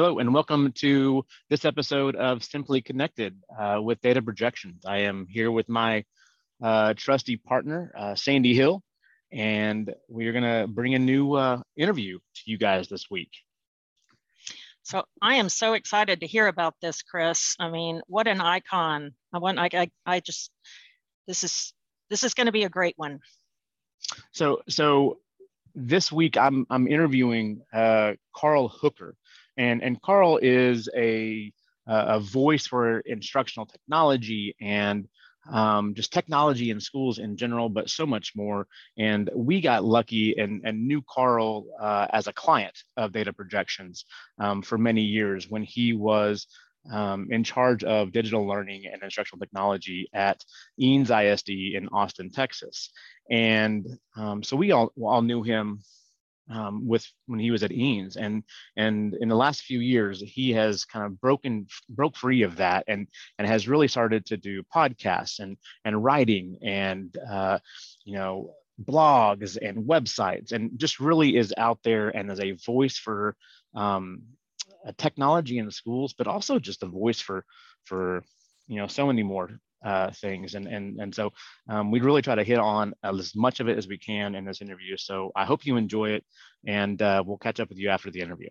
Hello, 0.00 0.20
and 0.20 0.32
welcome 0.32 0.70
to 0.74 1.24
this 1.50 1.64
episode 1.64 2.14
of 2.14 2.44
Simply 2.44 2.80
Connected 2.80 3.36
uh, 3.58 3.80
with 3.82 4.00
Data 4.00 4.22
Projections. 4.22 4.84
I 4.86 4.98
am 4.98 5.26
here 5.28 5.50
with 5.50 5.68
my 5.68 6.04
uh, 6.62 6.94
trusty 6.96 7.36
partner, 7.36 7.92
uh, 7.98 8.14
Sandy 8.14 8.54
Hill, 8.54 8.80
and 9.32 9.92
we're 10.06 10.30
going 10.30 10.44
to 10.44 10.68
bring 10.68 10.94
a 10.94 11.00
new 11.00 11.32
uh, 11.32 11.62
interview 11.76 12.20
to 12.36 12.42
you 12.44 12.58
guys 12.58 12.88
this 12.88 13.10
week. 13.10 13.30
So 14.84 15.02
I 15.20 15.34
am 15.34 15.48
so 15.48 15.72
excited 15.72 16.20
to 16.20 16.28
hear 16.28 16.46
about 16.46 16.76
this, 16.80 17.02
Chris. 17.02 17.56
I 17.58 17.68
mean, 17.68 18.00
what 18.06 18.28
an 18.28 18.40
icon! 18.40 19.14
I 19.32 19.38
want, 19.38 19.58
I, 19.58 19.68
I, 19.74 19.90
I 20.06 20.20
just, 20.20 20.52
this 21.26 21.42
is, 21.42 21.72
this 22.08 22.22
is 22.22 22.34
going 22.34 22.46
to 22.46 22.52
be 22.52 22.62
a 22.62 22.68
great 22.68 22.94
one. 22.96 23.18
So, 24.30 24.62
so 24.68 25.18
this 25.74 26.10
week 26.10 26.36
I'm 26.36 26.66
I'm 26.70 26.88
interviewing 26.88 27.62
uh, 27.72 28.12
Carl 28.34 28.68
Hooker, 28.68 29.14
and 29.58 29.82
and 29.82 30.00
Carl 30.00 30.38
is 30.40 30.88
a 30.96 31.52
a 31.86 32.20
voice 32.20 32.66
for 32.66 33.00
instructional 33.00 33.64
technology 33.64 34.54
and 34.60 35.08
um, 35.50 35.94
just 35.94 36.12
technology 36.12 36.70
in 36.70 36.80
schools 36.80 37.18
in 37.18 37.36
general, 37.36 37.68
but 37.68 37.88
so 37.88 38.04
much 38.06 38.32
more. 38.36 38.66
And 38.98 39.30
we 39.34 39.60
got 39.60 39.84
lucky 39.84 40.38
and, 40.38 40.60
and 40.64 40.86
knew 40.86 41.02
Carl 41.08 41.66
uh, 41.80 42.06
as 42.12 42.26
a 42.26 42.32
client 42.32 42.76
of 42.96 43.12
data 43.12 43.32
projections 43.32 44.04
um, 44.38 44.62
for 44.62 44.76
many 44.76 45.02
years 45.02 45.48
when 45.48 45.62
he 45.62 45.94
was 45.94 46.46
um, 46.92 47.28
in 47.30 47.44
charge 47.44 47.84
of 47.84 48.12
digital 48.12 48.46
learning 48.46 48.84
and 48.92 49.02
instructional 49.02 49.40
technology 49.40 50.08
at 50.12 50.42
Eanes 50.80 51.10
ISD 51.10 51.74
in 51.74 51.88
Austin, 51.88 52.30
Texas. 52.30 52.90
And 53.30 53.86
um, 54.16 54.42
so 54.42 54.56
we 54.56 54.72
all, 54.72 54.92
all 55.02 55.22
knew 55.22 55.42
him 55.42 55.82
um, 56.50 56.86
with 56.86 57.06
when 57.26 57.38
he 57.38 57.50
was 57.50 57.62
at 57.62 57.70
Eanes, 57.70 58.16
and 58.16 58.42
and 58.76 59.14
in 59.20 59.28
the 59.28 59.36
last 59.36 59.62
few 59.62 59.80
years 59.80 60.20
he 60.20 60.52
has 60.52 60.84
kind 60.84 61.04
of 61.04 61.20
broken 61.20 61.66
broke 61.90 62.16
free 62.16 62.42
of 62.42 62.56
that 62.56 62.84
and 62.88 63.06
and 63.38 63.46
has 63.46 63.68
really 63.68 63.88
started 63.88 64.26
to 64.26 64.36
do 64.36 64.62
podcasts 64.74 65.38
and 65.40 65.56
and 65.84 66.02
writing 66.02 66.58
and 66.62 67.16
uh, 67.30 67.58
you 68.04 68.14
know 68.14 68.54
blogs 68.84 69.58
and 69.60 69.88
websites 69.88 70.52
and 70.52 70.78
just 70.78 71.00
really 71.00 71.36
is 71.36 71.52
out 71.56 71.80
there 71.82 72.10
and 72.10 72.30
as 72.30 72.40
a 72.40 72.52
voice 72.52 72.96
for 72.96 73.34
um, 73.74 74.22
technology 74.96 75.58
in 75.58 75.66
the 75.66 75.72
schools, 75.72 76.14
but 76.16 76.26
also 76.26 76.58
just 76.58 76.82
a 76.82 76.86
voice 76.86 77.20
for 77.20 77.44
for 77.84 78.22
you 78.66 78.76
know 78.76 78.86
so 78.86 79.06
many 79.06 79.22
more 79.22 79.50
uh, 79.84 80.10
things. 80.10 80.54
And, 80.54 80.66
and, 80.66 81.00
and 81.00 81.14
so 81.14 81.32
um, 81.68 81.90
we 81.90 82.00
really 82.00 82.22
try 82.22 82.34
to 82.34 82.44
hit 82.44 82.58
on 82.58 82.94
as 83.02 83.34
much 83.34 83.60
of 83.60 83.68
it 83.68 83.78
as 83.78 83.88
we 83.88 83.98
can 83.98 84.34
in 84.34 84.44
this 84.44 84.60
interview. 84.60 84.96
So 84.96 85.32
I 85.36 85.44
hope 85.44 85.66
you 85.66 85.76
enjoy 85.76 86.10
it 86.10 86.24
and 86.66 87.00
uh, 87.00 87.22
we'll 87.26 87.38
catch 87.38 87.60
up 87.60 87.68
with 87.68 87.78
you 87.78 87.88
after 87.88 88.10
the 88.10 88.20
interview. 88.20 88.48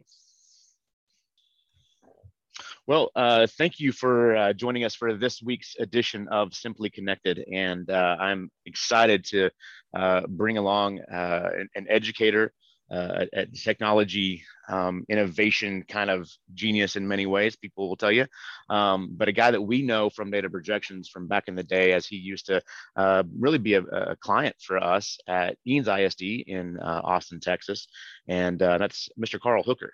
Well, 2.87 3.11
uh, 3.17 3.47
thank 3.57 3.81
you 3.81 3.91
for 3.91 4.33
uh, 4.37 4.53
joining 4.53 4.85
us 4.85 4.95
for 4.95 5.13
this 5.13 5.43
week's 5.43 5.75
edition 5.77 6.29
of 6.29 6.53
Simply 6.53 6.89
Connected. 6.89 7.43
And 7.51 7.89
uh, 7.89 8.15
I'm 8.17 8.49
excited 8.65 9.25
to 9.25 9.49
uh, 9.93 10.21
bring 10.29 10.57
along 10.57 11.01
uh, 11.01 11.49
an, 11.53 11.67
an, 11.75 11.85
educator, 11.89 12.53
uh, 12.91 13.25
a 13.33 13.45
technology 13.47 14.43
um, 14.69 15.05
innovation 15.09 15.83
kind 15.87 16.09
of 16.09 16.29
genius 16.53 16.95
in 16.95 17.07
many 17.07 17.25
ways, 17.25 17.55
people 17.55 17.89
will 17.89 17.95
tell 17.95 18.11
you. 18.11 18.25
Um, 18.69 19.09
but 19.11 19.27
a 19.27 19.31
guy 19.31 19.51
that 19.51 19.61
we 19.61 19.81
know 19.81 20.09
from 20.09 20.31
data 20.31 20.49
projections 20.49 21.09
from 21.09 21.27
back 21.27 21.47
in 21.47 21.55
the 21.55 21.63
day, 21.63 21.93
as 21.93 22.05
he 22.05 22.17
used 22.17 22.47
to 22.47 22.61
uh, 22.95 23.23
really 23.37 23.57
be 23.57 23.73
a, 23.75 23.81
a, 23.83 24.15
client 24.17 24.55
for 24.59 24.77
us 24.77 25.17
at 25.27 25.57
Eanes 25.67 25.87
ISD 25.87 26.47
in 26.47 26.77
uh, 26.79 27.01
Austin, 27.03 27.39
Texas. 27.39 27.87
And 28.27 28.61
uh, 28.61 28.77
that's 28.77 29.09
Mr. 29.19 29.39
Carl 29.39 29.63
Hooker. 29.63 29.93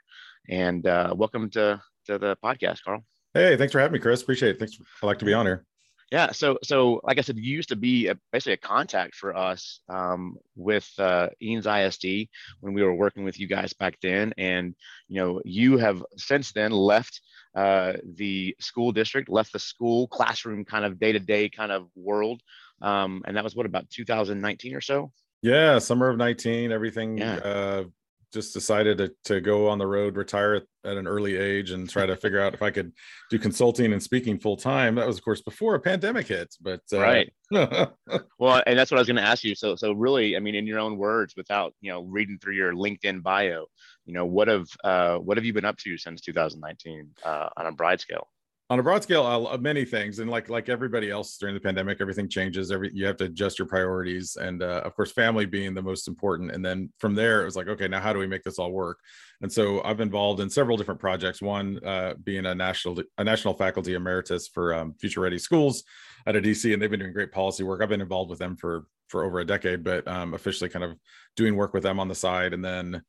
And 0.50 0.86
uh, 0.88 1.14
welcome 1.16 1.50
to, 1.52 1.82
to 2.08 2.18
the 2.18 2.38
podcast, 2.44 2.84
Carl. 2.84 3.04
Hey, 3.34 3.58
thanks 3.58 3.72
for 3.72 3.80
having 3.80 3.94
me, 3.94 4.00
Chris. 4.00 4.22
Appreciate 4.22 4.56
it. 4.56 4.60
Thanks. 4.60 4.78
I'd 5.02 5.06
like 5.06 5.20
to 5.20 5.26
be 5.26 5.34
on 5.34 5.46
here 5.46 5.66
yeah 6.14 6.32
so 6.32 6.60
so 6.64 7.02
like 7.04 7.18
i 7.18 7.22
said 7.22 7.38
you 7.38 7.56
used 7.56 7.70
to 7.70 7.76
be 7.76 8.08
a, 8.08 8.16
basically 8.32 8.54
a 8.54 8.58
contact 8.58 9.16
for 9.16 9.36
us 9.36 9.82
um, 9.90 10.38
with 10.56 10.88
uh, 11.00 11.28
eanes 11.42 11.66
isd 11.66 12.30
when 12.62 12.74
we 12.74 12.84
were 12.84 12.94
working 12.94 13.24
with 13.24 13.40
you 13.40 13.48
guys 13.48 13.74
back 13.74 13.98
then 14.02 14.32
and 14.38 14.76
you 15.10 15.20
know 15.20 15.42
you 15.44 15.78
have 15.78 16.06
since 16.16 16.52
then 16.54 16.72
left 16.72 17.20
uh, 17.56 17.94
the 18.16 18.56
school 18.60 18.92
district 18.92 19.28
left 19.28 19.52
the 19.52 19.60
school 19.60 20.08
classroom 20.08 20.64
kind 20.64 20.86
of 20.86 21.00
day-to-day 21.00 21.50
kind 21.50 21.72
of 21.72 21.90
world 21.96 22.42
um, 22.82 23.24
and 23.26 23.36
that 23.36 23.44
was 23.44 23.56
what 23.56 23.66
about 23.66 23.90
2019 23.90 24.76
or 24.76 24.82
so 24.82 25.12
yeah 25.42 25.80
summer 25.80 26.10
of 26.10 26.18
19 26.18 26.72
everything 26.72 27.18
yeah. 27.18 27.36
uh, 27.38 27.84
just 28.34 28.54
decided 28.54 28.98
to, 28.98 29.12
to 29.26 29.40
go 29.40 29.68
on 29.68 29.78
the 29.78 29.86
road, 29.86 30.16
retire 30.16 30.56
at, 30.56 30.64
an 30.84 31.08
early 31.08 31.38
age, 31.38 31.72
and 31.72 31.90
try 31.90 32.06
to 32.06 32.16
figure 32.16 32.42
out 32.42 32.54
if 32.54 32.62
I 32.62 32.72
could 32.72 32.92
do 33.30 33.40
consulting 33.40 33.94
and 33.94 34.02
speaking 34.04 34.40
full 34.40 34.58
time. 34.58 34.96
That 34.96 35.08
was, 35.08 35.18
of 35.18 35.24
course, 35.24 35.42
before 35.42 35.76
a 35.76 35.80
pandemic 35.80 36.28
hit. 36.28 36.54
But 36.60 36.82
uh, 36.92 37.00
right. 37.00 37.34
well, 37.52 38.64
and 38.66 38.78
that's 38.78 38.92
what 38.92 38.98
I 38.98 39.02
was 39.02 39.08
going 39.08 39.18
to 39.18 39.24
ask 39.24 39.44
you. 39.44 39.56
So, 39.56 39.76
so 39.76 39.94
really, 39.94 40.36
I 40.36 40.40
mean, 40.40 40.56
in 40.56 40.68
your 40.68 40.80
own 40.80 40.98
words, 40.98 41.36
without 41.38 41.74
you 41.80 41.92
know 41.92 42.02
reading 42.02 42.38
through 42.40 42.56
your 42.56 42.74
LinkedIn 42.74 43.22
bio, 43.24 43.66
you 44.06 44.14
know, 44.14 44.26
what 44.26 44.48
have 44.48 44.68
uh, 44.84 45.18
what 45.18 45.38
have 45.38 45.46
you 45.46 45.54
been 45.54 45.66
up 45.66 45.78
to 45.78 45.98
since 45.98 46.22
2019 46.22 47.12
uh, 47.24 47.50
on 47.56 47.68
a 47.68 47.72
bride 47.72 48.02
scale? 48.02 48.28
On 48.74 48.80
a 48.80 48.84
broad 48.84 49.04
scale 49.04 49.24
uh, 49.24 49.56
many 49.60 49.86
things 49.86 50.18
and 50.18 50.32
like 50.32 50.50
like 50.50 50.68
everybody 50.68 51.12
else 51.12 51.38
during 51.38 51.54
the 51.54 51.62
pandemic 51.62 52.02
everything 52.02 52.28
changes 52.28 52.72
every 52.72 52.90
you 52.92 53.06
have 53.06 53.16
to 53.16 53.26
adjust 53.26 53.60
your 53.60 53.68
priorities 53.68 54.36
and 54.36 54.64
uh, 54.64 54.82
of 54.84 54.96
course 54.96 55.12
family 55.12 55.46
being 55.46 55.76
the 55.76 55.82
most 55.82 56.08
important 56.08 56.52
and 56.52 56.66
then 56.66 56.92
from 56.98 57.14
there 57.14 57.44
it 57.44 57.46
was 57.46 57.56
like 57.56 57.68
okay 57.68 57.88
now 57.88 58.00
how 58.00 58.12
do 58.12 58.18
we 58.18 58.26
make 58.26 58.42
this 58.42 58.58
all 58.58 58.72
work? 58.72 59.00
And 59.42 59.52
so 59.52 59.84
i've 59.84 59.98
been 59.98 60.08
involved 60.08 60.42
in 60.42 60.50
several 60.50 60.76
different 60.76 61.00
projects 61.00 61.40
one 61.40 61.80
uh, 61.86 62.16
being 62.24 62.48
a 62.48 62.56
national 62.56 63.00
a 63.20 63.24
national 63.24 63.54
faculty 63.54 63.94
emeritus 63.94 64.48
for 64.48 64.74
um, 64.74 64.96
future 65.00 65.22
ready 65.22 65.38
schools 65.38 65.84
at 66.26 66.36
a 66.36 66.42
dc 66.42 66.74
and 66.74 66.82
they've 66.82 66.90
been 66.90 67.02
doing 67.02 67.14
great 67.14 67.32
policy 67.32 67.64
work. 67.64 67.80
I've 67.84 67.90
been 67.90 68.02
involved 68.02 68.32
with 68.32 68.40
them 68.40 68.58
for 68.58 68.86
for 69.08 69.24
over 69.24 69.40
a 69.40 69.46
decade 69.46 69.84
but 69.84 70.08
um, 70.08 70.34
officially 70.34 70.72
kind 70.72 70.84
of 70.84 70.98
doing 71.36 71.56
work 71.56 71.76
with 71.76 71.84
them 71.84 72.00
on 72.00 72.08
the 72.08 72.16
side 72.16 72.54
and 72.56 72.66
then 72.66 73.04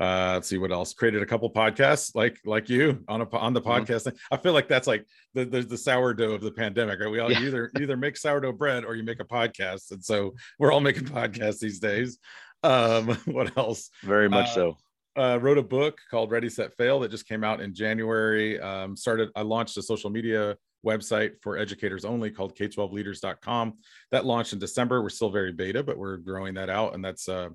uh 0.00 0.32
let's 0.34 0.48
see 0.48 0.58
what 0.58 0.70
else. 0.70 0.94
Created 0.94 1.22
a 1.22 1.26
couple 1.26 1.50
podcasts 1.50 2.14
like 2.14 2.38
like 2.44 2.68
you 2.68 3.02
on 3.08 3.20
a 3.20 3.36
on 3.36 3.52
the 3.52 3.60
mm-hmm. 3.60 3.70
podcast. 3.70 4.06
Mm-hmm. 4.06 4.34
i 4.34 4.36
feel 4.36 4.52
like 4.52 4.68
that's 4.68 4.86
like 4.86 5.04
the, 5.34 5.44
the, 5.44 5.62
the 5.62 5.78
sourdough 5.78 6.32
of 6.32 6.40
the 6.40 6.52
pandemic 6.52 7.00
right? 7.00 7.10
We 7.10 7.18
all 7.18 7.30
yeah. 7.30 7.40
either 7.40 7.70
either 7.80 7.96
make 7.96 8.16
sourdough 8.16 8.52
bread 8.52 8.84
or 8.84 8.94
you 8.94 9.02
make 9.02 9.20
a 9.20 9.24
podcast. 9.24 9.90
And 9.90 10.04
so 10.04 10.34
we're 10.58 10.72
all 10.72 10.80
making 10.80 11.04
podcasts 11.04 11.58
these 11.58 11.80
days. 11.80 12.18
Um 12.62 13.08
what 13.26 13.56
else? 13.56 13.90
Very 14.04 14.28
much 14.28 14.50
uh, 14.50 14.54
so. 14.54 14.76
uh, 15.16 15.38
wrote 15.40 15.58
a 15.58 15.62
book 15.62 15.98
called 16.10 16.30
ready 16.30 16.48
set 16.48 16.76
fail 16.76 17.00
that 17.00 17.10
just 17.10 17.26
came 17.26 17.42
out 17.42 17.60
in 17.60 17.74
january. 17.74 18.60
Um 18.60 18.96
started 18.96 19.30
i 19.34 19.42
launched 19.42 19.76
a 19.78 19.82
social 19.82 20.10
media 20.10 20.56
website 20.86 21.32
for 21.42 21.58
educators 21.58 22.04
only 22.04 22.30
called 22.30 22.54
k12leaders.com 22.54 23.74
that 24.12 24.24
launched 24.24 24.52
in 24.52 24.60
december. 24.60 25.02
We're 25.02 25.08
still 25.08 25.30
very 25.30 25.52
beta 25.52 25.82
but 25.82 25.98
we're 25.98 26.18
growing 26.18 26.54
that 26.54 26.70
out. 26.70 26.94
And 26.94 27.04
that's 27.04 27.28
uh 27.28 27.48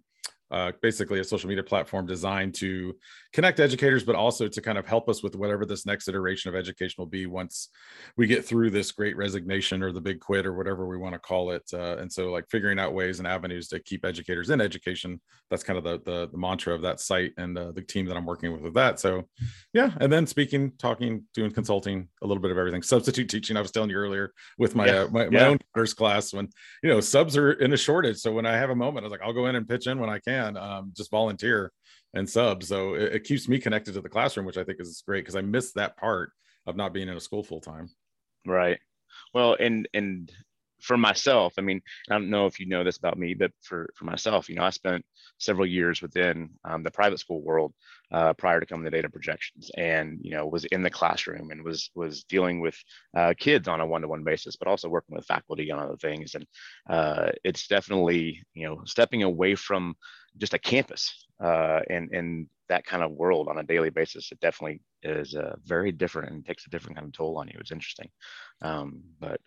uh, 0.54 0.72
basically 0.84 1.20
a 1.20 1.24
social 1.24 1.50
media 1.50 1.64
platform 1.64 2.06
designed 2.06 2.54
to 2.54 2.96
connect 3.34 3.60
educators, 3.60 4.04
but 4.04 4.16
also 4.16 4.48
to 4.48 4.62
kind 4.62 4.78
of 4.78 4.86
help 4.86 5.10
us 5.10 5.24
with 5.24 5.36
whatever 5.36 5.66
this 5.66 5.84
next 5.84 6.08
iteration 6.08 6.48
of 6.48 6.56
education 6.56 6.96
will 7.00 7.08
be 7.08 7.26
once 7.26 7.70
we 8.18 8.28
get 8.28 8.46
through 8.46 8.70
this 8.70 8.92
great 8.92 9.18
resignation 9.18 9.82
or 9.82 9.92
the 9.92 10.00
big 10.00 10.20
quit 10.20 10.46
or 10.46 10.54
whatever 10.54 10.88
we 10.88 10.96
want 10.96 11.14
to 11.14 11.20
call 11.20 11.50
it. 11.50 11.64
Uh, 11.74 11.98
and 11.98 12.12
so, 12.12 12.32
like 12.32 12.48
figuring 12.52 12.78
out 12.78 12.94
ways 12.94 13.18
and 13.18 13.28
avenues 13.28 13.68
to 13.68 13.80
keep 13.80 14.06
educators 14.06 14.52
in 14.52 14.62
education. 14.62 15.20
That's 15.50 15.64
kind 15.64 15.78
of 15.78 15.84
the 15.84 16.00
the, 16.06 16.30
the 16.30 16.38
mantra 16.38 16.76
of 16.76 16.84
that 16.84 17.00
site 17.00 17.34
and 17.38 17.58
uh, 17.58 17.72
the 17.72 17.82
team 17.82 18.06
that 18.06 18.16
I'm 18.16 18.26
working 18.26 18.54
with 18.54 18.62
with 18.62 18.76
that. 18.76 19.00
So, 19.00 19.28
yeah. 19.74 19.92
And 20.00 20.14
then 20.14 20.28
speaking, 20.28 20.74
talking, 20.78 21.24
doing 21.34 21.50
consulting, 21.50 22.10
a 22.22 22.28
little 22.28 22.42
bit 22.42 22.52
of 22.52 22.60
everything. 22.60 22.84
Substitute 22.84 23.28
teaching. 23.28 23.58
I 23.58 23.62
was 23.62 23.72
telling 23.72 23.90
you 23.90 23.96
earlier 23.96 24.34
with 24.60 24.76
my 24.76 24.86
yeah. 24.86 25.00
uh, 25.00 25.08
my, 25.08 25.30
my 25.30 25.40
yeah. 25.40 25.48
own 25.48 25.58
daughter's 25.74 25.96
class 25.96 26.32
when 26.32 26.50
you 26.84 26.90
know 26.90 27.00
subs 27.00 27.36
are 27.38 27.54
in 27.54 27.74
a 27.74 27.78
shortage. 27.78 28.18
So 28.18 28.32
when 28.32 28.46
I 28.46 28.54
have 28.54 28.70
a 28.70 28.76
moment, 28.76 29.04
I 29.04 29.06
was 29.06 29.12
like, 29.12 29.22
I'll 29.24 29.34
go 29.34 29.48
in 29.48 29.56
and 29.56 29.68
pitch 29.68 29.88
in 29.88 29.98
when 29.98 30.12
I 30.12 30.20
can 30.20 30.43
can 30.44 30.58
um, 30.58 30.94
just 30.96 31.12
volunteer 31.12 31.72
and 32.14 32.30
sub. 32.30 32.64
So 32.64 32.96
it, 32.96 33.16
it, 33.16 33.24
keeps 33.24 33.48
me 33.48 33.60
connected 33.60 33.94
to 33.94 34.02
the 34.02 34.10
classroom, 34.10 34.46
which 34.46 34.58
I 34.58 34.64
think 34.64 34.80
is 34.80 35.04
great 35.06 35.22
because 35.22 35.36
I 35.36 35.42
miss 35.42 35.74
that 35.74 35.98
part 35.98 36.32
of 36.66 36.76
not 36.76 36.94
being 36.94 37.10
in 37.10 37.18
a 37.18 37.22
school 37.22 37.44
full 37.44 37.62
time. 37.62 37.90
Right. 38.46 38.80
Well, 39.34 39.56
and 39.60 39.88
and 39.94 40.32
for 40.82 40.98
myself, 40.98 41.54
I 41.58 41.62
mean, 41.62 41.82
I 42.10 42.14
don't 42.14 42.30
know 42.30 42.46
if 42.46 42.60
you 42.60 42.66
know 42.66 42.84
this 42.84 42.98
about 42.98 43.18
me, 43.18 43.34
but 43.34 43.52
for 43.62 43.90
for 43.96 44.06
myself, 44.06 44.50
you 44.50 44.56
know, 44.56 44.64
I 44.64 44.70
spent 44.70 45.06
several 45.38 45.66
years 45.66 46.02
within 46.02 46.50
um, 46.66 46.84
the 46.84 46.92
private 46.92 47.20
school 47.20 47.42
world 47.42 47.74
uh, 48.12 48.34
prior 48.34 48.60
to 48.60 48.66
coming 48.66 48.84
to 48.84 48.92
data 48.92 49.10
projections, 49.10 49.72
and 49.78 50.20
you 50.22 50.32
know, 50.32 50.46
was 50.46 50.66
in 50.66 50.84
the 50.84 50.90
classroom 50.90 51.52
and 51.52 51.64
was 51.64 51.90
was 51.96 52.26
dealing 52.26 52.60
with 52.60 52.76
uh, 53.16 53.34
kids 53.40 53.68
on 53.68 53.80
a 53.80 53.88
one 53.88 54.02
to 54.02 54.08
one 54.08 54.24
basis, 54.24 54.58
but 54.58 54.68
also 54.68 54.90
working 54.90 55.16
with 55.16 55.26
faculty 55.26 55.72
on 55.72 55.80
other 55.80 55.98
things, 55.98 56.36
and 56.36 56.46
uh, 56.90 57.30
it's 57.46 57.68
definitely 57.68 58.44
you 58.54 58.68
know 58.68 58.82
stepping 58.86 59.24
away 59.24 59.56
from 59.56 59.96
just 60.38 60.54
a 60.54 60.60
campus 60.60 61.28
uh, 61.40 61.82
and 61.90 62.12
and 62.12 62.48
that 62.70 62.86
kind 62.86 63.04
of 63.04 63.12
world 63.12 63.48
on 63.50 63.60
a 63.60 63.64
daily 63.64 63.90
basis. 63.90 64.32
It 64.32 64.40
definitely 64.40 64.82
is 65.04 65.36
uh, 65.36 65.56
very 65.66 65.92
different 65.92 66.32
and 66.32 66.46
takes 66.46 66.66
a 66.66 66.70
different 66.70 66.96
kind 66.96 67.08
of 67.08 67.14
toll 67.14 67.38
on 67.38 67.48
you. 67.48 67.58
It's 67.60 67.72
interesting, 67.72 68.10
um, 68.62 69.02
but 69.20 69.40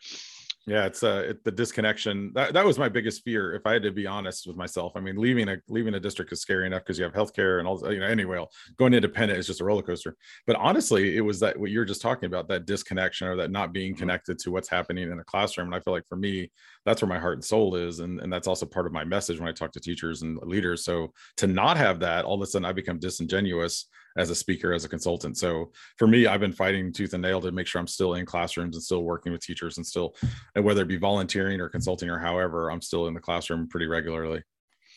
yeah 0.66 0.84
it's 0.84 1.02
uh 1.02 1.24
it, 1.28 1.44
the 1.44 1.50
disconnection 1.50 2.32
that, 2.34 2.52
that 2.52 2.64
was 2.64 2.78
my 2.78 2.88
biggest 2.88 3.22
fear 3.22 3.54
if 3.54 3.64
i 3.66 3.72
had 3.72 3.82
to 3.82 3.92
be 3.92 4.06
honest 4.06 4.46
with 4.46 4.56
myself. 4.56 4.92
I 4.96 5.00
mean 5.00 5.16
leaving 5.16 5.48
a 5.48 5.56
leaving 5.68 5.94
a 5.94 6.00
district 6.00 6.32
is 6.32 6.40
scary 6.40 6.66
enough 6.66 6.82
because 6.82 6.98
you 6.98 7.04
have 7.04 7.12
healthcare 7.12 7.58
and 7.58 7.68
all 7.68 7.92
you 7.92 8.00
know 8.00 8.06
anyway 8.06 8.44
going 8.76 8.94
independent 8.94 9.38
is 9.38 9.46
just 9.46 9.60
a 9.60 9.64
roller 9.64 9.82
coaster. 9.82 10.16
But 10.46 10.56
honestly 10.56 11.16
it 11.16 11.20
was 11.20 11.40
that 11.40 11.58
what 11.58 11.70
you're 11.70 11.84
just 11.84 12.02
talking 12.02 12.26
about 12.26 12.48
that 12.48 12.66
disconnection 12.66 13.28
or 13.28 13.36
that 13.36 13.50
not 13.50 13.72
being 13.72 13.92
mm-hmm. 13.92 14.00
connected 14.00 14.38
to 14.40 14.50
what's 14.50 14.68
happening 14.68 15.10
in 15.10 15.18
a 15.18 15.24
classroom. 15.24 15.68
And 15.68 15.74
i 15.74 15.80
feel 15.80 15.94
like 15.94 16.08
for 16.08 16.16
me 16.16 16.50
that's 16.84 17.00
where 17.00 17.08
my 17.08 17.18
heart 17.18 17.34
and 17.34 17.44
soul 17.44 17.76
is 17.76 18.00
and, 18.00 18.20
and 18.20 18.32
that's 18.32 18.48
also 18.48 18.66
part 18.66 18.86
of 18.86 18.92
my 18.92 19.04
message 19.04 19.38
when 19.38 19.48
i 19.48 19.52
talk 19.52 19.72
to 19.72 19.80
teachers 19.80 20.22
and 20.22 20.36
leaders. 20.42 20.84
So 20.84 21.12
to 21.36 21.46
not 21.46 21.76
have 21.76 22.00
that 22.00 22.24
all 22.24 22.34
of 22.34 22.42
a 22.42 22.46
sudden 22.46 22.66
i 22.66 22.72
become 22.72 22.98
disingenuous 22.98 23.86
as 24.16 24.30
a 24.30 24.34
speaker, 24.34 24.72
as 24.72 24.84
a 24.84 24.88
consultant. 24.88 25.36
So 25.36 25.72
for 25.98 26.06
me, 26.06 26.26
I've 26.26 26.40
been 26.40 26.52
fighting 26.52 26.92
tooth 26.92 27.12
and 27.12 27.22
nail 27.22 27.40
to 27.40 27.52
make 27.52 27.66
sure 27.66 27.80
I'm 27.80 27.86
still 27.86 28.14
in 28.14 28.26
classrooms 28.26 28.76
and 28.76 28.82
still 28.82 29.02
working 29.02 29.32
with 29.32 29.42
teachers 29.42 29.76
and 29.76 29.86
still, 29.86 30.14
and 30.54 30.64
whether 30.64 30.82
it 30.82 30.88
be 30.88 30.96
volunteering 30.96 31.60
or 31.60 31.68
consulting 31.68 32.08
or 32.08 32.18
however, 32.18 32.70
I'm 32.70 32.82
still 32.82 33.06
in 33.06 33.14
the 33.14 33.20
classroom 33.20 33.68
pretty 33.68 33.86
regularly. 33.86 34.42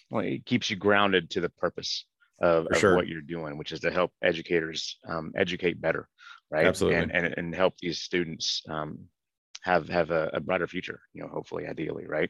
Well, 0.09 0.25
it 0.25 0.45
keeps 0.45 0.69
you 0.69 0.75
grounded 0.75 1.29
to 1.31 1.41
the 1.41 1.49
purpose 1.49 2.05
of, 2.41 2.67
of 2.67 2.77
sure. 2.77 2.95
what 2.95 3.07
you're 3.07 3.21
doing, 3.21 3.57
which 3.57 3.71
is 3.71 3.81
to 3.81 3.91
help 3.91 4.11
educators 4.23 4.97
um, 5.07 5.31
educate 5.35 5.81
better, 5.81 6.07
right? 6.49 6.65
Absolutely, 6.65 6.99
and 6.99 7.11
and, 7.11 7.33
and 7.37 7.55
help 7.55 7.75
these 7.79 7.99
students 7.99 8.63
um, 8.69 8.99
have 9.61 9.89
have 9.89 10.09
a, 10.11 10.29
a 10.33 10.39
brighter 10.39 10.67
future. 10.67 11.01
You 11.13 11.23
know, 11.23 11.29
hopefully, 11.29 11.67
ideally, 11.67 12.07
right? 12.07 12.29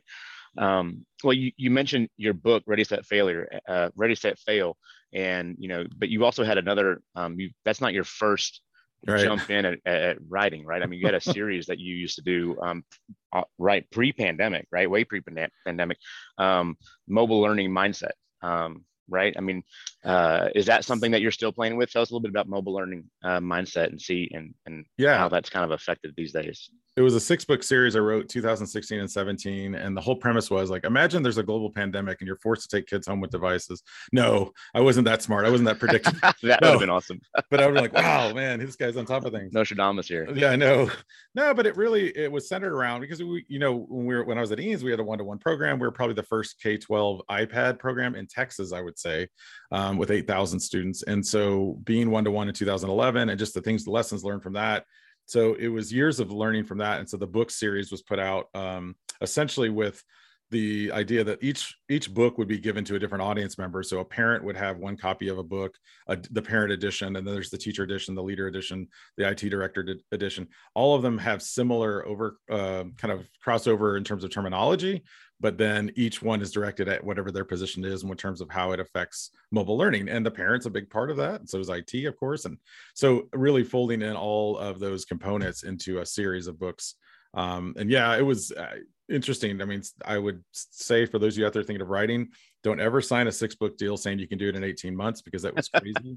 Um, 0.60 1.06
well, 1.24 1.34
you, 1.34 1.52
you 1.58 1.72
mentioned 1.72 2.10
your 2.18 2.34
book, 2.34 2.64
Ready 2.68 2.84
Set 2.84 3.06
Failure, 3.06 3.50
uh, 3.68 3.90
Ready 3.96 4.16
Set 4.16 4.38
Fail, 4.40 4.78
and 5.14 5.56
you 5.58 5.70
know, 5.70 5.86
but 5.98 6.10
you 6.10 6.26
also 6.26 6.44
had 6.44 6.58
another. 6.58 7.02
Um, 7.16 7.40
you, 7.40 7.50
that's 7.66 7.82
not 7.82 7.94
your 7.94 8.04
first 8.04 8.62
right. 9.08 9.24
jump 9.24 9.50
in 9.50 9.66
at, 9.66 9.80
at, 9.86 10.18
writing, 10.28 10.66
right? 10.66 10.84
I 10.84 10.86
mean, 10.86 11.00
you 11.00 11.06
had 11.06 11.16
a 11.16 11.22
series 11.22 11.68
that 11.68 11.80
you 11.80 11.96
used 11.96 12.16
to 12.16 12.22
do, 12.22 12.58
um, 12.62 12.84
uh, 13.32 13.44
right, 13.58 13.90
pre-pandemic, 13.92 14.68
right, 14.72 14.90
way 14.90 15.06
pre-pandemic, 15.06 15.98
um, 16.38 16.76
mobile 17.08 17.40
learning 17.40 17.72
mindset. 17.72 18.12
Um, 18.42 18.86
right? 19.12 19.34
I 19.36 19.42
mean, 19.42 19.64
uh, 20.06 20.50
is 20.54 20.68
that 20.68 20.86
something 20.86 21.12
that 21.12 21.22
you're 21.22 21.32
still 21.32 21.52
playing 21.52 21.78
with? 21.78 21.92
Tell 21.92 22.04
us 22.04 22.12
a 22.12 22.14
little 22.14 22.22
bit 22.22 22.30
about 22.30 22.48
mobile 22.48 22.74
learning 22.74 23.06
uh, 23.24 23.40
mindset 23.40 23.88
and 23.88 24.00
see 24.00 24.30
and 24.34 24.54
and 24.66 24.86
yeah, 24.98 25.18
how 25.18 25.30
that's 25.30 25.50
kind 25.50 25.66
of 25.66 25.72
affected 25.72 26.14
these 26.16 26.32
days 26.32 26.70
it 27.00 27.02
was 27.02 27.16
a 27.16 27.20
six 27.20 27.46
book 27.46 27.64
series 27.64 27.96
I 27.96 28.00
wrote 28.00 28.28
2016 28.28 29.00
and 29.00 29.10
17. 29.10 29.74
And 29.74 29.96
the 29.96 30.02
whole 30.02 30.18
premise 30.18 30.52
was 30.52 30.70
like, 30.70 30.84
imagine 30.84 31.24
there's 31.24 31.38
a 31.38 31.44
global 31.44 31.70
pandemic 31.70 32.20
and 32.20 32.28
you're 32.28 32.36
forced 32.36 32.70
to 32.70 32.76
take 32.76 32.88
kids 32.88 33.08
home 33.08 33.22
with 33.22 33.32
devices. 33.32 33.84
No, 34.12 34.52
I 34.76 34.82
wasn't 34.82 35.06
that 35.06 35.22
smart. 35.22 35.46
I 35.46 35.50
wasn't 35.50 35.68
that 35.68 35.80
predictive. 35.80 36.20
that 36.22 36.44
no. 36.44 36.58
would 36.60 36.64
have 36.64 36.80
been 36.82 36.90
awesome. 36.90 37.22
but 37.50 37.62
I 37.62 37.68
was 37.68 37.80
like, 37.80 37.94
wow, 37.94 38.34
man, 38.34 38.60
this 38.60 38.76
guy's 38.76 38.98
on 38.98 39.06
top 39.06 39.24
of 39.24 39.32
things. 39.32 39.54
No 39.54 39.62
Nostradamus 39.62 40.10
here. 40.10 40.28
Yeah, 40.36 40.50
I 40.50 40.58
know. 40.58 40.92
No, 41.36 41.54
but 41.54 41.66
it 41.66 41.78
really, 41.78 42.10
it 42.18 42.30
was 42.30 42.50
centered 42.50 42.74
around 42.74 43.00
because 43.00 43.24
we, 43.24 43.46
you 43.48 43.60
know, 43.60 43.86
when 43.88 44.06
we 44.06 44.16
were, 44.16 44.26
when 44.26 44.38
I 44.38 44.42
was 44.42 44.52
at 44.52 44.58
Eanes, 44.58 44.84
we 44.84 44.92
had 44.92 45.00
a 45.00 45.04
one-to-one 45.04 45.38
program. 45.38 45.80
We 45.80 45.88
were 45.88 45.94
probably 45.94 46.16
the 46.16 46.24
first 46.24 46.62
K-12 46.62 47.22
iPad 47.32 47.80
program 47.80 48.16
in 48.16 48.28
Texas, 48.28 48.74
I 48.74 48.82
would 48.82 49.00
say, 49.00 49.30
um, 49.72 49.98
with 49.98 50.12
8,000 50.12 50.60
students. 50.60 51.04
And 51.04 51.26
so 51.26 51.80
being 51.86 52.12
one-to-one 52.12 52.50
in 52.50 52.54
2011 52.54 53.30
and 53.30 53.40
just 53.40 53.54
the 53.54 53.62
things, 53.62 53.86
the 53.86 53.92
lessons 53.92 54.26
learned 54.26 54.44
from 54.44 54.54
that, 54.54 54.84
so 55.30 55.54
it 55.54 55.68
was 55.68 55.94
years 55.94 56.20
of 56.20 56.32
learning 56.32 56.64
from 56.64 56.80
that. 56.80 57.00
And 57.00 57.08
so 57.08 57.16
the 57.16 57.28
book 57.28 57.52
series 57.52 57.92
was 57.92 58.02
put 58.02 58.18
out 58.18 58.48
um, 58.56 58.96
essentially 59.22 59.70
with 59.70 60.04
the 60.50 60.92
idea 60.92 61.24
that 61.24 61.38
each 61.44 61.78
each 61.88 62.12
book 62.12 62.40
would 62.40 62.48
be 62.48 62.58
given 62.58 62.84
to 62.84 62.96
a 62.96 63.00
different 63.00 63.22
audience 63.22 63.60
member. 63.60 63.84
So 63.84 64.00
a 64.00 64.06
parent 64.06 64.44
would 64.44 64.58
have 64.58 64.80
one 64.80 64.98
copy 64.98 65.28
of 65.28 65.38
a 65.38 65.44
book 65.44 65.76
a, 66.08 66.18
the 66.32 66.42
parent 66.42 66.72
edition 66.72 67.16
and 67.16 67.28
then 67.28 67.36
there's 67.36 67.52
the 67.52 67.60
teacher 67.60 67.84
edition 67.84 68.16
the 68.16 68.24
leader 68.24 68.48
edition 68.48 68.88
the 69.18 69.30
it 69.30 69.38
director 69.38 69.98
edition. 70.12 70.48
All 70.74 70.96
of 70.96 71.04
them 71.04 71.20
have 71.20 71.44
similar 71.44 72.08
over 72.08 72.40
uh, 72.50 72.86
kind 72.98 73.12
of 73.12 73.28
crossover 73.46 73.98
in 73.98 74.04
terms 74.04 74.24
of 74.24 74.32
terminology 74.32 75.04
but 75.42 75.58
then 75.58 75.92
each 75.96 76.22
one 76.22 76.42
is 76.42 76.52
directed 76.52 76.88
at 76.88 77.04
whatever 77.04 77.32
their 77.32 77.46
position 77.46 77.86
is 77.86 78.04
in 78.04 78.16
terms 78.16 78.42
of 78.42 78.50
how 78.50 78.72
it 78.72 78.80
affects 78.80 79.32
mobile 79.52 79.78
learning 79.78 80.10
and 80.10 80.26
the 80.26 80.32
parents 80.32 80.66
a 80.66 80.70
big 80.70 80.90
part 80.90 81.10
of 81.10 81.18
that 81.18 81.50
so 81.50 81.60
is 81.60 81.70
it 81.70 82.06
of 82.06 82.18
course 82.18 82.46
and 82.46 82.58
so 82.94 83.28
really 83.34 83.64
folding 83.64 84.02
in 84.02 84.16
all 84.16 84.58
of 84.58 84.80
those 84.80 85.06
components 85.06 85.64
into 85.64 86.00
a 86.00 86.06
series 86.06 86.48
of 86.48 86.60
books. 86.60 86.96
Um, 87.34 87.76
and 87.78 87.90
yeah 87.90 88.16
it 88.18 88.24
was 88.24 88.52
uh, 88.52 88.76
interesting. 89.10 89.62
I 89.62 89.66
mean 89.66 89.84
i 90.06 90.18
would 90.18 90.44
say 90.52 91.06
for 91.06 91.20
those 91.20 91.36
of 91.36 91.40
you 91.40 91.46
out 91.46 91.54
there 91.54 91.64
thinking 91.64 91.82
of 91.82 91.90
writing 91.90 92.30
don't 92.64 92.80
ever 92.80 93.02
sign 93.02 93.28
a 93.28 93.32
six 93.32 93.56
book 93.56 93.78
deal 93.78 93.96
saying 93.96 94.20
you 94.20 94.28
can 94.28 94.38
do 94.38 94.50
it 94.50 94.56
in 94.56 94.64
18 94.64 94.96
months 94.96 95.22
because 95.22 95.42
that 95.44 95.56
was 95.56 95.70
crazy. 95.76 96.16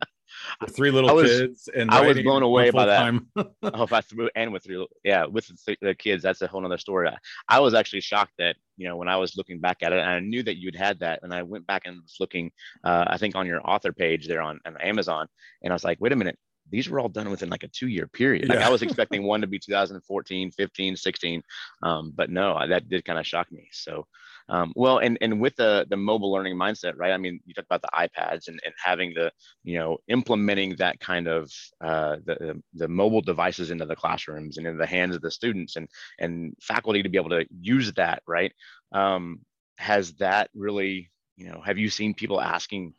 three 0.70 0.90
little 0.90 1.14
was, 1.14 1.30
kids 1.30 1.68
and 1.74 1.90
I 1.90 2.06
was 2.06 2.20
blown 2.20 2.42
away 2.42 2.70
by 2.70 2.86
that. 2.86 3.14
oh, 3.36 3.52
if 3.82 3.92
I 3.92 4.00
threw 4.00 4.28
and 4.34 4.52
with 4.52 4.64
three, 4.64 4.84
yeah, 5.04 5.26
with 5.26 5.46
the, 5.66 5.76
the 5.80 5.94
kids, 5.94 6.22
that's 6.22 6.42
a 6.42 6.46
whole 6.46 6.64
other 6.64 6.78
story. 6.78 7.08
I, 7.08 7.16
I, 7.48 7.60
was 7.60 7.74
actually 7.74 8.00
shocked 8.00 8.32
that 8.38 8.56
you 8.76 8.88
know 8.88 8.96
when 8.96 9.08
I 9.08 9.16
was 9.16 9.36
looking 9.36 9.60
back 9.60 9.78
at 9.82 9.92
it, 9.92 9.98
and 9.98 10.08
I 10.08 10.20
knew 10.20 10.42
that 10.42 10.56
you'd 10.56 10.76
had 10.76 10.98
that, 11.00 11.20
and 11.22 11.32
I 11.32 11.42
went 11.42 11.66
back 11.66 11.82
and 11.84 12.00
was 12.02 12.16
looking, 12.18 12.50
uh, 12.84 13.04
I 13.06 13.18
think 13.18 13.36
on 13.36 13.46
your 13.46 13.60
author 13.68 13.92
page 13.92 14.26
there 14.26 14.42
on, 14.42 14.58
on 14.66 14.76
Amazon, 14.78 15.28
and 15.62 15.72
I 15.72 15.74
was 15.74 15.84
like, 15.84 16.00
wait 16.00 16.12
a 16.12 16.16
minute, 16.16 16.38
these 16.70 16.88
were 16.88 16.98
all 16.98 17.08
done 17.08 17.30
within 17.30 17.50
like 17.50 17.62
a 17.62 17.68
two 17.68 17.88
year 17.88 18.06
period. 18.08 18.48
Like 18.48 18.58
yeah. 18.58 18.66
I 18.66 18.70
was 18.70 18.82
expecting 18.82 19.22
one 19.22 19.42
to 19.42 19.46
be 19.46 19.58
2014, 19.58 20.50
15, 20.50 20.96
16. 20.96 21.42
Um, 21.82 22.12
but 22.14 22.30
no, 22.30 22.58
that 22.66 22.88
did 22.88 23.04
kind 23.04 23.18
of 23.18 23.26
shock 23.26 23.52
me. 23.52 23.68
So 23.72 24.06
um, 24.52 24.70
well, 24.76 24.98
and 24.98 25.16
and 25.22 25.40
with 25.40 25.56
the 25.56 25.86
the 25.88 25.96
mobile 25.96 26.30
learning 26.30 26.56
mindset, 26.56 26.92
right? 26.98 27.12
I 27.12 27.16
mean, 27.16 27.40
you 27.46 27.54
talk 27.54 27.64
about 27.64 27.80
the 27.80 27.88
iPads 27.94 28.48
and, 28.48 28.60
and 28.66 28.74
having 28.76 29.14
the 29.14 29.32
you 29.64 29.78
know 29.78 29.96
implementing 30.08 30.76
that 30.76 31.00
kind 31.00 31.26
of 31.26 31.50
uh, 31.80 32.16
the 32.26 32.62
the 32.74 32.86
mobile 32.86 33.22
devices 33.22 33.70
into 33.70 33.86
the 33.86 33.96
classrooms 33.96 34.58
and 34.58 34.66
in 34.66 34.76
the 34.76 34.86
hands 34.86 35.16
of 35.16 35.22
the 35.22 35.30
students 35.30 35.76
and 35.76 35.88
and 36.18 36.54
faculty 36.60 37.02
to 37.02 37.08
be 37.08 37.16
able 37.16 37.30
to 37.30 37.46
use 37.62 37.94
that, 37.94 38.22
right? 38.26 38.52
Um, 38.92 39.40
has 39.78 40.12
that 40.16 40.50
really 40.54 41.10
you 41.38 41.48
know 41.50 41.62
have 41.64 41.78
you 41.78 41.88
seen 41.88 42.12
people 42.12 42.38
asking 42.38 42.92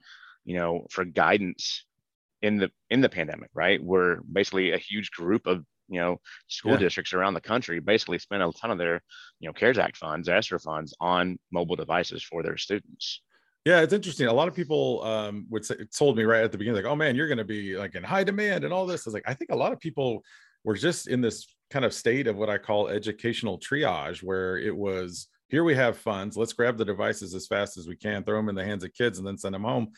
you 0.46 0.58
know 0.58 0.88
for 0.90 1.06
guidance 1.06 1.86
in 2.42 2.58
the 2.58 2.72
in 2.90 3.02
the 3.02 3.10
pandemic 3.10 3.52
right 3.54 3.82
where 3.82 4.22
basically 4.32 4.72
a 4.72 4.78
huge 4.80 5.12
group 5.12 5.46
of 5.46 5.64
you 5.88 6.00
know 6.00 6.20
school 6.48 6.74
yeah. 6.74 6.78
districts 6.78 7.14
around 7.14 7.34
the 7.34 7.42
country 7.42 7.80
basically 7.80 8.20
spend 8.20 8.42
a 8.42 8.52
ton 8.52 8.72
of 8.72 8.78
their 8.78 9.02
you 9.40 9.48
know 9.48 9.54
cares 9.54 9.78
act 9.78 9.98
funds 9.98 10.30
ESSER 10.30 10.60
funds 10.60 10.94
on 11.00 11.38
mobile 11.52 11.76
devices 11.76 12.24
for 12.24 12.44
their 12.44 12.58
students. 12.58 13.22
Yeah 13.66 13.82
it's 13.82 13.94
interesting. 13.94 14.28
A 14.28 14.34
lot 14.34 14.48
of 14.48 14.56
people 14.56 15.04
um, 15.04 15.46
would 15.50 15.66
say 15.66 15.76
told 15.96 16.18
me 16.18 16.24
right 16.24 16.44
at 16.44 16.52
the 16.52 16.58
beginning 16.58 16.84
like 16.84 16.92
oh 16.92 16.96
man 16.96 17.16
you're 17.16 17.28
going 17.28 17.38
to 17.38 17.44
be 17.44 17.76
like 17.78 17.96
in 17.96 18.04
high 18.04 18.24
demand 18.24 18.64
and 18.64 18.74
all 18.74 18.86
this. 18.86 19.06
I 19.06 19.10
was 19.10 19.14
like 19.14 19.24
i 19.28 19.34
think 19.34 19.52
a 19.52 19.56
lot 19.56 19.74
of 19.74 19.80
people 19.80 20.24
were 20.64 20.76
just 20.76 21.08
in 21.08 21.22
this 21.22 21.46
kind 21.70 21.86
of 21.86 21.94
state 21.94 22.28
of 22.28 22.38
what 22.38 22.50
i 22.50 22.58
call 22.58 22.88
educational 22.88 23.60
triage 23.60 24.22
where 24.22 24.58
it 24.58 24.76
was 24.76 25.28
here 25.54 25.64
we 25.64 25.76
have 25.76 26.00
funds. 26.00 26.36
Let's 26.36 26.54
grab 26.54 26.80
the 26.80 26.86
devices 26.86 27.36
as 27.36 27.46
fast 27.46 27.78
as 27.78 27.88
we 27.88 27.96
can 27.96 28.24
throw 28.24 28.38
them 28.38 28.50
in 28.50 28.56
the 28.56 28.66
hands 28.66 28.84
of 28.84 28.92
kids 28.92 29.20
and 29.20 29.28
then 29.28 29.38
send 29.38 29.54
them 29.54 29.62
home 29.62 29.92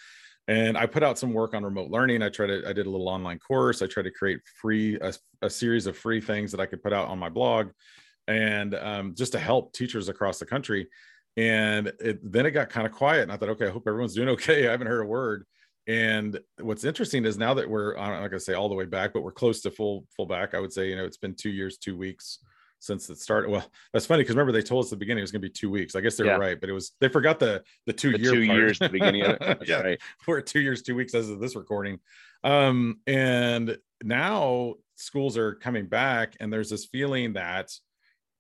and 0.48 0.78
i 0.78 0.86
put 0.86 1.04
out 1.04 1.18
some 1.18 1.34
work 1.34 1.54
on 1.54 1.64
remote 1.64 1.90
learning. 1.90 2.22
I 2.22 2.30
tried 2.30 2.48
to 2.48 2.64
i 2.68 2.74
did 2.74 2.86
a 2.86 2.90
little 2.90 3.10
online 3.10 3.40
course. 3.40 3.82
I 3.82 3.88
tried 3.88 4.04
to 4.04 4.12
create 4.12 4.40
free 4.62 4.98
a, 5.02 5.14
a 5.42 5.50
series 5.50 5.88
of 5.88 5.98
free 5.98 6.22
things 6.22 6.52
that 6.52 6.60
i 6.60 6.66
could 6.66 6.84
put 6.84 6.94
out 6.94 7.08
on 7.08 7.20
my 7.20 7.30
blog 7.30 7.70
and 8.28 8.74
um, 8.76 9.14
just 9.16 9.34
to 9.34 9.40
help 9.40 9.74
teachers 9.74 10.10
across 10.10 10.40
the 10.40 10.48
country. 10.48 10.88
And 11.38 11.94
it, 12.00 12.20
then 12.32 12.48
it 12.48 12.52
got 12.52 12.70
kind 12.70 12.88
of 12.88 12.94
quiet 12.94 13.24
and 13.24 13.32
i 13.32 13.38
thought 13.38 13.50
okay 13.50 13.68
i 13.68 13.72
hope 13.72 13.88
everyone's 13.88 14.16
doing 14.16 14.30
okay. 14.36 14.68
I 14.68 14.72
haven't 14.72 14.88
heard 14.88 15.02
a 15.02 15.08
word. 15.08 15.46
And 15.88 16.40
what's 16.60 16.84
interesting 16.84 17.26
is 17.26 17.38
now 17.38 17.54
that 17.56 17.70
we're 17.70 17.96
i'm 17.98 18.12
not 18.12 18.20
going 18.20 18.32
to 18.32 18.40
say 18.40 18.54
all 18.54 18.70
the 18.70 18.76
way 18.76 18.86
back 18.86 19.14
but 19.14 19.22
we're 19.22 19.32
close 19.32 19.62
to 19.62 19.72
full 19.72 20.06
full 20.16 20.26
back 20.26 20.56
i 20.56 20.60
would 20.60 20.74
say 20.74 20.90
you 20.90 20.96
know 20.96 21.06
it's 21.06 21.18
been 21.18 21.36
two 21.36 21.52
years 21.52 21.78
two 21.78 21.96
weeks 21.96 22.40
since 22.80 23.10
it 23.10 23.20
started. 23.20 23.50
Well, 23.50 23.66
that's 23.94 24.06
funny 24.06 24.24
because 24.24 24.36
remember 24.36 24.52
they 24.52 24.62
told 24.62 24.86
us 24.86 24.90
at 24.90 24.92
the 24.92 24.98
beginning 24.98 25.20
it 25.20 25.24
was 25.24 25.32
going 25.32 25.42
to 25.42 25.48
be 25.48 25.54
two 25.54 25.70
weeks. 25.70 25.96
I 25.96 26.02
guess 26.02 26.18
they 26.18 26.26
yeah. 26.26 26.36
right, 26.36 26.60
but 26.60 26.70
it 26.70 26.74
was 26.74 26.92
they 27.00 27.08
forgot 27.08 27.40
the 27.40 27.64
the 27.86 27.94
two 27.94 28.12
the 28.12 28.20
year 28.20 28.32
two 28.32 28.48
part. 28.48 28.60
years 28.60 28.80
the 28.80 28.90
beginning 28.90 29.24
of 29.24 29.38
it. 29.42 29.60
yeah, 29.68 29.82
right. 29.82 30.02
We're 30.28 30.42
two 30.42 30.62
years, 30.62 30.82
two 30.82 30.96
weeks 30.96 31.14
as 31.14 31.30
of 31.30 31.40
this 31.40 31.56
recording, 31.56 32.00
um, 32.44 33.00
and 33.08 33.78
now 34.04 34.76
schools 34.96 35.38
are 35.38 35.56
coming 35.56 35.88
back, 35.88 36.36
and 36.40 36.52
there's 36.52 36.70
this 36.70 36.86
feeling 36.86 37.34
that 37.34 37.72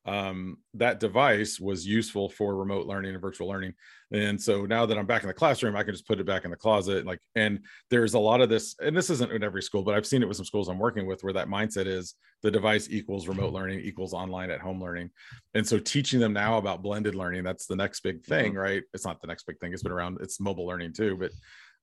um, 0.05 0.57
that 0.75 0.99
device 0.99 1.59
was 1.59 1.85
useful 1.85 2.29
for 2.29 2.55
remote 2.55 2.85
learning 2.85 3.13
and 3.13 3.21
virtual 3.21 3.47
learning. 3.47 3.73
And 4.11 4.39
so 4.39 4.65
now 4.65 4.85
that 4.85 4.97
I'm 4.97 5.07
back 5.07 5.23
in 5.23 5.27
the 5.27 5.33
classroom, 5.33 5.75
I 5.75 5.83
can 5.83 5.93
just 5.93 6.07
put 6.07 6.19
it 6.19 6.27
back 6.27 6.45
in 6.45 6.51
the 6.51 6.57
closet. 6.57 7.05
Like, 7.05 7.19
and 7.33 7.61
there's 7.89 8.13
a 8.13 8.19
lot 8.19 8.39
of 8.39 8.47
this, 8.47 8.75
and 8.79 8.95
this 8.95 9.09
isn't 9.09 9.31
in 9.31 9.43
every 9.43 9.63
school, 9.63 9.81
but 9.81 9.95
I've 9.95 10.05
seen 10.05 10.21
it 10.21 10.27
with 10.27 10.37
some 10.37 10.45
schools 10.45 10.67
I'm 10.67 10.77
working 10.77 11.07
with 11.07 11.23
where 11.23 11.33
that 11.33 11.47
mindset 11.47 11.87
is 11.87 12.13
the 12.43 12.51
device 12.51 12.87
equals 12.91 13.27
remote 13.27 13.51
learning 13.51 13.79
equals 13.79 14.13
online 14.13 14.51
at 14.51 14.61
home 14.61 14.81
learning. 14.81 15.09
And 15.55 15.67
so 15.67 15.79
teaching 15.79 16.19
them 16.19 16.33
now 16.33 16.57
about 16.57 16.83
blended 16.83 17.15
learning, 17.15 17.43
that's 17.43 17.65
the 17.65 17.75
next 17.75 18.01
big 18.01 18.23
thing, 18.23 18.53
right? 18.53 18.83
It's 18.93 19.05
not 19.05 19.21
the 19.21 19.27
next 19.27 19.47
big 19.47 19.59
thing. 19.59 19.73
It's 19.73 19.83
been 19.83 19.91
around, 19.91 20.19
it's 20.21 20.39
mobile 20.39 20.67
learning 20.67 20.93
too, 20.93 21.17
but 21.17 21.31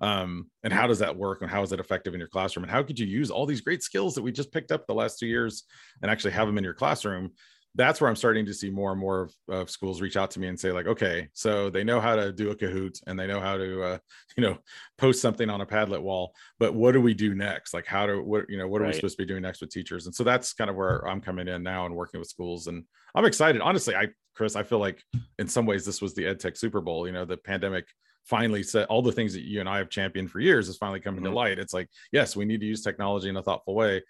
um, 0.01 0.47
and 0.65 0.73
how 0.73 0.89
does 0.89 0.99
that 0.99 1.17
work 1.17 1.43
and 1.43 1.51
how 1.51 1.63
is 1.63 1.73
it 1.73 1.79
effective 1.79 2.13
in 2.13 2.19
your 2.19 2.29
classroom 2.29 2.65
and 2.65 2.71
how 2.71 2.83
could 2.83 2.99
you 2.99 3.07
use 3.07 3.31
all 3.31 3.47
these 3.47 3.61
great 3.61 3.85
skills 3.85 4.15
that 4.15 4.23
we 4.23 4.33
just 4.33 4.53
picked 4.53 4.73
up 4.73 4.87
the 4.87 4.95
last 4.95 5.19
two 5.19 5.29
years 5.29 5.63
and 6.03 6.11
actually 6.11 6.33
have 6.33 6.49
them 6.49 6.59
in 6.59 6.65
your 6.65 6.75
classroom 6.75 7.31
that's 7.75 8.01
where 8.01 8.11
I'm 8.11 8.17
starting 8.17 8.45
to 8.47 8.55
see 8.55 8.71
more 8.71 8.93
and 8.93 9.01
more 9.01 9.23
of, 9.23 9.35
of, 9.49 9.71
schools 9.71 10.01
reach 10.03 10.17
out 10.17 10.31
to 10.33 10.41
me 10.41 10.49
and 10.49 10.61
say 10.61 10.73
like, 10.73 10.87
okay, 10.87 11.29
so 11.33 11.71
they 11.71 11.85
know 11.85 12.01
how 12.01 12.17
to 12.17 12.33
do 12.33 12.51
a 12.51 12.57
Kahoot 12.57 13.01
and 13.07 13.19
they 13.19 13.27
know 13.27 13.41
how 13.41 13.57
to, 13.57 13.83
uh, 13.83 13.99
you 14.37 14.43
know, 14.43 14.59
post 14.99 15.23
something 15.23 15.49
on 15.49 15.61
a 15.63 15.67
Padlet 15.67 16.03
wall, 16.03 16.35
but 16.59 16.75
what 16.75 16.93
do 16.93 17.01
we 17.01 17.15
do 17.15 17.35
next? 17.35 17.73
Like, 17.73 17.87
how 17.87 18.07
do 18.07 18.23
what 18.23 18.45
you 18.49 18.59
know, 18.59 18.69
what 18.69 18.81
are 18.81 18.85
right. 18.85 18.89
we 18.91 18.97
supposed 18.97 19.17
to 19.17 19.23
be 19.23 19.29
doing 19.29 19.43
next 19.43 19.61
with 19.61 19.71
teachers? 19.71 20.07
And 20.07 20.15
so 20.15 20.25
that's 20.25 20.53
kind 20.53 20.71
of 20.71 20.77
where 20.77 21.07
I'm 21.09 21.21
coming 21.21 21.49
in 21.49 21.63
now 21.63 21.87
and 21.87 21.95
working 21.95 22.21
with 22.21 22.29
schools, 22.29 22.67
and 22.67 22.85
I'm 23.15 23.25
excited. 23.25 23.63
Honestly, 23.63 23.95
I 23.95 24.09
Chris, 24.35 24.57
I 24.57 24.63
feel 24.63 24.79
like 24.79 25.03
in 25.39 25.49
some 25.49 25.67
ways 25.67 25.85
this 25.85 26.03
was 26.03 26.15
the 26.15 26.27
ed 26.27 26.41
tech 26.41 26.57
Super 26.57 26.81
Bowl. 26.81 27.07
You 27.07 27.13
know, 27.13 27.25
the 27.25 27.37
pandemic 27.37 27.87
finally 28.25 28.63
said 28.63 28.87
all 28.87 29.03
the 29.03 29.13
things 29.13 29.33
that 29.35 29.43
you 29.43 29.61
and 29.61 29.69
I 29.69 29.79
have 29.79 29.91
championed 29.91 30.31
for 30.31 30.41
years 30.41 30.69
is 30.69 30.77
finally 30.77 31.01
coming 31.01 31.23
mm-hmm. 31.23 31.33
to 31.33 31.37
light. 31.37 31.59
It's 31.59 31.75
like, 31.75 31.89
yes, 32.13 32.37
we 32.37 32.45
need 32.45 32.61
to 32.61 32.67
use 32.67 32.83
technology 32.83 33.29
in 33.29 33.37
a 33.37 33.43
thoughtful 33.43 33.75
way 33.75 34.03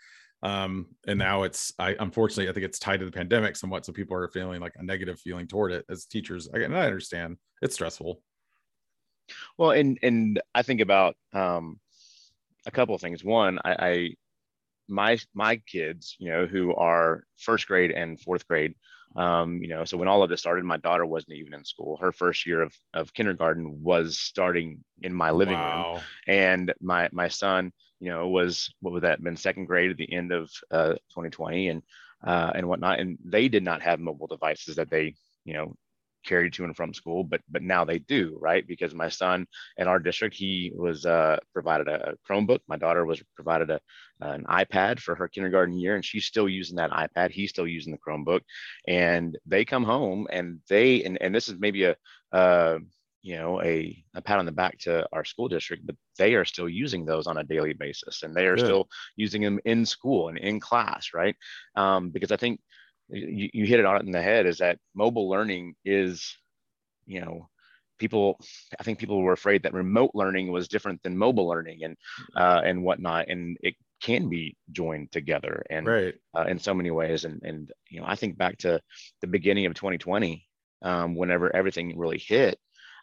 um, 0.43 0.87
and 1.07 1.19
now 1.19 1.43
it's 1.45 1.73
i 1.79 1.95
unfortunately 2.01 2.49
i 2.49 2.53
think 2.53 2.65
it's 2.65 2.79
tied 2.79 2.99
to 2.99 3.07
the 3.07 3.13
pandemic 3.13 3.57
somewhat 3.57 3.87
so 3.87 3.93
people 3.93 4.17
are 4.17 4.29
feeling 4.29 4.61
like 4.61 4.75
a 4.77 4.83
negative 4.83 5.21
feeling 5.21 5.47
toward 5.47 5.73
it 5.73 5.85
as 5.89 6.05
teachers 6.07 6.49
and 6.49 6.77
i 6.77 6.87
understand. 6.87 7.37
It's 7.61 7.75
stressful. 7.75 8.21
Well 9.57 9.71
and 9.71 9.99
and 10.03 10.41
i 10.55 10.63
think 10.63 10.81
about 10.81 11.17
um, 11.33 11.79
a 12.67 12.71
couple 12.71 12.95
of 12.95 13.01
things. 13.01 13.25
One 13.25 13.59
I, 13.65 13.77
I 13.79 14.15
my 14.89 15.19
my 15.33 15.57
kids 15.57 16.17
you 16.19 16.31
know 16.31 16.47
who 16.47 16.75
are 16.75 17.25
first 17.39 17.67
grade 17.67 17.93
and 17.93 18.21
fourth 18.21 18.47
grade 18.47 18.75
um, 19.15 19.63
you 19.63 19.69
know 19.69 19.85
so 19.85 19.97
when 19.97 20.09
all 20.09 20.23
of 20.23 20.29
this 20.29 20.41
started 20.41 20.65
my 20.65 20.77
daughter 20.79 21.07
wasn't 21.07 21.35
even 21.35 21.55
in 21.55 21.65
school. 21.65 21.97
Her 21.99 22.13
first 22.13 22.47
year 22.47 22.63
of, 22.63 22.75
of 22.95 23.15
kindergarten 23.15 23.83
was 23.83 24.19
starting 24.19 24.83
in 25.03 25.15
my 25.15 25.31
living 25.31 25.55
wow. 25.55 25.95
room 25.95 26.03
and 26.27 26.75
my 26.81 27.09
my 27.13 27.29
son 27.29 27.73
you 28.03 28.11
know, 28.11 28.27
was 28.27 28.75
what 28.81 28.93
would 28.93 29.05
that 29.05 29.19
have 29.19 29.23
been 29.23 29.37
second 29.37 29.67
grade 29.67 29.93
at 29.93 29.97
the 29.97 30.13
end 30.13 30.33
of 30.33 30.51
uh, 30.73 30.95
2020 31.15 31.69
and 31.69 31.83
uh, 32.27 32.51
and 32.53 32.69
whatnot. 32.69 32.99
And 32.99 33.17
they 33.25 33.49
did 33.49 33.63
not 33.63 33.81
have 33.83 34.01
mobile 34.01 34.27
devices 34.27 34.77
that 34.77 34.91
they, 34.91 35.15
you 35.45 35.55
know, 35.55 35.77
carried 36.25 36.53
to 36.55 36.65
and 36.65 36.77
from 36.77 36.95
school, 36.95 37.23
but 37.23 37.41
but 37.49 37.63
now 37.63 37.85
they 37.85 38.01
do, 38.01 38.37
right? 38.41 38.67
Because 38.67 38.93
my 38.93 39.09
son 39.09 39.47
in 39.77 39.87
our 39.87 40.01
district, 40.01 40.35
he 40.35 40.73
was 40.75 41.07
uh, 41.07 41.39
provided 41.53 41.87
a 41.87 42.15
Chromebook. 42.29 42.59
My 42.67 42.77
daughter 42.77 43.07
was 43.07 43.23
provided 43.37 43.71
a 43.71 43.81
an 44.21 44.45
iPad 44.45 44.99
for 44.99 45.15
her 45.15 45.29
kindergarten 45.29 45.79
year, 45.79 45.95
and 45.95 46.05
she's 46.05 46.27
still 46.27 46.49
using 46.49 46.77
that 46.77 46.91
iPad. 46.91 47.31
He's 47.31 47.51
still 47.51 47.69
using 47.69 47.93
the 47.93 47.99
Chromebook, 47.99 48.41
and 48.89 49.39
they 49.47 49.65
come 49.65 49.85
home 49.85 50.27
and 50.29 50.59
they 50.69 51.05
and 51.05 51.23
and 51.23 51.33
this 51.33 51.49
is 51.49 51.55
maybe 51.59 51.85
a 51.85 51.97
uh, 52.33 52.79
you 53.23 53.37
know 53.37 53.63
a, 53.63 54.05
a 54.15 54.21
pat 54.21 54.39
on 54.39 54.47
the 54.47 54.53
back 54.53 54.79
to 54.79 55.07
our 55.13 55.25
school 55.25 55.49
district 55.49 55.87
but 55.87 55.97
they 56.19 56.35
are 56.35 56.45
still 56.45 56.69
using 56.69 57.05
those 57.05 57.27
on 57.27 57.39
a 57.39 57.45
daily 57.45 57.73
basis 57.73 58.23
and 58.23 58.35
they 58.35 58.47
are 58.47 58.59
still 58.59 58.89
using 59.17 59.43
them 59.43 59.61
in 59.65 59.87
school 59.87 60.29
and 60.29 60.39
in 60.39 60.61
class 60.61 61.11
right 61.15 61.37
um, 61.77 62.11
because 62.11 62.33
i 62.33 62.37
think 62.37 62.61
you, 63.09 63.49
you 63.53 63.65
hit 63.67 63.81
it 63.81 63.87
on 63.87 63.97
it 63.97 64.05
in 64.05 64.13
the 64.13 64.23
head 64.23 64.47
is 64.47 64.59
that 64.59 64.79
mobile 64.95 65.29
learning 65.29 65.75
is 65.85 66.37
you 67.07 67.21
know 67.21 67.49
people 67.99 68.39
i 68.79 68.83
think 68.83 68.99
people 68.99 69.23
were 69.23 69.33
afraid 69.33 69.63
that 69.63 69.73
remote 69.73 70.11
learning 70.15 70.51
was 70.51 70.69
different 70.69 71.01
than 71.03 71.17
mobile 71.17 71.49
learning 71.49 71.85
and 71.85 71.97
uh, 72.37 72.61
and 72.65 72.83
whatnot 72.83 73.29
and 73.29 73.57
it 73.61 73.75
can 74.03 74.29
be 74.29 74.57
joined 74.73 75.13
together 75.13 75.63
and 75.71 75.87
right. 75.87 76.15
uh, 76.37 76.45
in 76.49 76.59
so 76.59 76.75
many 76.75 76.91
ways 76.91 77.25
and 77.25 77.41
and 77.45 77.73
you 77.89 78.01
know 78.01 78.07
i 78.07 78.17
think 78.17 78.37
back 78.37 78.59
to 78.59 78.81
the 79.21 79.27
beginning 79.29 79.67
of 79.67 79.75
2020 79.75 80.45
um, 80.83 81.15
whenever 81.15 81.55
everything 81.55 81.97
really 81.97 82.19
hit 82.19 82.59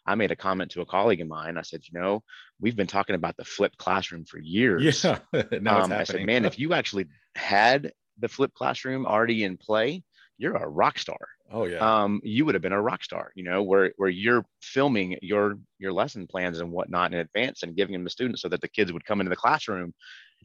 I 0.06 0.14
made 0.14 0.30
a 0.30 0.36
comment 0.36 0.72
to 0.72 0.80
a 0.80 0.86
colleague 0.86 1.20
of 1.20 1.28
mine. 1.28 1.56
I 1.56 1.62
said, 1.62 1.82
you 1.84 1.98
know, 1.98 2.22
we've 2.60 2.76
been 2.76 2.86
talking 2.86 3.14
about 3.14 3.36
the 3.36 3.44
flipped 3.44 3.76
classroom 3.76 4.24
for 4.24 4.38
years. 4.38 5.04
Yeah. 5.04 5.18
now 5.60 5.82
um, 5.82 5.92
I 5.92 6.04
said, 6.04 6.24
man, 6.24 6.44
if 6.46 6.58
you 6.58 6.72
actually 6.72 7.06
had 7.34 7.92
the 8.18 8.28
flipped 8.28 8.54
classroom 8.54 9.06
already 9.06 9.44
in 9.44 9.56
play, 9.56 10.02
you're 10.38 10.56
a 10.56 10.68
rock 10.68 10.98
star. 10.98 11.18
Oh 11.52 11.64
yeah. 11.64 11.78
Um, 11.78 12.20
you 12.22 12.44
would 12.44 12.54
have 12.54 12.62
been 12.62 12.72
a 12.72 12.80
rock 12.80 13.02
star, 13.02 13.32
you 13.34 13.42
know, 13.42 13.62
where 13.62 13.92
where 13.96 14.08
you're 14.08 14.44
filming 14.62 15.18
your 15.20 15.58
your 15.78 15.92
lesson 15.92 16.26
plans 16.26 16.60
and 16.60 16.70
whatnot 16.70 17.12
in 17.12 17.18
advance 17.18 17.62
and 17.62 17.76
giving 17.76 17.92
them 17.92 18.04
to 18.04 18.10
students 18.10 18.40
so 18.40 18.48
that 18.48 18.60
the 18.60 18.68
kids 18.68 18.92
would 18.92 19.04
come 19.04 19.20
into 19.20 19.30
the 19.30 19.36
classroom 19.36 19.92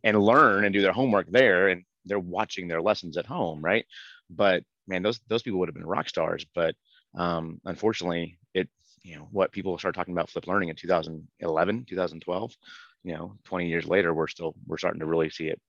and 0.03 0.19
learn 0.19 0.65
and 0.65 0.73
do 0.73 0.81
their 0.81 0.91
homework 0.91 1.27
there 1.29 1.69
and 1.69 1.83
they're 2.05 2.19
watching 2.19 2.67
their 2.67 2.81
lessons 2.81 3.17
at 3.17 3.25
home, 3.25 3.63
right? 3.63 3.85
But 4.29 4.63
man, 4.87 5.03
those 5.03 5.19
those 5.27 5.43
people 5.43 5.59
would 5.59 5.69
have 5.69 5.75
been 5.75 5.85
rock 5.85 6.09
stars. 6.09 6.45
But 6.55 6.75
um, 7.15 7.61
unfortunately, 7.65 8.39
you 9.05 9.15
know 9.15 9.27
what 9.31 9.51
people 9.51 9.77
start 9.77 9.95
talking 9.95 10.13
about 10.13 10.29
flip 10.29 10.47
learning 10.47 10.69
in 10.69 10.75
2011 10.75 11.85
2012 11.85 12.53
you 13.03 13.13
know 13.13 13.37
20 13.45 13.69
years 13.69 13.85
later 13.85 14.13
we're 14.13 14.27
still 14.27 14.55
we're 14.65 14.77
starting 14.77 14.99
to 14.99 15.05
really 15.05 15.29
see 15.29 15.47
it 15.47 15.61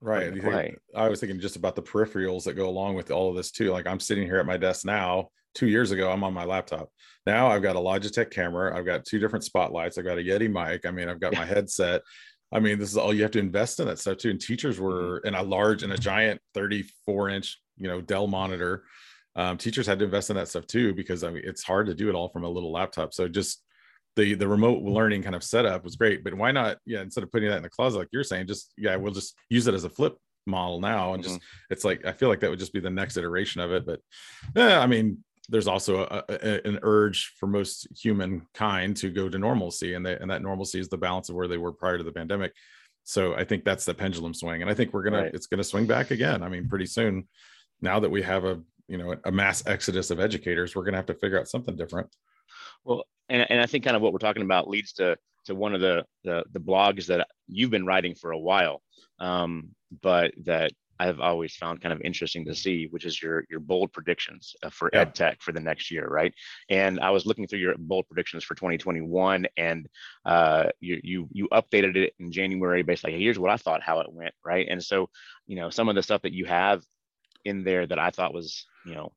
right 0.00 0.34
think, 0.34 0.78
i 0.94 1.08
was 1.08 1.20
thinking 1.20 1.40
just 1.40 1.56
about 1.56 1.74
the 1.74 1.82
peripherals 1.82 2.44
that 2.44 2.54
go 2.54 2.68
along 2.68 2.94
with 2.94 3.10
all 3.10 3.30
of 3.30 3.36
this 3.36 3.50
too 3.50 3.70
like 3.70 3.86
i'm 3.86 4.00
sitting 4.00 4.24
here 4.24 4.38
at 4.38 4.46
my 4.46 4.56
desk 4.56 4.84
now 4.84 5.26
two 5.54 5.68
years 5.68 5.90
ago 5.90 6.10
i'm 6.10 6.22
on 6.22 6.34
my 6.34 6.44
laptop 6.44 6.90
now 7.26 7.48
i've 7.48 7.62
got 7.62 7.76
a 7.76 7.78
logitech 7.78 8.30
camera 8.30 8.76
i've 8.76 8.86
got 8.86 9.04
two 9.04 9.18
different 9.18 9.44
spotlights 9.44 9.96
i've 9.96 10.04
got 10.04 10.18
a 10.18 10.22
yeti 10.22 10.50
mic 10.50 10.84
i 10.84 10.90
mean 10.90 11.08
i've 11.08 11.20
got 11.20 11.34
my 11.34 11.44
headset 11.46 12.02
I 12.54 12.60
mean, 12.60 12.78
this 12.78 12.90
is 12.90 12.98
all 12.98 13.14
you 13.14 13.22
have 13.22 13.30
to 13.30 13.38
invest 13.38 13.80
in 13.80 13.86
that 13.86 13.98
stuff 13.98 14.18
too. 14.18 14.28
And 14.28 14.38
teachers 14.38 14.78
were 14.78 15.20
mm-hmm. 15.20 15.28
in 15.28 15.34
a 15.34 15.42
large 15.42 15.84
and 15.84 15.92
a 15.94 15.96
giant 15.96 16.38
34 16.52 17.30
inch, 17.30 17.58
you 17.78 17.88
know, 17.88 18.02
Dell 18.02 18.26
monitor 18.26 18.84
um, 19.36 19.56
teachers 19.56 19.86
had 19.86 19.98
to 19.98 20.04
invest 20.04 20.30
in 20.30 20.36
that 20.36 20.48
stuff 20.48 20.66
too 20.66 20.94
because 20.94 21.24
I 21.24 21.30
mean 21.30 21.42
it's 21.44 21.62
hard 21.62 21.86
to 21.86 21.94
do 21.94 22.08
it 22.08 22.14
all 22.14 22.28
from 22.28 22.44
a 22.44 22.48
little 22.48 22.72
laptop. 22.72 23.14
So 23.14 23.28
just 23.28 23.62
the 24.16 24.34
the 24.34 24.48
remote 24.48 24.82
learning 24.82 25.22
kind 25.22 25.34
of 25.34 25.42
setup 25.42 25.84
was 25.84 25.96
great, 25.96 26.22
but 26.22 26.34
why 26.34 26.52
not? 26.52 26.78
Yeah, 26.84 27.00
instead 27.00 27.24
of 27.24 27.32
putting 27.32 27.48
that 27.48 27.56
in 27.56 27.62
the 27.62 27.70
closet 27.70 27.98
like 27.98 28.08
you're 28.12 28.24
saying, 28.24 28.46
just 28.46 28.72
yeah, 28.76 28.96
we'll 28.96 29.12
just 29.12 29.34
use 29.48 29.66
it 29.66 29.74
as 29.74 29.84
a 29.84 29.90
flip 29.90 30.16
model 30.44 30.80
now 30.80 31.14
and 31.14 31.22
just 31.22 31.36
mm-hmm. 31.36 31.72
it's 31.72 31.84
like 31.84 32.04
I 32.04 32.12
feel 32.12 32.28
like 32.28 32.40
that 32.40 32.50
would 32.50 32.58
just 32.58 32.72
be 32.72 32.80
the 32.80 32.90
next 32.90 33.16
iteration 33.16 33.60
of 33.60 33.72
it. 33.72 33.86
But 33.86 34.00
yeah, 34.54 34.80
I 34.80 34.86
mean 34.86 35.24
there's 35.48 35.66
also 35.66 36.04
a, 36.04 36.24
a, 36.28 36.66
an 36.66 36.78
urge 36.82 37.34
for 37.38 37.46
most 37.46 37.88
humankind 38.00 38.96
to 38.96 39.10
go 39.10 39.28
to 39.28 39.38
normalcy 39.38 39.94
and, 39.94 40.06
they, 40.06 40.16
and 40.16 40.30
that 40.30 40.40
normalcy 40.42 40.78
is 40.78 40.88
the 40.88 40.96
balance 40.96 41.28
of 41.28 41.34
where 41.34 41.48
they 41.48 41.58
were 41.58 41.72
prior 41.72 41.98
to 41.98 42.04
the 42.04 42.12
pandemic 42.12 42.52
so 43.04 43.34
i 43.34 43.44
think 43.44 43.64
that's 43.64 43.84
the 43.84 43.92
pendulum 43.92 44.32
swing 44.32 44.62
and 44.62 44.70
i 44.70 44.74
think 44.74 44.92
we're 44.92 45.02
gonna 45.02 45.22
right. 45.22 45.34
it's 45.34 45.46
gonna 45.46 45.64
swing 45.64 45.86
back 45.86 46.10
again 46.10 46.42
i 46.42 46.48
mean 46.48 46.68
pretty 46.68 46.86
soon 46.86 47.26
now 47.80 47.98
that 47.98 48.10
we 48.10 48.22
have 48.22 48.44
a 48.44 48.60
you 48.88 48.98
know 48.98 49.16
a 49.24 49.32
mass 49.32 49.62
exodus 49.66 50.10
of 50.10 50.20
educators 50.20 50.74
we're 50.74 50.82
going 50.82 50.92
to 50.92 50.98
have 50.98 51.06
to 51.06 51.14
figure 51.14 51.38
out 51.38 51.48
something 51.48 51.76
different 51.76 52.08
well 52.84 53.04
and, 53.28 53.46
and 53.50 53.60
i 53.60 53.66
think 53.66 53.84
kind 53.84 53.96
of 53.96 54.02
what 54.02 54.12
we're 54.12 54.18
talking 54.18 54.42
about 54.42 54.68
leads 54.68 54.92
to 54.92 55.16
to 55.44 55.54
one 55.54 55.74
of 55.74 55.80
the 55.80 56.04
the, 56.24 56.44
the 56.52 56.60
blogs 56.60 57.06
that 57.06 57.26
you've 57.48 57.70
been 57.70 57.86
writing 57.86 58.14
for 58.14 58.32
a 58.32 58.38
while 58.38 58.82
um, 59.18 59.68
but 60.02 60.32
that 60.44 60.72
I've 61.02 61.20
always 61.20 61.56
found 61.56 61.80
kind 61.80 61.92
of 61.92 62.00
interesting 62.02 62.44
to 62.44 62.54
see, 62.54 62.86
which 62.90 63.04
is 63.04 63.20
your 63.20 63.44
your 63.50 63.58
bold 63.58 63.92
predictions 63.92 64.54
uh, 64.62 64.70
for 64.70 64.88
yeah. 64.92 65.00
ed 65.00 65.14
tech 65.16 65.40
for 65.40 65.50
the 65.50 65.60
next 65.60 65.90
year, 65.90 66.06
right? 66.06 66.32
And 66.68 67.00
I 67.00 67.10
was 67.10 67.26
looking 67.26 67.46
through 67.48 67.58
your 67.58 67.74
bold 67.76 68.06
predictions 68.06 68.44
for 68.44 68.54
2021, 68.54 69.46
and 69.56 69.88
uh, 70.24 70.66
you 70.78 71.00
you 71.02 71.28
you 71.32 71.48
updated 71.52 71.96
it 71.96 72.14
in 72.20 72.30
January, 72.30 72.82
based 72.82 73.02
like 73.02 73.14
here's 73.14 73.38
what 73.38 73.50
I 73.50 73.56
thought 73.56 73.82
how 73.82 73.98
it 73.98 74.12
went, 74.12 74.34
right? 74.44 74.66
And 74.70 74.82
so, 74.82 75.08
you 75.48 75.56
know, 75.56 75.70
some 75.70 75.88
of 75.88 75.96
the 75.96 76.04
stuff 76.04 76.22
that 76.22 76.32
you 76.32 76.44
have 76.44 76.82
in 77.44 77.64
there 77.64 77.86
that 77.86 77.98
I 77.98 78.10
thought 78.10 78.34
was, 78.34 78.66
you 78.86 78.94
know, 78.94 79.12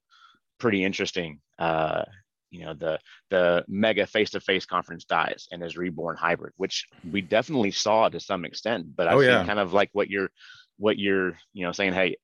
pretty 0.60 0.84
interesting. 0.84 1.39
Uh, 1.60 2.03
you 2.51 2.63
know, 2.65 2.74
the 2.74 3.00
the 3.29 3.65
mega 3.67 4.08
face-to-face 4.08 4.65
conference 4.65 5.03
dies 5.05 5.48
and 5.51 5.62
is 5.63 5.77
reborn 5.77 6.15
hybrid, 6.15 6.53
which 6.58 6.86
we 7.12 7.22
definitely 7.22 7.72
saw 7.72 8.08
to 8.08 8.20
some 8.20 8.46
extent. 8.46 8.96
But 8.96 9.08
I 9.08 9.13
oh, 9.13 9.20
think 9.20 9.32
yeah. 9.32 9.46
kind 9.46 9.60
of 9.60 9.74
like 9.74 9.89
what 9.94 10.10
you're 10.10 10.29
what 10.77 10.98
you're, 10.98 11.38
you 11.53 11.65
know, 11.65 11.72
saying, 11.72 11.94
hey, 11.94 12.17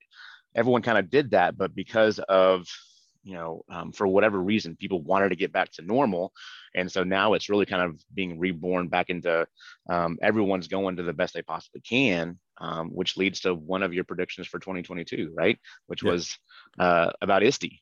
everyone 0.56 0.82
kind 0.82 0.98
of 0.98 1.10
did 1.10 1.32
that, 1.32 1.58
but 1.58 1.76
because 1.76 2.20
of 2.20 2.68
you 3.24 3.34
know, 3.34 3.64
um, 3.70 3.92
for 3.92 4.08
whatever 4.08 4.42
reason, 4.42 4.76
people 4.76 5.02
wanted 5.02 5.30
to 5.30 5.36
get 5.36 5.52
back 5.52 5.72
to 5.72 5.84
normal. 5.84 6.34
And 6.74 6.92
so 6.92 7.04
now 7.04 7.34
it's 7.34 7.50
really 7.50 7.66
kind 7.66 7.84
of 7.84 8.02
being 8.14 8.40
reborn 8.40 8.88
back 8.88 9.10
into 9.10 9.46
um, 9.90 10.18
everyone's 10.22 10.68
going 10.68 10.96
to 10.96 11.04
the 11.04 11.14
best 11.14 11.34
they 11.34 11.42
possibly 11.42 11.82
can 11.82 12.40
um, 12.62 12.90
which 12.92 13.18
leads 13.18 13.42
to 13.42 13.54
one 13.54 13.84
of 13.84 13.94
your 13.94 14.04
predictions 14.04 14.48
for 14.48 14.60
2022, 14.60 15.34
right? 15.36 15.58
Which 15.88 16.04
yeah. 16.04 16.12
was 16.12 16.38
uh, 16.80 17.12
about 17.22 17.44
ISTE. 17.44 17.82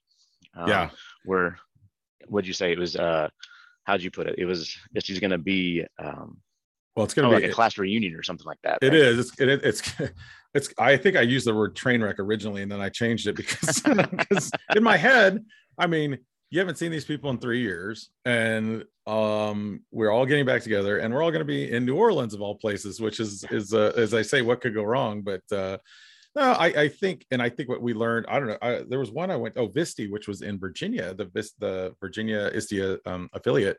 Um, 0.55 0.69
yeah. 0.69 0.89
Where, 1.25 1.59
what'd 2.27 2.47
you 2.47 2.53
say? 2.53 2.71
It 2.71 2.79
was, 2.79 2.95
uh, 2.95 3.27
how'd 3.83 4.01
you 4.01 4.09
put 4.09 4.27
it? 4.27 4.35
It 4.37 4.45
was, 4.45 4.75
ISTE's 4.95 5.19
going 5.19 5.31
to 5.31 5.37
be, 5.37 5.85
um, 5.99 6.37
well, 6.95 7.03
it's 7.03 7.13
going 7.13 7.29
to 7.29 7.35
oh, 7.35 7.37
be 7.37 7.43
like 7.43 7.51
a 7.51 7.53
class 7.53 7.77
reunion 7.77 8.15
or 8.15 8.23
something 8.23 8.47
like 8.47 8.59
that. 8.63 8.79
It 8.81 8.87
right? 8.87 8.95
is. 8.95 9.19
It's, 9.19 9.39
it, 9.39 9.49
it's, 9.63 9.93
it's, 10.53 10.73
I 10.79 10.95
think 10.95 11.17
I 11.17 11.21
used 11.21 11.45
the 11.45 11.53
word 11.53 11.75
train 11.75 12.01
wreck 12.01 12.17
originally 12.19 12.63
and 12.63 12.71
then 12.71 12.81
I 12.81 12.89
changed 12.89 13.27
it 13.27 13.35
because, 13.35 13.81
because 14.11 14.49
in 14.75 14.83
my 14.83 14.97
head, 14.97 15.43
I 15.77 15.87
mean, 15.87 16.19
you 16.49 16.59
haven't 16.59 16.77
seen 16.77 16.91
these 16.91 17.05
people 17.05 17.29
in 17.29 17.37
three 17.37 17.61
years 17.61 18.09
and 18.25 18.83
um, 19.05 19.81
we're 19.91 20.11
all 20.11 20.25
getting 20.25 20.45
back 20.45 20.61
together 20.61 20.99
and 20.99 21.13
we're 21.13 21.23
all 21.23 21.31
going 21.31 21.39
to 21.39 21.45
be 21.45 21.71
in 21.71 21.85
new 21.85 21.95
orleans 21.95 22.33
of 22.33 22.41
all 22.41 22.55
places 22.55 22.99
which 22.99 23.19
is 23.19 23.45
is 23.51 23.73
uh, 23.73 23.93
as 23.95 24.13
i 24.13 24.21
say 24.21 24.41
what 24.41 24.61
could 24.61 24.73
go 24.73 24.83
wrong 24.83 25.21
but 25.21 25.41
uh, 25.51 25.77
no 26.35 26.41
I, 26.41 26.65
I 26.67 26.87
think 26.87 27.25
and 27.31 27.41
i 27.41 27.49
think 27.49 27.69
what 27.69 27.81
we 27.81 27.93
learned 27.93 28.25
i 28.29 28.39
don't 28.39 28.49
know 28.49 28.57
I, 28.61 28.83
there 28.87 28.99
was 28.99 29.11
one 29.11 29.31
i 29.31 29.35
went 29.35 29.57
oh 29.57 29.69
VSTE 29.69 30.11
which 30.11 30.27
was 30.27 30.41
in 30.41 30.59
virginia 30.59 31.13
the 31.13 31.25
the 31.59 31.95
virginia 31.99 32.51
istia 32.51 32.97
um, 33.05 33.29
affiliate. 33.33 33.77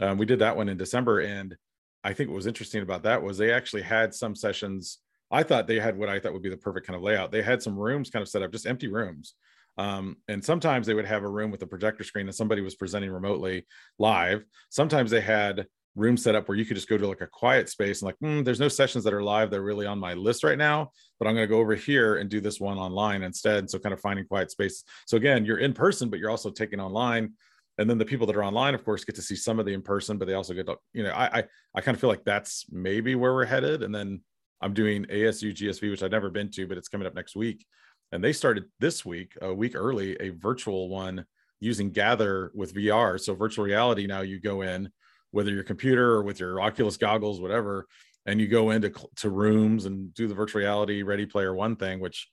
Um, 0.00 0.18
we 0.18 0.26
did 0.26 0.38
that 0.38 0.56
one 0.56 0.68
in 0.68 0.76
december 0.76 1.20
and 1.20 1.56
i 2.04 2.12
think 2.12 2.30
what 2.30 2.36
was 2.36 2.46
interesting 2.46 2.82
about 2.82 3.02
that 3.04 3.22
was 3.22 3.38
they 3.38 3.52
actually 3.52 3.82
had 3.82 4.14
some 4.14 4.34
sessions. 4.34 4.98
I 5.32 5.44
thought 5.44 5.66
they 5.66 5.78
had 5.78 5.96
what 5.96 6.08
i 6.08 6.18
thought 6.18 6.32
would 6.32 6.42
be 6.42 6.50
the 6.50 6.56
perfect 6.56 6.86
kind 6.86 6.96
of 6.96 7.02
layout. 7.02 7.30
They 7.30 7.42
had 7.42 7.62
some 7.62 7.78
rooms 7.78 8.10
kind 8.10 8.22
of 8.22 8.28
set 8.28 8.42
up 8.42 8.52
just 8.52 8.66
empty 8.66 8.88
rooms 8.88 9.34
Um, 9.80 10.16
and 10.28 10.44
sometimes 10.44 10.86
they 10.86 10.92
would 10.92 11.06
have 11.06 11.22
a 11.22 11.28
room 11.28 11.50
with 11.50 11.62
a 11.62 11.66
projector 11.66 12.04
screen 12.04 12.26
and 12.26 12.34
somebody 12.34 12.60
was 12.60 12.74
presenting 12.74 13.10
remotely 13.10 13.66
live. 13.98 14.44
Sometimes 14.68 15.10
they 15.10 15.22
had 15.22 15.66
room 15.96 16.18
set 16.18 16.34
up 16.34 16.46
where 16.48 16.58
you 16.58 16.66
could 16.66 16.76
just 16.76 16.88
go 16.88 16.98
to 16.98 17.08
like 17.08 17.22
a 17.22 17.26
quiet 17.26 17.66
space 17.70 18.02
and 18.02 18.06
like, 18.06 18.18
mm, 18.22 18.44
there's 18.44 18.60
no 18.60 18.68
sessions 18.68 19.04
that 19.04 19.14
are 19.14 19.22
live. 19.22 19.50
They're 19.50 19.62
really 19.62 19.86
on 19.86 19.98
my 19.98 20.12
list 20.12 20.44
right 20.44 20.58
now, 20.58 20.90
but 21.18 21.26
I'm 21.26 21.34
going 21.34 21.48
to 21.48 21.52
go 21.52 21.60
over 21.60 21.74
here 21.74 22.16
and 22.16 22.28
do 22.28 22.42
this 22.42 22.60
one 22.60 22.76
online 22.76 23.22
instead. 23.22 23.70
So 23.70 23.78
kind 23.78 23.94
of 23.94 24.00
finding 24.00 24.26
quiet 24.26 24.50
space. 24.50 24.84
So 25.06 25.16
again, 25.16 25.46
you're 25.46 25.56
in 25.56 25.72
person, 25.72 26.10
but 26.10 26.18
you're 26.18 26.28
also 26.28 26.50
taking 26.50 26.78
online. 26.78 27.32
And 27.78 27.88
then 27.88 27.96
the 27.96 28.04
people 28.04 28.26
that 28.26 28.36
are 28.36 28.44
online, 28.44 28.74
of 28.74 28.84
course, 28.84 29.04
get 29.04 29.14
to 29.14 29.22
see 29.22 29.34
some 29.34 29.58
of 29.58 29.64
the 29.64 29.72
in 29.72 29.80
person, 29.80 30.18
but 30.18 30.28
they 30.28 30.34
also 30.34 30.52
get 30.52 30.66
to, 30.66 30.76
you 30.92 31.04
know, 31.04 31.12
I, 31.12 31.38
I, 31.38 31.44
I 31.74 31.80
kind 31.80 31.94
of 31.94 32.02
feel 32.02 32.10
like 32.10 32.26
that's 32.26 32.66
maybe 32.70 33.14
where 33.14 33.32
we're 33.32 33.46
headed. 33.46 33.82
And 33.82 33.94
then 33.94 34.20
I'm 34.60 34.74
doing 34.74 35.06
ASU 35.06 35.54
GSV, 35.54 35.90
which 35.90 36.02
I've 36.02 36.10
never 36.10 36.28
been 36.28 36.50
to, 36.50 36.66
but 36.66 36.76
it's 36.76 36.88
coming 36.88 37.06
up 37.06 37.14
next 37.14 37.34
week. 37.34 37.64
And 38.12 38.22
they 38.22 38.32
started 38.32 38.64
this 38.80 39.04
week, 39.04 39.36
a 39.40 39.54
week 39.54 39.74
early, 39.74 40.16
a 40.20 40.30
virtual 40.30 40.88
one 40.88 41.24
using 41.60 41.90
Gather 41.90 42.50
with 42.54 42.74
VR. 42.74 43.20
So 43.20 43.34
virtual 43.34 43.64
reality. 43.64 44.06
Now 44.06 44.22
you 44.22 44.40
go 44.40 44.62
in 44.62 44.90
whether 45.30 45.50
your 45.50 45.62
computer 45.62 46.14
or 46.14 46.22
with 46.22 46.40
your 46.40 46.60
Oculus 46.60 46.96
goggles, 46.96 47.40
whatever, 47.40 47.86
and 48.26 48.40
you 48.40 48.48
go 48.48 48.70
into 48.70 48.92
to 49.16 49.30
rooms 49.30 49.86
and 49.86 50.12
do 50.14 50.26
the 50.26 50.34
virtual 50.34 50.60
reality 50.60 51.02
Ready 51.02 51.26
Player 51.26 51.54
One 51.54 51.76
thing, 51.76 52.00
which 52.00 52.28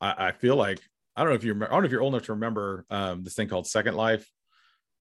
I, 0.00 0.28
I 0.28 0.32
feel 0.32 0.56
like 0.56 0.80
I 1.14 1.22
don't 1.22 1.30
know 1.30 1.36
if 1.36 1.44
you 1.44 1.54
I 1.54 1.68
don't 1.68 1.80
know 1.82 1.86
if 1.86 1.92
you're 1.92 2.02
old 2.02 2.14
enough 2.14 2.26
to 2.26 2.34
remember 2.34 2.86
um, 2.90 3.22
this 3.22 3.34
thing 3.34 3.48
called 3.48 3.66
Second 3.66 3.96
Life. 3.96 4.26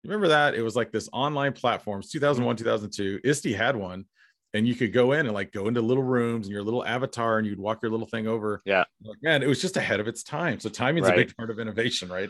You 0.04 0.10
remember 0.10 0.30
that? 0.30 0.56
It 0.56 0.62
was 0.62 0.76
like 0.76 0.92
this 0.92 1.10
online 1.14 1.54
platform, 1.54 2.02
2001, 2.02 2.56
2002. 2.58 3.20
ISTE 3.24 3.54
had 3.54 3.76
one, 3.76 4.06
and 4.54 4.68
you 4.68 4.76
could 4.76 4.94
go 4.94 5.14
in 5.14 5.26
and 5.26 5.34
like 5.34 5.52
go 5.52 5.68
into 5.68 5.82
little 5.82 6.04
rooms 6.04 6.48
and 6.48 6.54
your 6.54 6.64
little 6.64 6.86
avatar, 6.86 7.38
and 7.38 7.48
you'd 7.48 7.60
walk 7.60 7.82
your 7.82 7.92
little 7.92 8.08
thing 8.08 8.28
over. 8.28 8.62
Yeah, 8.66 8.84
like, 9.04 9.18
man, 9.22 9.44
it 9.44 9.48
was 9.48 9.62
just 9.62 9.78
ahead 9.78 10.00
of 10.00 10.08
its 10.08 10.24
time. 10.24 10.60
So 10.60 10.70
timing 10.70 11.04
is 11.04 11.10
right. 11.10 11.20
a 11.20 11.26
big 11.26 11.36
part 11.36 11.50
of 11.50 11.60
innovation, 11.60 12.10
right? 12.10 12.30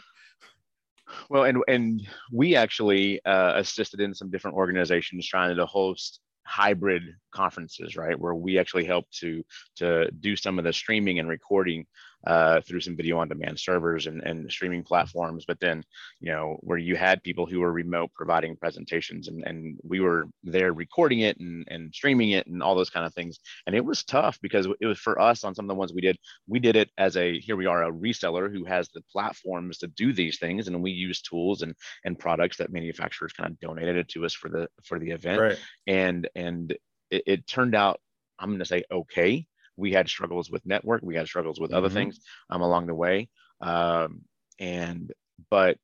Well, 1.29 1.43
and 1.43 1.63
and 1.67 2.07
we 2.31 2.55
actually 2.55 3.23
uh, 3.25 3.53
assisted 3.55 3.99
in 3.99 4.13
some 4.13 4.29
different 4.29 4.57
organizations 4.57 5.27
trying 5.27 5.55
to 5.55 5.65
host 5.65 6.19
hybrid 6.45 7.03
conferences, 7.31 7.95
right, 7.95 8.19
where 8.19 8.35
we 8.35 8.57
actually 8.57 8.85
help 8.85 9.09
to 9.19 9.43
to 9.77 10.09
do 10.19 10.35
some 10.35 10.59
of 10.59 10.65
the 10.65 10.73
streaming 10.73 11.19
and 11.19 11.27
recording 11.27 11.85
uh, 12.25 12.61
through 12.61 12.81
some 12.81 12.95
video 12.95 13.17
on 13.17 13.27
demand 13.27 13.59
servers 13.59 14.07
and, 14.07 14.21
and 14.21 14.51
streaming 14.51 14.83
platforms. 14.83 15.45
But 15.47 15.59
then, 15.59 15.83
you 16.19 16.31
know, 16.31 16.57
where 16.61 16.77
you 16.77 16.95
had 16.95 17.23
people 17.23 17.45
who 17.45 17.59
were 17.59 17.71
remote 17.71 18.11
providing 18.13 18.55
presentations 18.55 19.27
and, 19.27 19.43
and 19.45 19.79
we 19.83 19.99
were 19.99 20.25
there 20.43 20.73
recording 20.73 21.21
it 21.21 21.39
and, 21.39 21.65
and 21.69 21.93
streaming 21.93 22.31
it 22.31 22.47
and 22.47 22.61
all 22.61 22.75
those 22.75 22.89
kind 22.89 23.05
of 23.05 23.13
things. 23.13 23.39
And 23.65 23.75
it 23.75 23.83
was 23.83 24.03
tough 24.03 24.39
because 24.41 24.67
it 24.79 24.85
was 24.85 24.99
for 24.99 25.19
us 25.19 25.43
on 25.43 25.55
some 25.55 25.65
of 25.65 25.69
the 25.69 25.75
ones 25.75 25.93
we 25.93 26.01
did, 26.01 26.17
we 26.47 26.59
did 26.59 26.75
it 26.75 26.89
as 26.97 27.17
a, 27.17 27.39
here 27.39 27.55
we 27.55 27.65
are, 27.65 27.83
a 27.83 27.91
reseller 27.91 28.51
who 28.51 28.65
has 28.65 28.89
the 28.89 29.01
platforms 29.11 29.79
to 29.79 29.87
do 29.87 30.13
these 30.13 30.37
things. 30.39 30.67
And 30.67 30.83
we 30.83 30.91
use 30.91 31.21
tools 31.21 31.61
and, 31.61 31.75
and 32.05 32.19
products 32.19 32.57
that 32.57 32.71
manufacturers 32.71 33.33
kind 33.33 33.49
of 33.49 33.59
donated 33.59 33.97
it 33.97 34.09
to 34.09 34.25
us 34.25 34.33
for 34.33 34.49
the, 34.49 34.67
for 34.83 34.99
the 34.99 35.11
event. 35.11 35.41
Right. 35.41 35.59
And, 35.87 36.29
and 36.35 36.71
it, 37.09 37.23
it 37.25 37.47
turned 37.47 37.75
out, 37.75 37.99
I'm 38.39 38.49
going 38.49 38.59
to 38.59 38.65
say, 38.65 38.83
okay 38.91 39.45
we 39.81 39.91
had 39.91 40.07
struggles 40.07 40.49
with 40.49 40.65
network 40.65 41.01
we 41.03 41.15
had 41.15 41.27
struggles 41.27 41.59
with 41.59 41.71
mm-hmm. 41.71 41.77
other 41.77 41.89
things 41.89 42.19
um, 42.49 42.61
along 42.61 42.85
the 42.85 42.95
way 42.95 43.27
um, 43.61 44.21
and 44.59 45.11
but 45.49 45.77